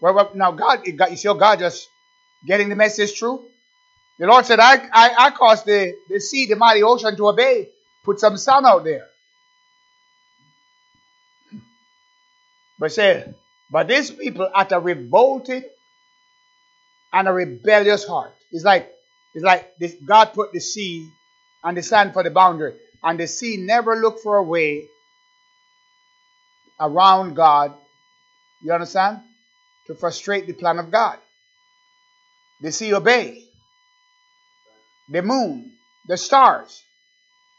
Well, 0.00 0.14
well 0.14 0.30
now 0.34 0.52
God, 0.52 0.86
you 0.86 1.16
see 1.16 1.28
God 1.34 1.58
just 1.58 1.88
getting 2.46 2.68
the 2.68 2.76
message 2.76 3.14
true? 3.18 3.44
The 4.18 4.26
Lord 4.26 4.46
said, 4.46 4.58
I, 4.58 4.74
I, 4.92 5.14
I 5.18 5.30
caused 5.30 5.64
the, 5.64 5.94
the 6.08 6.20
sea, 6.20 6.46
the 6.46 6.56
mighty 6.56 6.82
ocean 6.82 7.16
to 7.16 7.28
obey. 7.28 7.68
Put 8.04 8.18
some 8.18 8.36
sun 8.36 8.66
out 8.66 8.84
there. 8.84 9.06
But 12.78 12.92
said, 12.92 13.34
but 13.70 13.88
these 13.88 14.10
people 14.10 14.48
at 14.54 14.72
a 14.72 14.80
revolted 14.80 15.64
and 17.12 17.28
a 17.28 17.32
rebellious 17.32 18.04
heart. 18.06 18.34
It's 18.52 18.64
like 18.64 18.92
it's 19.34 19.44
like 19.44 19.76
this, 19.78 19.94
God 20.06 20.32
put 20.32 20.52
the 20.52 20.60
sea 20.60 21.08
and 21.62 21.76
the 21.76 21.82
sand 21.82 22.12
for 22.12 22.22
the 22.22 22.30
boundary, 22.30 22.74
and 23.02 23.20
the 23.20 23.26
sea 23.26 23.56
never 23.56 23.96
looked 23.96 24.20
for 24.20 24.36
a 24.36 24.42
way 24.42 24.86
around 26.80 27.34
God. 27.34 27.74
You 28.62 28.72
understand? 28.72 29.20
To 29.86 29.94
frustrate 29.94 30.46
the 30.46 30.52
plan 30.52 30.78
of 30.78 30.90
God. 30.90 31.18
The 32.60 32.72
sea 32.72 32.92
obey. 32.94 33.44
The 35.10 35.22
moon, 35.22 35.72
the 36.06 36.16
stars. 36.16 36.82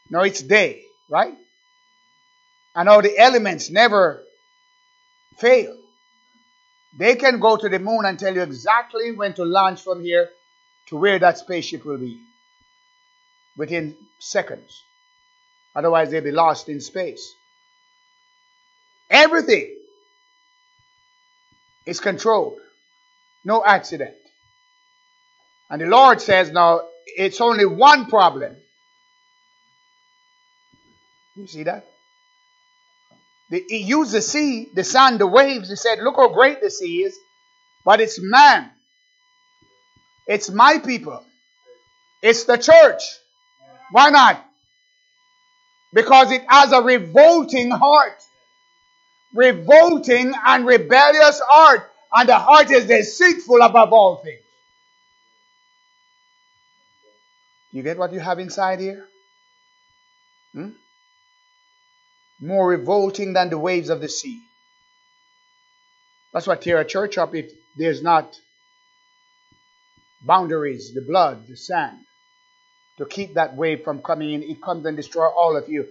No, 0.10 0.22
it's 0.22 0.41
day, 0.41 0.84
right? 1.10 1.34
And 2.76 2.89
all 2.89 3.01
the 3.01 3.18
elements 3.18 3.70
never 3.70 4.24
fail. 5.38 5.78
They 6.97 7.15
can 7.15 7.39
go 7.39 7.55
to 7.55 7.69
the 7.69 7.79
moon 7.79 8.05
and 8.05 8.17
tell 8.17 8.33
you 8.33 8.41
exactly 8.41 9.11
when 9.11 9.33
to 9.33 9.45
launch 9.45 9.81
from 9.81 10.03
here 10.03 10.29
to 10.87 10.97
where 10.97 11.19
that 11.19 11.37
spaceship 11.37 11.85
will 11.85 11.97
be 11.97 12.19
within 13.55 13.95
seconds. 14.19 14.83
Otherwise, 15.75 16.09
they'll 16.09 16.23
be 16.23 16.31
lost 16.31 16.67
in 16.67 16.81
space. 16.81 17.35
Everything 19.09 19.75
is 21.85 21.99
controlled, 21.99 22.59
no 23.43 23.63
accident. 23.63 24.15
And 25.69 25.81
the 25.81 25.85
Lord 25.85 26.21
says, 26.21 26.51
now 26.51 26.81
it's 27.05 27.41
only 27.41 27.65
one 27.65 28.07
problem. 28.07 28.55
You 31.35 31.47
see 31.47 31.63
that? 31.63 31.88
The, 33.49 33.63
he 33.67 33.77
used 33.79 34.11
the 34.11 34.21
sea, 34.21 34.69
the 34.75 34.83
sun, 34.83 35.17
the 35.17 35.27
waves. 35.27 35.69
He 35.69 35.75
said, 35.75 35.99
Look 35.99 36.15
how 36.17 36.29
great 36.29 36.61
the 36.61 36.69
sea 36.69 37.03
is. 37.03 37.17
But 37.85 38.01
it's 38.01 38.19
man. 38.21 38.69
It's 40.27 40.49
my 40.51 40.79
people. 40.79 41.23
It's 42.21 42.43
the 42.43 42.57
church. 42.57 43.01
Why 43.91 44.09
not? 44.11 44.45
Because 45.93 46.31
it 46.31 46.43
has 46.47 46.71
a 46.71 46.81
revolting 46.81 47.71
heart. 47.71 48.21
Revolting 49.33 50.33
and 50.45 50.65
rebellious 50.65 51.41
heart. 51.43 51.89
And 52.13 52.29
the 52.29 52.37
heart 52.37 52.69
is 52.71 52.85
deceitful 52.85 53.61
above 53.61 53.93
all 53.93 54.17
things. 54.17 54.41
You 57.71 57.83
get 57.83 57.97
what 57.97 58.13
you 58.13 58.19
have 58.19 58.39
inside 58.39 58.79
here? 58.79 59.05
Hmm? 60.53 60.69
More 62.39 62.67
revolting 62.69 63.33
than 63.33 63.49
the 63.49 63.57
waves 63.57 63.89
of 63.89 64.01
the 64.01 64.09
sea. 64.09 64.41
That's 66.31 66.47
what 66.47 66.61
tear 66.61 66.79
a 66.79 66.85
church 66.85 67.17
up 67.17 67.35
if 67.35 67.51
there's 67.77 68.01
not 68.01 68.39
boundaries, 70.21 70.93
the 70.93 71.01
blood, 71.01 71.47
the 71.47 71.57
sand, 71.57 71.99
to 72.97 73.05
keep 73.05 73.33
that 73.33 73.55
wave 73.55 73.83
from 73.83 74.01
coming 74.01 74.33
in. 74.33 74.43
It 74.43 74.61
comes 74.61 74.85
and 74.85 74.95
destroys 74.95 75.31
all 75.35 75.57
of 75.57 75.69
you. 75.69 75.87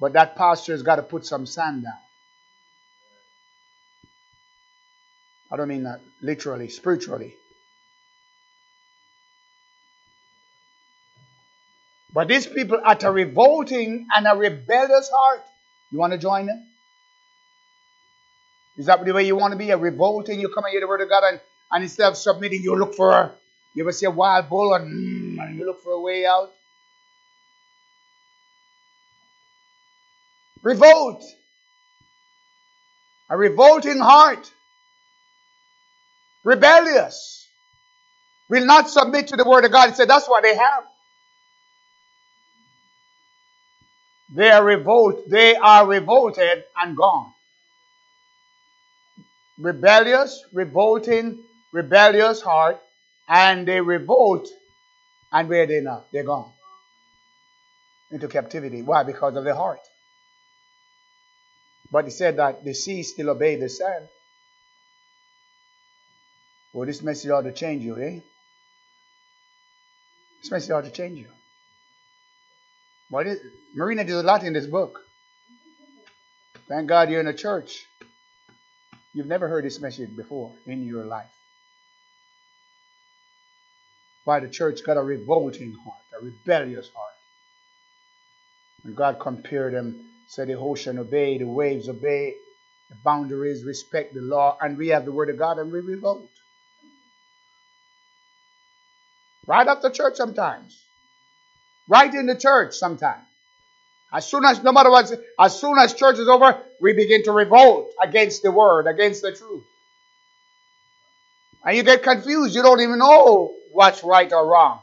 But 0.00 0.14
that 0.14 0.36
pastor 0.36 0.72
has 0.72 0.82
got 0.82 0.96
to 0.96 1.02
put 1.02 1.26
some 1.26 1.46
sand 1.46 1.84
down. 1.84 1.92
I 5.50 5.56
don't 5.56 5.68
mean 5.68 5.84
that 5.84 6.00
literally, 6.20 6.68
spiritually. 6.68 7.34
But 12.12 12.28
these 12.28 12.46
people 12.46 12.80
are 12.82 12.98
a 13.00 13.10
revolting 13.10 14.06
and 14.14 14.26
a 14.26 14.36
rebellious 14.36 15.10
heart. 15.14 15.44
You 15.92 15.98
want 15.98 16.12
to 16.14 16.18
join 16.18 16.46
them? 16.46 16.66
Is 18.78 18.86
that 18.86 19.04
the 19.04 19.12
way 19.12 19.24
you 19.24 19.36
want 19.36 19.52
to 19.52 19.58
be? 19.58 19.70
A 19.70 19.76
revolting, 19.76 20.40
you 20.40 20.48
come 20.48 20.64
and 20.64 20.72
hear 20.72 20.80
the 20.80 20.88
word 20.88 21.02
of 21.02 21.08
God, 21.10 21.24
and, 21.24 21.40
and 21.70 21.84
instead 21.84 22.08
of 22.08 22.16
submitting, 22.16 22.62
you 22.62 22.74
look 22.76 22.94
for, 22.94 23.12
a, 23.12 23.32
you 23.74 23.84
ever 23.84 23.92
see 23.92 24.06
a 24.06 24.10
wild 24.10 24.48
bull 24.48 24.74
and, 24.74 24.86
mm, 25.38 25.42
and 25.44 25.58
you 25.58 25.66
look 25.66 25.82
for 25.82 25.92
a 25.92 26.00
way 26.00 26.24
out? 26.26 26.50
Revolt. 30.62 31.24
A 33.30 33.36
revolting 33.36 33.98
heart. 33.98 34.50
Rebellious. 36.44 37.48
Will 38.48 38.64
not 38.66 38.88
submit 38.88 39.28
to 39.28 39.36
the 39.36 39.44
word 39.48 39.64
of 39.64 39.72
God. 39.72 39.90
He 39.90 39.94
said 39.94 40.08
that's 40.08 40.28
what 40.28 40.42
they 40.42 40.54
have. 40.56 40.84
They 44.34 44.50
are 44.50 44.64
revolt, 44.64 45.28
they 45.28 45.56
are 45.56 45.86
revolted 45.86 46.64
and 46.76 46.96
gone. 46.96 47.32
Rebellious, 49.58 50.44
revolting, 50.52 51.38
rebellious 51.72 52.40
heart, 52.40 52.80
and 53.28 53.68
they 53.68 53.80
revolt, 53.80 54.48
and 55.30 55.48
where 55.48 55.64
are 55.64 55.66
they 55.66 55.80
now? 55.80 56.04
They're 56.12 56.24
gone. 56.24 56.50
Into 58.10 58.28
captivity. 58.28 58.82
Why? 58.82 59.02
Because 59.04 59.36
of 59.36 59.44
the 59.44 59.54
heart. 59.54 59.80
But 61.90 62.06
he 62.06 62.10
said 62.10 62.38
that 62.38 62.64
the 62.64 62.74
sea 62.74 63.02
still 63.02 63.30
obeyed 63.30 63.60
the 63.60 63.68
sand. 63.68 64.08
Well, 66.72 66.86
this 66.86 67.02
message 67.02 67.30
ought 67.30 67.42
to 67.42 67.52
change 67.52 67.84
you, 67.84 67.98
eh? 67.98 68.20
This 70.40 70.50
message 70.50 70.70
ought 70.70 70.84
to 70.84 70.90
change 70.90 71.18
you. 71.18 71.28
What 73.12 73.26
is 73.26 73.40
Marina 73.74 74.04
did 74.04 74.14
a 74.14 74.22
lot 74.22 74.42
in 74.42 74.54
this 74.54 74.64
book. 74.64 74.98
Thank 76.66 76.86
God 76.86 77.10
you're 77.10 77.20
in 77.20 77.26
a 77.26 77.34
church. 77.34 77.84
You've 79.12 79.26
never 79.26 79.48
heard 79.48 79.66
this 79.66 79.80
message 79.80 80.16
before 80.16 80.54
in 80.64 80.86
your 80.86 81.04
life. 81.04 81.26
Why 84.24 84.40
the 84.40 84.48
church 84.48 84.82
got 84.82 84.96
a 84.96 85.02
revolting 85.02 85.74
heart, 85.84 86.00
a 86.18 86.24
rebellious 86.24 86.90
heart. 86.94 87.12
And 88.84 88.96
God 88.96 89.20
compared 89.20 89.74
them, 89.74 90.06
said 90.26 90.48
the 90.48 90.54
ocean 90.54 90.98
obey, 90.98 91.36
the 91.36 91.44
waves 91.44 91.90
obey, 91.90 92.36
the 92.88 92.96
boundaries 93.04 93.62
respect 93.62 94.14
the 94.14 94.22
law, 94.22 94.56
and 94.58 94.78
we 94.78 94.88
have 94.88 95.04
the 95.04 95.12
word 95.12 95.28
of 95.28 95.36
God 95.36 95.58
and 95.58 95.70
we 95.70 95.80
revolt. 95.80 96.30
Right 99.46 99.66
after 99.66 99.90
church 99.90 100.14
sometimes. 100.16 100.82
Right 101.92 102.14
in 102.14 102.24
the 102.24 102.34
church 102.34 102.74
sometimes. 102.74 103.20
As 104.10 104.26
soon 104.26 104.46
as, 104.46 104.62
no 104.62 104.72
matter 104.72 104.90
what, 104.90 105.12
as 105.38 105.60
soon 105.60 105.76
as 105.76 105.92
church 105.92 106.18
is 106.18 106.26
over, 106.26 106.58
we 106.80 106.94
begin 106.94 107.22
to 107.24 107.32
revolt 107.32 107.92
against 108.02 108.42
the 108.42 108.50
word, 108.50 108.86
against 108.86 109.20
the 109.20 109.30
truth. 109.32 109.62
And 111.62 111.76
you 111.76 111.82
get 111.82 112.02
confused. 112.02 112.54
You 112.54 112.62
don't 112.62 112.80
even 112.80 112.98
know 112.98 113.52
what's 113.72 114.02
right 114.02 114.32
or 114.32 114.46
wrong. 114.46 114.80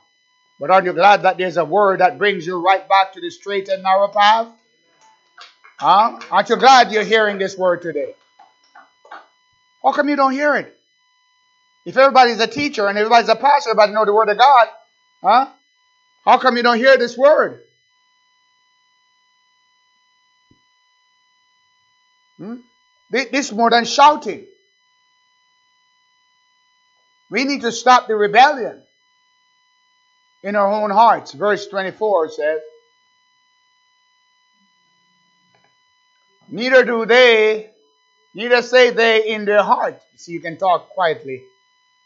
But 0.60 0.70
aren't 0.70 0.86
you 0.86 0.94
glad 0.94 1.24
that 1.24 1.40
there's 1.40 1.58
a 1.58 1.66
word 1.66 2.00
that 2.00 2.20
brings 2.20 2.46
you 2.46 2.64
right 2.64 2.88
back 2.88 3.14
to 3.14 3.22
the 3.22 3.32
straight 3.32 3.70
and 3.70 3.82
narrow 3.82 4.10
path? 4.10 4.50
Huh? 5.80 6.20
Aren't 6.30 6.50
you 6.50 6.58
glad 6.58 6.92
you're 6.92 7.04
hearing 7.04 7.40
this 7.40 7.58
word 7.58 7.82
today? 7.82 8.14
How 9.82 9.94
come 9.94 10.10
you 10.10 10.16
don't 10.16 10.34
hear 10.34 10.58
it? 10.58 10.78
If 11.88 11.98
everybody's 11.98 12.40
a 12.40 12.46
teacher 12.46 12.88
and 12.88 13.00
everybody's 13.00 13.30
a 13.30 13.36
pastor, 13.36 13.72
everybody 13.72 13.94
know 13.94 14.06
the 14.06 14.14
word 14.14 14.30
of 14.30 14.38
God, 14.38 14.68
huh? 15.24 15.48
How 16.30 16.38
come 16.38 16.58
you 16.58 16.62
don't 16.62 16.78
hear 16.78 16.96
this 16.96 17.18
word? 17.18 17.64
Hmm? 22.38 22.58
This 23.10 23.48
is 23.48 23.52
more 23.52 23.72
than 23.72 23.84
shouting. 23.84 24.46
We 27.32 27.46
need 27.46 27.62
to 27.62 27.72
stop 27.72 28.08
the 28.08 28.16
rebellion 28.16 28.80
in 30.44 30.56
our 30.56 30.72
own 30.72 30.92
hearts. 30.92 31.34
Verse 31.34 31.66
24 31.66 32.30
says, 32.30 32.60
Neither 36.48 36.86
do 36.86 37.08
they, 37.08 37.72
neither 38.36 38.62
say 38.62 38.92
they 38.92 39.30
in 39.30 39.46
their 39.46 39.64
heart. 39.64 40.00
See, 40.18 40.34
you 40.34 40.42
can 40.42 40.58
talk 40.58 40.90
quietly 40.90 41.42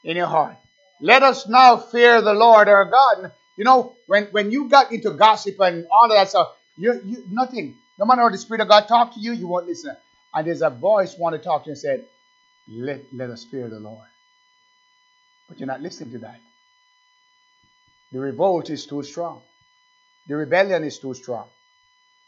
in 0.06 0.16
your 0.16 0.28
heart. 0.28 0.56
Let 1.02 1.24
us 1.24 1.46
now 1.46 1.76
fear 1.76 2.22
the 2.22 2.34
Lord 2.34 2.70
our 2.70 2.86
God. 2.86 3.34
You 3.56 3.64
know, 3.64 3.96
when, 4.08 4.26
when 4.26 4.52
you 4.52 4.70
got 4.70 4.92
into 4.92 5.12
gossip 5.12 5.60
and 5.60 5.86
all 5.92 6.06
of 6.06 6.12
that 6.12 6.30
stuff, 6.30 6.50
you, 6.78 7.00
you 7.06 7.24
nothing. 7.30 7.76
No 8.00 8.06
matter 8.06 8.22
how 8.22 8.30
the 8.30 8.38
Spirit 8.38 8.62
of 8.62 8.68
God 8.68 8.88
talk 8.88 9.14
to 9.14 9.20
you, 9.20 9.34
you 9.34 9.48
won't 9.48 9.68
listen. 9.68 9.96
And 10.34 10.48
there's 10.48 10.64
a 10.64 10.70
voice 10.72 11.16
want 11.18 11.36
to 11.36 11.40
talk 11.40 11.64
to 11.64 11.68
you 11.68 11.72
and 11.74 11.80
said, 11.80 12.06
let, 12.68 13.02
let 13.14 13.30
us 13.30 13.44
fear 13.44 13.68
the 13.70 13.80
Lord. 13.80 14.08
But 15.48 15.60
you're 15.60 15.68
not 15.68 15.82
listening 15.82 16.12
to 16.14 16.18
that. 16.20 16.40
The 18.12 18.20
revolt 18.20 18.70
is 18.70 18.86
too 18.86 19.04
strong. 19.04 19.42
The 20.28 20.36
rebellion 20.36 20.84
is 20.84 20.98
too 21.00 21.14
strong. 21.14 21.48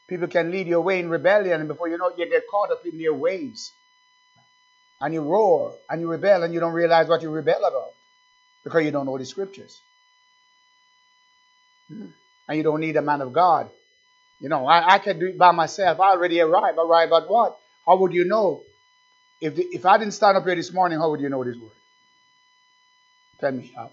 People 0.07 0.28
can 0.28 0.51
lead 0.51 0.67
you 0.67 0.78
away 0.78 0.99
in 0.99 1.09
rebellion, 1.09 1.59
and 1.59 1.67
before 1.67 1.89
you 1.89 1.97
know 1.97 2.09
it, 2.09 2.19
you 2.19 2.30
get 2.30 2.43
caught 2.47 2.71
up 2.71 2.86
in 2.86 2.99
their 2.99 3.13
ways. 3.13 3.71
And 5.01 5.13
you 5.13 5.21
roar 5.21 5.76
and 5.89 6.01
you 6.01 6.07
rebel, 6.07 6.43
and 6.43 6.53
you 6.53 6.59
don't 6.59 6.73
realize 6.73 7.07
what 7.07 7.21
you 7.21 7.30
rebel 7.30 7.63
about 7.65 7.93
because 8.63 8.84
you 8.84 8.91
don't 8.91 9.05
know 9.05 9.17
the 9.17 9.26
scriptures. 9.26 9.82
And 11.89 12.57
you 12.57 12.63
don't 12.63 12.79
need 12.79 12.95
a 12.95 13.01
man 13.01 13.21
of 13.21 13.33
God. 13.33 13.69
You 14.39 14.49
know, 14.49 14.65
I, 14.67 14.95
I 14.95 14.99
can 14.99 15.19
do 15.19 15.27
it 15.27 15.38
by 15.38 15.51
myself. 15.51 15.99
I 15.99 16.11
already 16.11 16.39
arrived. 16.39 16.77
Arrived 16.77 17.13
at 17.13 17.29
what? 17.29 17.57
How 17.86 17.97
would 17.97 18.13
you 18.13 18.25
know? 18.25 18.63
If, 19.41 19.55
the, 19.55 19.63
if 19.63 19.86
I 19.86 19.97
didn't 19.97 20.13
stand 20.13 20.38
up 20.38 20.45
here 20.45 20.55
this 20.55 20.73
morning, 20.73 20.99
how 20.99 21.09
would 21.11 21.21
you 21.21 21.29
know 21.29 21.43
this 21.43 21.57
word? 21.57 21.71
Tell 23.39 23.51
me 23.51 23.71
how. 23.75 23.91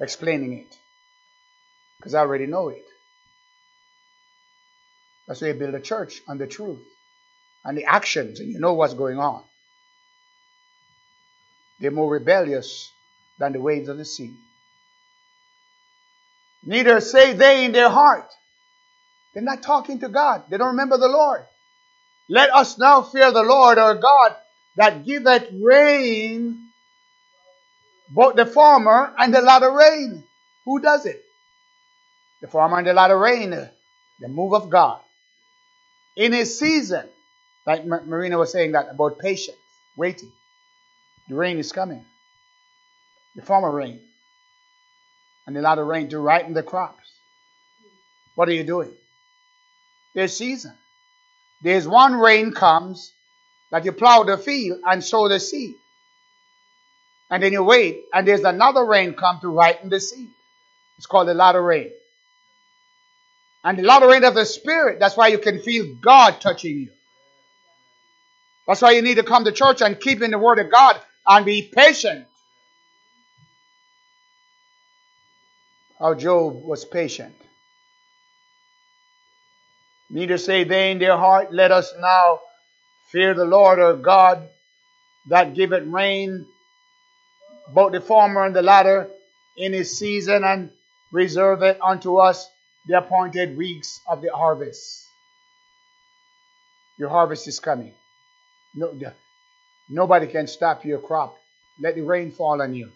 Explaining 0.00 0.58
it. 0.58 0.76
Because 1.98 2.14
I 2.14 2.20
already 2.20 2.46
know 2.46 2.68
it. 2.68 2.84
That's 5.26 5.40
why 5.40 5.48
you 5.48 5.54
build 5.54 5.74
a 5.74 5.80
church 5.80 6.20
on 6.28 6.38
the 6.38 6.46
truth 6.46 6.82
and 7.64 7.78
the 7.78 7.84
actions, 7.84 8.40
and 8.40 8.52
you 8.52 8.60
know 8.60 8.74
what's 8.74 8.94
going 8.94 9.18
on. 9.18 9.42
They're 11.80 11.90
more 11.90 12.10
rebellious 12.10 12.92
than 13.38 13.52
the 13.52 13.60
waves 13.60 13.88
of 13.88 13.96
the 13.96 14.04
sea. 14.04 14.34
Neither 16.66 17.00
say 17.00 17.34
they 17.34 17.64
in 17.64 17.72
their 17.72 17.90
heart. 17.90 18.30
They're 19.32 19.42
not 19.42 19.62
talking 19.62 20.00
to 20.00 20.08
God. 20.08 20.44
They 20.48 20.56
don't 20.56 20.68
remember 20.68 20.96
the 20.96 21.08
Lord. 21.08 21.44
Let 22.28 22.54
us 22.54 22.78
now 22.78 23.02
fear 23.02 23.30
the 23.32 23.42
Lord 23.42 23.78
our 23.78 23.96
God 23.96 24.34
that 24.76 25.04
giveth 25.04 25.48
rain, 25.52 26.68
both 28.10 28.36
the 28.36 28.46
former 28.46 29.14
and 29.18 29.34
the 29.34 29.42
latter 29.42 29.70
rain. 29.70 30.24
Who 30.64 30.80
does 30.80 31.04
it? 31.04 31.22
The 32.40 32.48
former 32.48 32.78
and 32.78 32.86
the 32.86 32.94
latter 32.94 33.18
rain, 33.18 33.50
the 33.50 34.28
move 34.28 34.54
of 34.54 34.70
God. 34.70 35.00
In 36.16 36.32
his 36.32 36.58
season, 36.58 37.06
like 37.66 37.84
Marina 37.84 38.38
was 38.38 38.52
saying 38.52 38.72
that 38.72 38.88
about 38.90 39.18
patience, 39.18 39.58
waiting. 39.96 40.32
The 41.28 41.34
rain 41.34 41.58
is 41.58 41.72
coming. 41.72 42.04
The 43.36 43.42
former 43.42 43.70
rain 43.70 44.00
and 45.46 45.54
the 45.54 45.60
latter 45.60 45.84
rain 45.84 46.08
to 46.10 46.18
ripen 46.18 46.54
the 46.54 46.62
crops. 46.62 47.10
What 48.34 48.48
are 48.48 48.52
you 48.52 48.64
doing? 48.64 48.92
There's 50.14 50.36
season. 50.36 50.72
There's 51.62 51.86
one 51.86 52.14
rain 52.14 52.52
comes 52.52 53.12
that 53.70 53.84
you 53.84 53.92
plow 53.92 54.22
the 54.22 54.38
field 54.38 54.80
and 54.84 55.02
sow 55.02 55.28
the 55.28 55.40
seed. 55.40 55.74
And 57.30 57.42
then 57.42 57.52
you 57.52 57.62
wait, 57.62 58.02
and 58.12 58.28
there's 58.28 58.44
another 58.44 58.84
rain 58.84 59.14
come 59.14 59.40
to 59.40 59.48
ripen 59.48 59.88
the 59.88 60.00
seed. 60.00 60.28
It's 60.98 61.06
called 61.06 61.28
the 61.28 61.34
latter 61.34 61.62
rain. 61.62 61.90
And 63.64 63.78
the 63.78 63.82
latter 63.82 64.06
rain 64.06 64.24
of 64.24 64.34
the 64.34 64.44
Spirit, 64.44 65.00
that's 65.00 65.16
why 65.16 65.28
you 65.28 65.38
can 65.38 65.58
feel 65.58 65.96
God 66.00 66.40
touching 66.40 66.80
you. 66.80 66.90
That's 68.66 68.82
why 68.82 68.92
you 68.92 69.02
need 69.02 69.16
to 69.16 69.22
come 69.22 69.44
to 69.44 69.52
church 69.52 69.80
and 69.80 69.98
keep 69.98 70.22
in 70.22 70.30
the 70.30 70.38
Word 70.38 70.58
of 70.58 70.70
God 70.70 71.00
and 71.26 71.44
be 71.44 71.62
patient. 71.62 72.26
How 75.98 76.14
Job 76.14 76.64
was 76.64 76.84
patient. 76.84 77.34
Neither 80.10 80.38
say 80.38 80.64
they 80.64 80.90
in 80.90 80.98
their 80.98 81.16
heart, 81.16 81.52
Let 81.52 81.72
us 81.72 81.92
now 81.98 82.40
fear 83.10 83.34
the 83.34 83.44
Lord 83.44 83.78
our 83.78 83.94
God 83.94 84.48
that 85.28 85.54
giveth 85.54 85.84
rain, 85.86 86.46
both 87.72 87.92
the 87.92 88.00
former 88.00 88.44
and 88.44 88.54
the 88.54 88.62
latter, 88.62 89.08
in 89.56 89.72
his 89.72 89.98
season, 89.98 90.44
and 90.44 90.70
reserveth 91.12 91.78
unto 91.82 92.16
us 92.16 92.50
the 92.86 92.98
appointed 92.98 93.56
weeks 93.56 94.00
of 94.08 94.20
the 94.20 94.30
harvest. 94.34 95.06
Your 96.98 97.08
harvest 97.08 97.48
is 97.48 97.60
coming. 97.60 97.94
No, 98.74 98.92
nobody 99.88 100.26
can 100.26 100.46
stop 100.46 100.84
your 100.84 100.98
crop. 100.98 101.36
Let 101.80 101.94
the 101.94 102.02
rain 102.02 102.30
fall 102.30 102.60
on 102.60 102.74
you. 102.74 102.90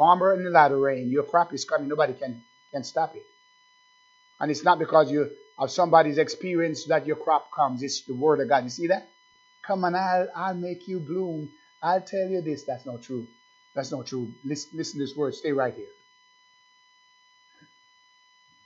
Farmer 0.00 0.32
and 0.32 0.46
the 0.46 0.48
latter 0.48 0.78
rain. 0.78 1.10
Your 1.10 1.24
crop 1.24 1.52
is 1.52 1.66
coming. 1.66 1.86
Nobody 1.86 2.14
can, 2.14 2.42
can 2.72 2.84
stop 2.84 3.14
it. 3.16 3.22
And 4.40 4.50
it's 4.50 4.64
not 4.64 4.78
because 4.78 5.10
you 5.10 5.30
of 5.58 5.70
somebody's 5.70 6.16
experience 6.16 6.86
that 6.86 7.06
your 7.06 7.16
crop 7.16 7.52
comes. 7.52 7.82
It's 7.82 8.00
the 8.06 8.14
word 8.14 8.40
of 8.40 8.48
God. 8.48 8.64
You 8.64 8.70
see 8.70 8.86
that? 8.86 9.10
Come 9.62 9.84
on, 9.84 9.94
I'll, 9.94 10.28
I'll 10.34 10.54
make 10.54 10.88
you 10.88 11.00
bloom. 11.00 11.50
I'll 11.82 12.00
tell 12.00 12.26
you 12.30 12.40
this. 12.40 12.64
That's 12.64 12.86
not 12.86 13.02
true. 13.02 13.26
That's 13.74 13.92
not 13.92 14.06
true. 14.06 14.32
Listen, 14.42 14.70
listen 14.78 15.00
to 15.00 15.04
this 15.04 15.14
word. 15.14 15.34
Stay 15.34 15.52
right 15.52 15.74
here. 15.74 15.92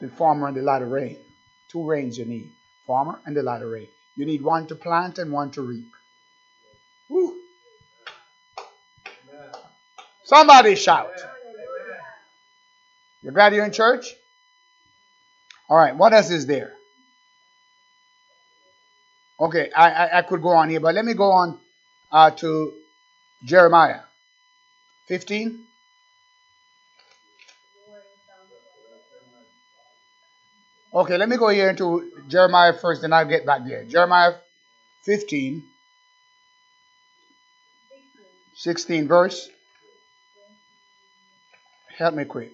The 0.01 0.11
farmer 0.11 0.47
and 0.47 0.57
the 0.57 0.62
latter 0.62 0.87
rain. 0.87 1.18
Two 1.68 1.85
rains 1.85 2.16
you 2.16 2.26
need. 2.26 2.53
Farmer 2.87 3.20
and 3.26 3.37
the 3.37 3.43
latter 3.43 3.68
rain. 3.68 3.89
You 4.14 4.24
need 4.24 4.43
one 4.43 4.68
to 4.68 4.76
plant 4.76 5.18
and 5.18 5.32
one 5.32 5.51
to 5.51 5.62
reap. 5.62 5.91
Somebody 10.25 10.75
shout. 10.75 11.12
You're 13.22 13.33
glad 13.33 13.55
you're 13.55 13.64
in 13.64 13.72
church? 13.72 14.14
All 15.68 15.77
right, 15.77 15.95
what 15.95 16.12
else 16.12 16.31
is 16.31 16.47
there? 16.47 16.72
Okay, 19.39 19.70
I, 19.77 19.91
I, 19.91 20.18
I 20.18 20.22
could 20.22 20.43
go 20.43 20.51
on 20.51 20.68
here, 20.70 20.81
but 20.81 20.95
let 20.95 21.05
me 21.05 21.14
go 21.14 21.31
on 21.31 21.59
uh, 22.12 22.31
to 22.31 22.72
Jeremiah 23.43 24.01
15. 25.07 25.61
Okay, 30.95 31.18
let 31.18 31.29
me 31.29 31.37
go 31.37 31.49
here 31.49 31.70
into 31.70 32.12
Jeremiah 32.29 32.72
first, 32.72 33.03
then 33.03 33.12
I'll 33.12 33.27
get 33.27 33.45
back 33.45 33.66
there. 33.66 33.85
Jeremiah 33.85 34.35
15. 35.03 35.64
16 38.55 39.09
verse. 39.09 39.51
Help 41.97 42.15
me 42.15 42.25
quick. 42.25 42.53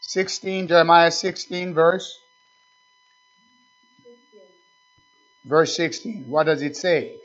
16, 0.00 0.68
Jeremiah 0.68 1.10
16 1.10 1.74
verse. 1.74 2.18
Verse 5.44 5.74
16. 5.76 6.24
What 6.28 6.44
does 6.44 6.62
it 6.62 6.76
say? 6.76 7.16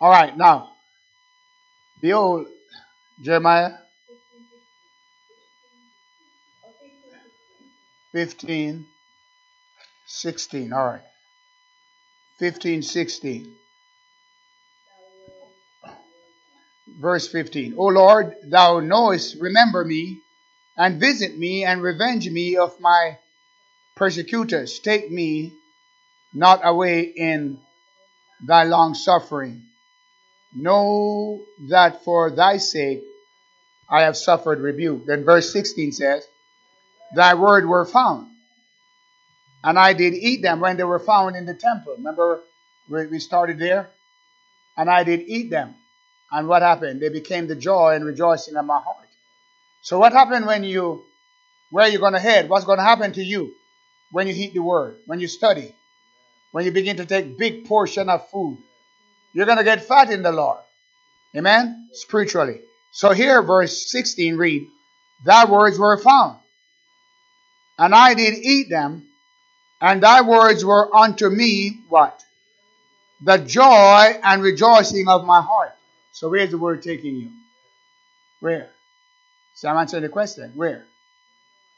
All 0.00 0.10
right, 0.10 0.36
now. 0.36 0.70
Behold, 2.00 2.46
Jeremiah 3.20 3.72
15, 8.12 8.86
16. 10.06 10.72
All 10.72 10.86
right. 10.86 11.00
15, 12.38 12.82
16. 12.82 13.54
Verse 16.86 17.28
15. 17.28 17.74
O 17.78 17.86
Lord, 17.86 18.34
thou 18.44 18.80
knowest, 18.80 19.36
remember 19.40 19.84
me, 19.84 20.18
and 20.76 21.00
visit 21.00 21.36
me, 21.38 21.64
and 21.64 21.82
revenge 21.82 22.28
me 22.28 22.56
of 22.56 22.78
my 22.80 23.18
persecutors. 23.94 24.78
Take 24.78 25.10
me 25.10 25.52
not 26.34 26.60
away 26.64 27.02
in 27.02 27.58
thy 28.46 28.64
long 28.64 28.94
suffering. 28.94 29.62
Know 30.54 31.42
that 31.68 32.04
for 32.04 32.30
thy 32.30 32.56
sake 32.58 33.02
I 33.88 34.02
have 34.02 34.16
suffered 34.16 34.60
rebuke. 34.60 35.06
Then 35.06 35.24
verse 35.24 35.52
16 35.52 35.92
says, 35.92 36.26
Thy 37.14 37.34
word 37.34 37.66
were 37.66 37.84
found, 37.84 38.28
and 39.62 39.78
I 39.78 39.92
did 39.92 40.14
eat 40.14 40.42
them 40.42 40.60
when 40.60 40.76
they 40.76 40.84
were 40.84 40.98
found 40.98 41.36
in 41.36 41.44
the 41.44 41.54
temple. 41.54 41.94
Remember, 41.96 42.40
we 42.88 43.18
started 43.18 43.58
there? 43.58 43.90
And 44.76 44.88
I 44.88 45.04
did 45.04 45.20
eat 45.20 45.50
them. 45.50 45.74
And 46.32 46.48
what 46.48 46.62
happened? 46.62 47.00
They 47.00 47.10
became 47.10 47.46
the 47.46 47.54
joy 47.54 47.94
and 47.94 48.04
rejoicing 48.04 48.56
of 48.56 48.64
my 48.64 48.80
heart. 48.80 49.08
So 49.82 49.98
what 49.98 50.12
happened 50.12 50.46
when 50.46 50.64
you, 50.64 51.04
where 51.70 51.88
you're 51.88 52.00
going 52.00 52.14
to 52.14 52.18
head? 52.18 52.48
What's 52.48 52.64
going 52.64 52.78
to 52.78 52.84
happen 52.84 53.12
to 53.12 53.22
you 53.22 53.52
when 54.10 54.26
you 54.26 54.34
eat 54.34 54.54
the 54.54 54.60
word, 54.60 54.96
when 55.06 55.20
you 55.20 55.28
study, 55.28 55.74
when 56.52 56.64
you 56.64 56.72
begin 56.72 56.96
to 56.96 57.06
take 57.06 57.36
big 57.36 57.66
portion 57.66 58.08
of 58.08 58.28
food? 58.30 58.56
You're 59.34 59.46
going 59.46 59.58
to 59.58 59.64
get 59.64 59.84
fat 59.84 60.10
in 60.10 60.22
the 60.22 60.32
Lord. 60.32 60.60
Amen? 61.36 61.88
Spiritually. 61.92 62.60
So 62.92 63.12
here, 63.12 63.42
verse 63.42 63.90
16 63.90 64.36
read, 64.36 64.66
Thy 65.24 65.44
words 65.44 65.78
were 65.78 65.96
found, 65.98 66.38
and 67.78 67.94
I 67.94 68.14
did 68.14 68.34
eat 68.34 68.68
them, 68.68 69.06
and 69.80 70.02
thy 70.02 70.22
words 70.22 70.64
were 70.64 70.94
unto 70.94 71.28
me 71.28 71.78
what? 71.88 72.22
The 73.22 73.38
joy 73.38 74.18
and 74.22 74.42
rejoicing 74.42 75.08
of 75.08 75.24
my 75.24 75.40
heart. 75.40 75.74
So 76.12 76.28
where's 76.30 76.50
the 76.50 76.58
word 76.58 76.82
taking 76.82 77.16
you? 77.16 77.30
Where? 78.40 78.70
So 79.54 79.68
I'm 79.68 79.76
answering 79.76 80.02
the 80.02 80.08
question. 80.08 80.52
Where? 80.54 80.84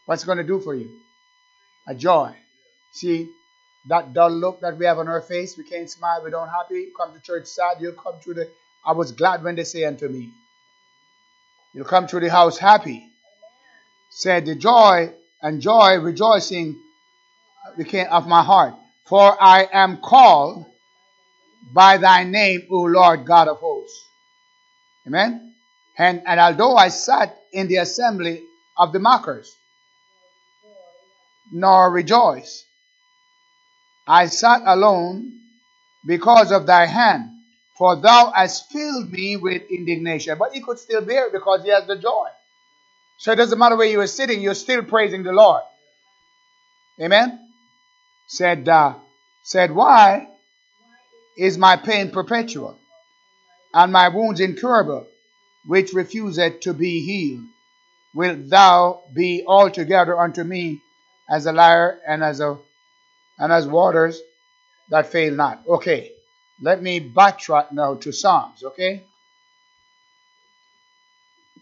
What's 0.07 0.25
going 0.25 0.39
to 0.39 0.45
do 0.45 0.61
for 0.61 0.75
you? 0.75 0.91
A 1.87 1.95
joy. 1.95 2.35
See, 2.93 3.29
that 3.89 4.13
dull 4.13 4.31
look 4.31 4.61
that 4.61 4.77
we 4.79 4.87
have 4.87 4.99
on 4.99 5.09
our 5.09 5.21
face, 5.21 5.57
we 5.57 5.65
can't 5.65 5.91
smile, 5.91 6.23
we 6.25 6.31
don't 6.31 6.49
happy, 6.49 6.89
come 6.97 7.13
to 7.13 7.21
church 7.21 7.47
sad, 7.47 7.77
you'll 7.81 7.93
come 7.93 8.15
through 8.21 8.35
the 8.35 8.49
I 8.87 8.93
was 8.93 9.13
glad 9.13 9.43
when 9.43 9.57
they 9.57 9.65
say 9.65 9.85
unto 9.85 10.09
me. 10.09 10.31
You'll 11.73 11.87
come 11.87 12.07
through 12.07 12.21
the 12.21 12.31
house 12.31 12.59
happy. 12.59 13.09
Said 14.11 14.47
the 14.47 14.55
joy 14.55 15.13
and 15.41 15.61
joy 15.61 15.97
rejoicing 15.97 16.77
uh, 17.67 17.77
became 17.77 18.07
of 18.11 18.29
my 18.29 18.43
heart. 18.43 18.75
For 19.07 19.43
I 19.43 19.67
am 19.73 19.99
called 19.99 20.67
by 21.73 21.97
thy 21.97 22.25
name, 22.25 22.67
O 22.71 22.83
Lord 22.83 23.27
God 23.27 23.49
of 23.49 23.59
hosts. 23.59 23.74
Amen. 25.07 25.55
And, 25.99 26.23
and 26.27 26.41
although 26.41 26.77
I 26.77 26.89
sat 26.89 27.37
in 27.53 27.69
the 27.69 27.77
assembly 27.77 28.43
of 28.79 28.93
the 28.93 28.99
mockers, 29.01 29.55
nor 31.53 31.91
rejoice, 31.91 32.65
I 34.07 34.27
sat 34.27 34.63
alone 34.67 35.33
because 36.07 36.53
of 36.53 36.67
thy 36.67 36.87
hand, 36.87 37.31
for 37.79 37.97
thou 37.97 38.33
hast 38.35 38.71
filled 38.73 39.11
me 39.11 39.37
with 39.37 39.63
indignation. 39.71 40.39
But 40.39 40.53
he 40.53 40.61
could 40.61 40.79
still 40.79 41.03
bear 41.03 41.29
it 41.29 41.33
because 41.33 41.65
he 41.65 41.71
has 41.71 41.87
the 41.87 41.97
joy. 41.97 42.29
So 43.19 43.33
it 43.33 43.37
doesn't 43.37 43.59
matter 43.59 43.77
where 43.77 43.89
you 43.89 44.01
are 44.01 44.07
sitting, 44.07 44.43
you're 44.43 44.55
still 44.55 44.83
praising 44.85 45.23
the 45.25 45.33
Lord. 45.33 45.63
Amen. 47.01 47.41
Said, 48.29 48.69
uh, 48.69 48.95
said, 49.45 49.73
why 49.75 50.29
is 51.39 51.59
my 51.59 51.77
pain 51.77 52.11
perpetual? 52.11 52.79
And 53.75 53.93
my 53.93 54.09
wounds 54.09 54.41
incurable, 54.41 55.07
which 55.67 55.93
refuseth 55.93 56.61
to 56.61 56.73
be 56.73 57.05
healed. 57.05 57.45
Wilt 58.15 58.49
thou 58.49 59.03
be 59.13 59.45
altogether 59.47 60.19
unto 60.19 60.45
me 60.45 60.81
as 61.29 61.47
a 61.47 61.53
liar 61.53 61.99
and 62.07 62.23
as 62.23 62.41
a 62.41 62.57
and 63.39 63.53
as 63.53 63.67
waters 63.67 64.21
that 64.91 65.07
fail 65.07 65.35
not. 65.35 65.63
Okay, 65.67 66.13
let 66.61 66.81
me 66.81 67.01
backtrack 67.01 67.73
now 67.73 67.97
to 67.97 68.13
Psalms, 68.13 68.63
okay? 68.63 69.03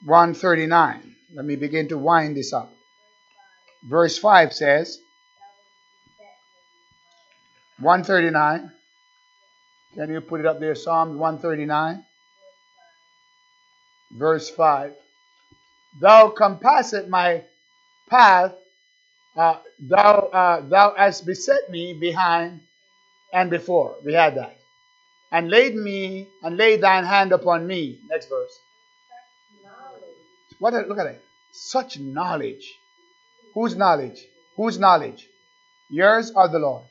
139. 0.05 1.17
Let 1.35 1.45
me 1.47 1.57
begin 1.57 1.89
to 1.89 1.97
wind 1.97 2.37
this 2.37 2.53
up. 2.53 2.71
Verse 3.89 4.19
5 4.19 4.53
says, 4.53 5.01
139. 7.79 8.71
Can 9.95 10.11
you 10.11 10.21
put 10.21 10.41
it 10.41 10.47
up 10.47 10.59
there? 10.59 10.75
Psalm 10.75 11.19
139, 11.19 12.05
verse 14.13 14.49
5. 14.49 14.93
Thou 16.01 16.29
compassest 16.31 17.09
my 17.09 17.45
path, 18.09 18.55
uh, 19.37 19.57
thou, 19.79 20.31
uh, 20.33 20.61
thou 20.69 20.95
hast 20.97 21.27
beset 21.27 21.69
me 21.69 21.93
behind 22.01 22.61
and 23.33 23.51
before. 23.51 23.97
We 24.05 24.15
had 24.15 24.37
that. 24.37 24.57
And 25.31 25.51
laid 25.51 25.75
me 25.75 26.29
and 26.43 26.57
laid 26.57 26.83
thine 26.83 27.05
hand 27.05 27.33
upon 27.33 27.67
me. 27.67 27.99
Next 28.09 28.29
verse. 28.29 28.59
What? 30.59 30.75
Look 30.89 30.99
at 30.99 31.07
it. 31.07 31.23
Such 31.53 31.99
knowledge. 31.99 32.79
Whose 33.55 33.77
knowledge? 33.77 34.25
Whose 34.57 34.79
knowledge? 34.79 35.29
Yours 35.91 36.33
or 36.35 36.49
the 36.49 36.59
Lord? 36.59 36.85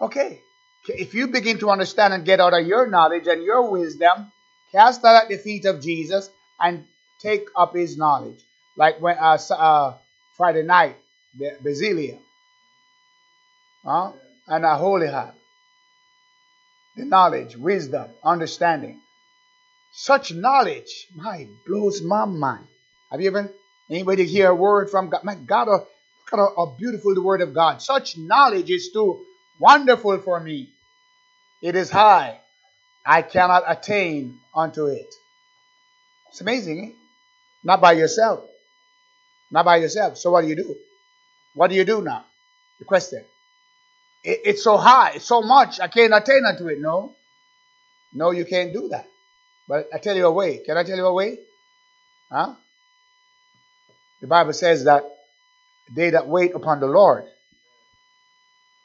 Okay. 0.00 0.42
If 0.88 1.14
you 1.14 1.28
begin 1.28 1.58
to 1.58 1.70
understand 1.70 2.14
and 2.14 2.24
get 2.24 2.40
out 2.40 2.54
of 2.54 2.66
your 2.66 2.86
knowledge 2.86 3.26
and 3.26 3.42
your 3.42 3.70
wisdom, 3.70 4.32
cast 4.72 5.02
that 5.02 5.24
at 5.24 5.28
the 5.28 5.36
feet 5.38 5.64
of 5.64 5.82
Jesus 5.82 6.30
and 6.60 6.84
take 7.20 7.48
up 7.56 7.74
his 7.74 7.96
knowledge. 7.96 8.38
Like 8.76 9.00
when 9.00 9.16
uh, 9.18 9.38
uh, 9.50 9.94
Friday 10.36 10.62
night, 10.62 10.96
Basilia, 11.38 12.18
huh? 13.84 14.12
and 14.46 14.64
a 14.64 14.76
holy 14.76 15.08
heart. 15.08 15.34
The 16.96 17.04
knowledge, 17.04 17.56
wisdom, 17.56 18.08
understanding. 18.24 19.00
Such 19.92 20.32
knowledge, 20.32 21.06
my, 21.14 21.46
blows 21.66 22.02
my 22.02 22.24
mind. 22.24 22.66
Have 23.10 23.20
you 23.20 23.28
ever, 23.28 23.52
anybody 23.90 24.26
hear 24.26 24.50
a 24.50 24.54
word 24.54 24.90
from 24.90 25.08
God? 25.08 25.24
My 25.24 25.34
God, 25.34 25.68
look 25.68 25.88
at 26.32 26.38
how 26.38 26.76
beautiful 26.78 27.14
the 27.14 27.22
word 27.22 27.40
of 27.40 27.54
God. 27.54 27.80
Such 27.82 28.18
knowledge 28.18 28.70
is 28.70 28.90
too 28.92 29.24
wonderful 29.58 30.18
for 30.18 30.40
me. 30.40 30.70
It 31.62 31.74
is 31.74 31.90
high. 31.90 32.40
I 33.04 33.22
cannot 33.22 33.64
attain 33.66 34.38
unto 34.54 34.86
it. 34.86 35.14
It's 36.28 36.40
amazing, 36.40 36.84
eh? 36.84 36.98
Not 37.64 37.80
by 37.80 37.92
yourself. 37.92 38.44
Not 39.50 39.64
by 39.64 39.76
yourself. 39.78 40.18
So 40.18 40.30
what 40.30 40.42
do 40.42 40.48
you 40.48 40.56
do? 40.56 40.76
What 41.54 41.68
do 41.68 41.76
you 41.76 41.84
do 41.84 42.02
now? 42.02 42.24
The 42.78 42.84
question. 42.84 43.24
It, 44.22 44.40
it's 44.44 44.62
so 44.62 44.76
high, 44.76 45.12
it's 45.16 45.24
so 45.24 45.42
much, 45.42 45.80
I 45.80 45.88
can't 45.88 46.12
attain 46.12 46.44
unto 46.44 46.68
it. 46.68 46.80
No. 46.80 47.14
No, 48.12 48.30
you 48.30 48.44
can't 48.44 48.72
do 48.72 48.88
that. 48.88 49.06
But 49.68 49.88
I 49.92 49.98
tell 49.98 50.16
you 50.16 50.26
a 50.26 50.32
way. 50.32 50.58
Can 50.58 50.76
I 50.76 50.82
tell 50.82 50.96
you 50.96 51.06
a 51.06 51.12
way? 51.12 51.38
Huh? 52.30 52.54
The 54.20 54.26
Bible 54.26 54.52
says 54.52 54.84
that 54.84 55.04
they 55.94 56.10
that 56.10 56.26
wait 56.26 56.54
upon 56.54 56.80
the 56.80 56.86
Lord 56.86 57.24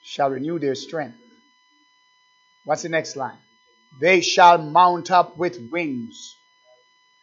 shall 0.03 0.30
renew 0.30 0.59
their 0.59 0.76
strength. 0.76 1.17
What's 2.66 2.84
the 2.84 2.89
next 2.89 3.16
line? 3.16 3.38
They 3.99 4.22
shall 4.22 4.57
mount 4.57 5.11
up 5.11 5.38
with 5.38 5.59
wings 5.72 6.36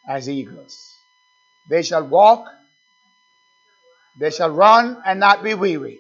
as 0.09 0.29
eagles. 0.29 0.97
They 1.69 1.83
shall 1.83 2.07
walk, 2.07 2.47
they 4.19 4.31
shall 4.31 4.51
run 4.51 5.03
and 5.07 5.21
not 5.21 5.43
be 5.43 5.55
weary. 5.55 5.99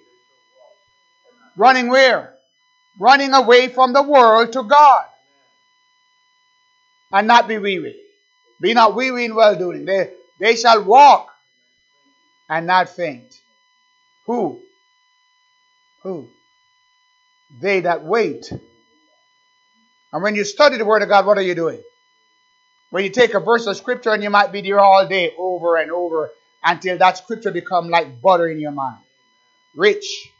Running 1.56 1.88
where? 1.88 2.34
Running 2.98 3.32
away 3.32 3.68
from 3.68 3.92
the 3.92 4.02
world 4.02 4.52
to 4.52 4.62
God 4.62 5.04
and 7.12 7.26
not 7.26 7.48
be 7.48 7.58
weary. 7.58 7.96
Be 8.60 8.74
not 8.74 8.94
weary 8.94 9.24
in 9.24 9.34
well 9.34 9.56
doing. 9.56 9.84
They, 9.84 10.12
they 10.38 10.56
shall 10.56 10.82
walk 10.84 11.30
and 12.48 12.66
not 12.66 12.90
faint. 12.90 13.34
Who? 14.26 14.60
Who? 16.02 16.28
They 17.60 17.80
that 17.80 18.04
wait. 18.04 18.52
And 20.12 20.22
when 20.22 20.34
you 20.34 20.44
study 20.44 20.76
the 20.76 20.84
Word 20.84 21.02
of 21.02 21.08
God, 21.08 21.26
what 21.26 21.38
are 21.38 21.42
you 21.42 21.54
doing? 21.54 21.82
When 22.90 23.04
you 23.04 23.10
take 23.10 23.34
a 23.34 23.40
verse 23.40 23.66
of 23.66 23.76
Scripture 23.76 24.10
and 24.10 24.22
you 24.22 24.30
might 24.30 24.52
be 24.52 24.60
there 24.60 24.80
all 24.80 25.06
day 25.06 25.32
over 25.38 25.76
and 25.76 25.90
over 25.90 26.32
until 26.64 26.98
that 26.98 27.18
Scripture 27.18 27.52
become 27.52 27.88
like 27.88 28.20
butter 28.20 28.48
in 28.48 28.58
your 28.58 28.72
mind. 28.72 28.98
Rich. 29.74 30.32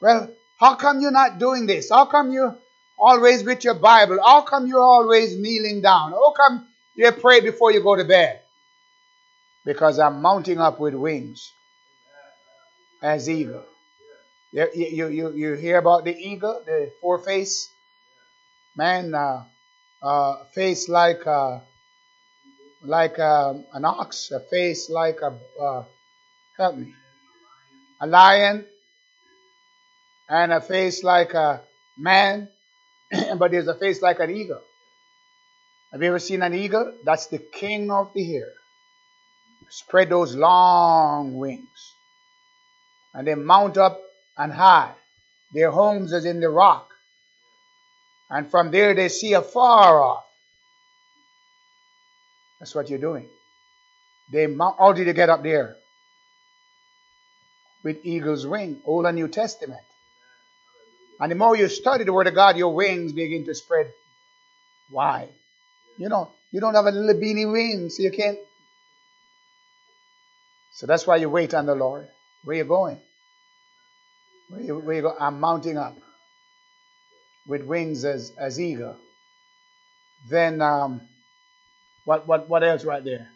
Well, 0.00 0.30
how 0.58 0.76
come 0.76 1.00
you're 1.00 1.10
not 1.10 1.38
doing 1.38 1.66
this? 1.66 1.90
How 1.90 2.06
come 2.06 2.30
you 2.30 2.56
always 2.96 3.42
with 3.42 3.64
your 3.64 3.74
Bible? 3.74 4.18
How 4.24 4.42
come 4.42 4.66
you're 4.68 4.80
always 4.80 5.36
kneeling 5.36 5.80
down? 5.82 6.12
How 6.12 6.32
come 6.32 6.66
you 6.94 7.10
pray 7.12 7.40
before 7.40 7.72
you 7.72 7.82
go 7.82 7.96
to 7.96 8.04
bed? 8.04 8.40
Because 9.64 9.98
I'm 9.98 10.22
mounting 10.22 10.60
up 10.60 10.78
with 10.78 10.94
wings 10.94 11.52
as 13.02 13.28
eagle. 13.28 13.64
You, 14.52 14.68
you, 14.74 15.08
you, 15.08 15.32
you 15.34 15.54
hear 15.54 15.78
about 15.78 16.04
the 16.04 16.16
eagle, 16.16 16.62
the 16.64 16.90
four 17.00 17.18
face? 17.18 17.68
Man, 18.76 19.14
uh, 19.14 19.44
uh, 20.02 20.44
face 20.54 20.88
like 20.88 21.26
uh, 21.26 21.58
like 22.82 23.18
um, 23.18 23.64
an 23.72 23.84
ox, 23.84 24.30
a 24.30 24.40
face 24.40 24.88
like 24.88 25.18
a, 25.20 25.36
uh, 25.62 25.84
help 26.56 26.76
me, 26.76 26.94
a 28.00 28.06
lion, 28.06 28.64
and 30.28 30.52
a 30.52 30.60
face 30.60 31.02
like 31.02 31.34
a 31.34 31.60
man, 31.98 32.48
but 33.38 33.50
there's 33.50 33.68
a 33.68 33.74
face 33.74 34.00
like 34.00 34.20
an 34.20 34.30
eagle. 34.30 34.62
Have 35.92 36.02
you 36.02 36.08
ever 36.08 36.18
seen 36.18 36.42
an 36.42 36.54
eagle? 36.54 36.94
That's 37.04 37.26
the 37.26 37.38
king 37.38 37.90
of 37.90 38.12
the 38.14 38.36
air. 38.36 38.52
Spread 39.70 40.10
those 40.10 40.34
long 40.34 41.36
wings. 41.36 41.94
And 43.14 43.26
they 43.26 43.34
mount 43.34 43.78
up 43.78 43.98
and 44.38 44.52
high. 44.52 44.94
Their 45.52 45.70
homes 45.70 46.12
is 46.12 46.24
in 46.24 46.40
the 46.40 46.48
rock. 46.48 46.88
And 48.30 48.50
from 48.50 48.70
there 48.70 48.94
they 48.94 49.08
see 49.08 49.32
afar 49.32 50.00
off. 50.00 50.24
That's 52.60 52.74
what 52.74 52.88
you're 52.88 52.98
doing. 52.98 53.28
They 54.32 54.46
mount, 54.46 54.76
how 54.78 54.92
did 54.92 55.06
they 55.06 55.12
get 55.12 55.30
up 55.30 55.42
there? 55.42 55.76
With 57.82 58.04
eagle's 58.04 58.46
wing, 58.46 58.80
Old 58.84 59.06
and 59.06 59.16
New 59.16 59.28
Testament. 59.28 59.80
And 61.20 61.32
the 61.32 61.36
more 61.36 61.56
you 61.56 61.68
study 61.68 62.04
the 62.04 62.12
Word 62.12 62.26
of 62.26 62.34
God, 62.34 62.56
your 62.56 62.74
wings 62.74 63.12
begin 63.12 63.44
to 63.46 63.54
spread 63.54 63.90
wide. 64.90 65.30
You 65.98 66.08
know, 66.08 66.30
you 66.52 66.60
don't 66.60 66.74
have 66.74 66.86
a 66.86 66.90
little 66.90 67.20
beanie 67.20 67.50
wing, 67.50 67.90
so 67.90 68.02
you 68.02 68.10
can't. 68.10 68.38
So 70.74 70.86
that's 70.86 71.06
why 71.06 71.16
you 71.16 71.28
wait 71.28 71.54
on 71.54 71.66
the 71.66 71.74
Lord. 71.74 72.08
Where 72.44 72.56
you 72.56 72.64
going? 72.64 73.00
You 74.56 74.82
go? 75.02 75.14
I'm 75.18 75.40
mounting 75.40 75.76
up 75.76 75.96
with 77.46 77.62
wings 77.62 78.04
as, 78.04 78.32
as 78.38 78.60
eagle. 78.60 78.96
Then, 80.28 80.62
um, 80.62 81.02
what, 82.04 82.26
what, 82.26 82.48
what 82.48 82.64
else 82.64 82.84
right 82.84 83.04
there? 83.04 83.28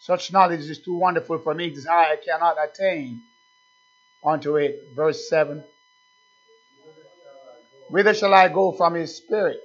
Such 0.00 0.32
knowledge 0.32 0.60
is 0.60 0.78
too 0.78 0.94
wonderful 0.94 1.38
for 1.38 1.54
me 1.54 1.70
that 1.70 1.90
I 1.90 2.16
cannot 2.16 2.56
attain 2.62 3.20
unto 4.22 4.56
it. 4.56 4.82
Verse 4.94 5.28
7. 5.28 5.62
Whither 7.88 8.14
shall 8.14 8.34
I 8.34 8.48
go 8.48 8.72
from 8.72 8.94
his 8.94 9.14
spirit 9.14 9.60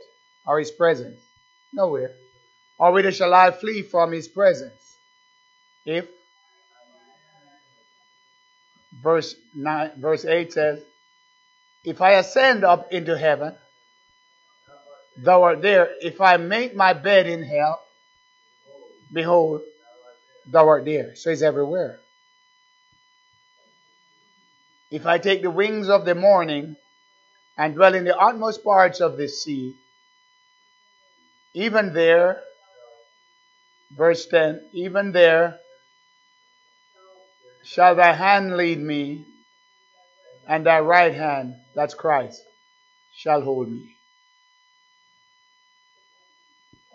or 0.45 0.59
his 0.59 0.71
presence? 0.71 1.19
Nowhere. 1.73 2.11
Or 2.77 2.91
whither 2.91 3.11
shall 3.11 3.33
I 3.33 3.51
flee 3.51 3.81
from 3.81 4.11
his 4.11 4.27
presence? 4.27 4.97
If 5.85 6.05
verse 9.01 9.35
9 9.55 9.91
verse 9.97 10.25
8 10.25 10.53
says, 10.53 10.81
If 11.83 12.01
I 12.01 12.13
ascend 12.13 12.63
up 12.63 12.91
into 12.91 13.17
heaven, 13.17 13.55
thou 15.17 15.43
art 15.43 15.61
there. 15.61 15.89
If 16.01 16.21
I 16.21 16.37
make 16.37 16.75
my 16.75 16.93
bed 16.93 17.27
in 17.27 17.43
hell, 17.43 17.81
behold, 19.11 19.61
thou 20.47 20.67
art 20.67 20.85
there. 20.85 21.15
So 21.15 21.29
he's 21.29 21.43
everywhere. 21.43 21.99
If 24.91 25.05
I 25.05 25.19
take 25.19 25.41
the 25.43 25.51
wings 25.51 25.87
of 25.87 26.05
the 26.05 26.15
morning 26.15 26.75
and 27.57 27.75
dwell 27.75 27.93
in 27.93 28.05
the 28.05 28.17
utmost 28.17 28.63
parts 28.63 29.01
of 29.01 29.17
the 29.17 29.27
sea, 29.27 29.75
even 31.53 31.93
there, 31.93 32.41
verse 33.95 34.25
10, 34.25 34.61
even 34.73 35.11
there 35.11 35.59
shall 37.69 37.95
thy 37.95 38.13
hand 38.13 38.57
lead 38.57 38.79
me, 38.79 39.25
and 40.47 40.65
thy 40.65 40.79
right 40.79 41.13
hand, 41.13 41.55
that's 41.75 41.93
Christ, 41.93 42.41
shall 43.15 43.41
hold 43.41 43.71
me. 43.71 43.95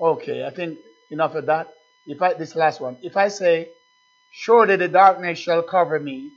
Okay, 0.00 0.44
I 0.44 0.50
think 0.50 0.78
enough 1.10 1.34
of 1.34 1.46
that. 1.46 1.72
If 2.06 2.20
I 2.20 2.34
this 2.34 2.54
last 2.56 2.80
one, 2.80 2.98
if 3.02 3.16
I 3.16 3.28
say, 3.28 3.68
Surely 4.36 4.74
the 4.74 4.88
darkness 4.88 5.38
shall 5.38 5.62
cover 5.62 6.00
me, 6.00 6.32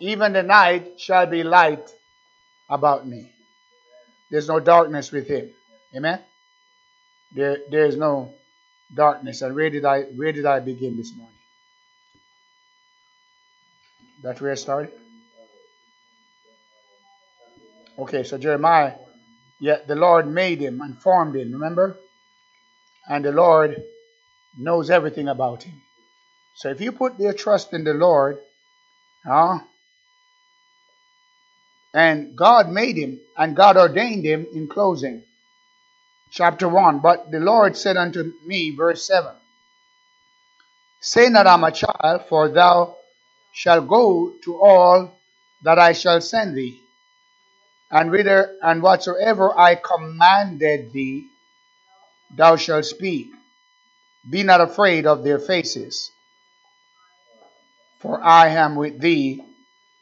even 0.00 0.34
the 0.34 0.42
night 0.42 1.00
shall 1.00 1.24
be 1.26 1.42
light 1.42 1.88
about 2.68 3.06
me. 3.06 3.32
There's 4.30 4.48
no 4.48 4.60
darkness 4.60 5.10
with 5.10 5.26
him. 5.26 5.50
Amen. 5.96 6.20
There, 7.32 7.56
there 7.70 7.86
is 7.86 7.96
no 7.96 8.34
darkness. 8.94 9.40
And 9.40 9.54
where 9.54 9.70
did 9.70 9.86
I 9.86 10.02
where 10.02 10.30
did 10.30 10.44
I 10.44 10.60
begin 10.60 10.98
this 10.98 11.16
morning? 11.16 11.39
That's 14.22 14.40
where 14.40 14.52
I 14.52 14.56
started. 14.56 14.92
Okay, 17.98 18.22
so 18.24 18.38
Jeremiah, 18.38 18.94
yeah, 19.60 19.78
the 19.86 19.96
Lord 19.96 20.28
made 20.28 20.60
him 20.60 20.80
and 20.80 21.00
formed 21.00 21.36
him, 21.36 21.52
remember? 21.52 21.98
And 23.08 23.24
the 23.24 23.32
Lord 23.32 23.82
knows 24.58 24.90
everything 24.90 25.28
about 25.28 25.64
him. 25.64 25.82
So 26.54 26.70
if 26.70 26.80
you 26.80 26.92
put 26.92 27.18
your 27.20 27.32
trust 27.34 27.72
in 27.74 27.84
the 27.84 27.94
Lord, 27.94 28.38
huh, 29.26 29.60
And 31.94 32.36
God 32.36 32.70
made 32.70 32.96
him, 32.96 33.20
and 33.36 33.56
God 33.56 33.76
ordained 33.76 34.24
him 34.24 34.46
in 34.54 34.68
closing. 34.68 35.24
Chapter 36.30 36.68
1 36.68 37.00
But 37.00 37.30
the 37.30 37.40
Lord 37.40 37.76
said 37.76 37.96
unto 37.96 38.32
me, 38.46 38.74
verse 38.76 39.06
7 39.06 39.32
Say 41.00 41.28
not, 41.30 41.46
I'm 41.46 41.64
a 41.64 41.72
child, 41.72 42.26
for 42.28 42.48
thou 42.48 42.96
shalt 43.52 43.88
go 43.88 44.32
to 44.44 44.60
all 44.60 45.18
that 45.62 45.78
I 45.78 45.92
shall 45.92 46.20
send 46.20 46.56
thee, 46.56 46.80
and 47.90 48.10
whither 48.10 48.56
and 48.62 48.82
whatsoever 48.82 49.56
I 49.58 49.74
commanded 49.74 50.92
thee, 50.92 51.28
thou 52.34 52.56
shalt 52.56 52.84
speak. 52.84 53.30
Be 54.28 54.42
not 54.42 54.60
afraid 54.60 55.06
of 55.06 55.24
their 55.24 55.38
faces, 55.38 56.12
for 58.00 58.22
I 58.22 58.48
am 58.48 58.76
with 58.76 59.00
thee 59.00 59.42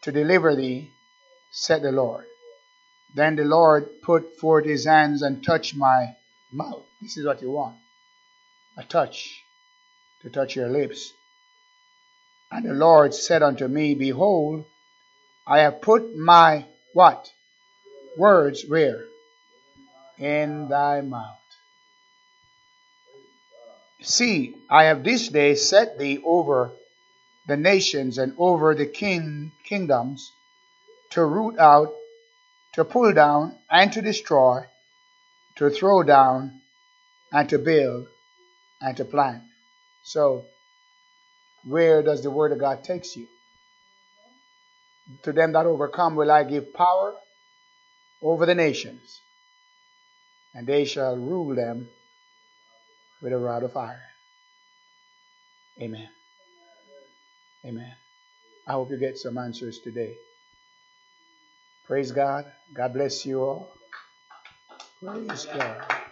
to 0.03 0.13
deliver 0.13 0.55
thee, 0.57 0.91
said 1.51 1.83
the 1.83 1.93
Lord. 1.93 2.27
Then 3.15 3.37
the 3.37 3.45
Lord 3.45 4.03
put 4.03 4.37
forth 4.39 4.65
his 4.67 4.85
hands 4.85 5.23
and 5.23 5.43
touched 5.45 5.77
my 5.77 6.17
mouth. 6.53 6.85
This 7.01 7.17
is 7.17 7.27
what 7.27 7.43
you 7.43 7.51
want 7.51 7.77
a 8.79 8.85
touch, 8.85 9.43
to 10.23 10.31
touch 10.31 10.55
your 10.55 10.69
lips. 10.69 11.13
And 12.51 12.65
the 12.65 12.73
Lord 12.73 13.15
said 13.15 13.43
unto 13.43 13.69
me, 13.69 13.95
Behold, 13.95 14.65
I 15.47 15.61
have 15.61 15.83
put 15.83 16.17
my 16.17 16.65
what? 16.93 17.31
Words 18.17 18.65
where? 18.67 19.05
In 20.19 20.69
thy 20.69 21.01
mouth. 21.01 21.37
See, 24.01 24.55
I 24.71 24.85
have 24.85 25.05
this 25.05 25.29
day 25.29 25.55
set 25.55 25.99
thee 25.99 26.21
over 26.25 26.73
the 27.47 27.57
nations 27.57 28.19
and 28.19 28.35
over 28.39 28.75
the 28.75 28.87
king, 28.87 29.53
kingdoms 29.65 30.31
to 31.11 31.25
root 31.25 31.59
out, 31.59 31.95
to 32.75 32.85
pull 32.85 33.13
down, 33.13 33.57
and 33.71 33.93
to 33.93 34.03
destroy, 34.03 34.65
to 35.57 35.71
throw 35.71 36.03
down, 36.03 36.61
and 37.33 37.49
to 37.49 37.59
build, 37.59 38.07
and 38.81 38.97
to 38.97 39.05
plant. 39.05 39.43
So, 40.03 40.47
where 41.69 42.03
does 42.03 42.23
the 42.23 42.31
word 42.31 42.53
of 42.53 42.59
God 42.59 42.83
takes 42.83 43.17
you? 43.17 43.27
To 45.23 45.33
them 45.33 45.53
that 45.53 45.67
overcome 45.67 46.17
will 46.17 46.31
I 46.31 46.45
give 46.45 46.75
power 46.75 47.15
over 48.23 48.47
the 48.47 48.55
nations, 48.55 49.21
and 50.55 50.67
they 50.67 50.85
shall 50.85 51.17
rule 51.17 51.55
them 51.55 51.89
with 53.23 53.33
a 53.33 53.39
rod 53.39 53.63
of 53.63 53.77
iron. 53.77 54.01
Amen. 55.81 56.09
Amen. 57.65 57.93
I 58.67 58.73
hope 58.73 58.91
you 58.91 58.99
get 58.99 59.19
some 59.19 59.39
answers 59.39 59.79
today. 59.79 60.15
Praise 61.87 62.13
God. 62.13 62.45
God 62.73 62.93
bless 62.93 63.25
you 63.25 63.43
all. 63.43 63.73
Praise 65.01 65.47
God. 65.47 66.08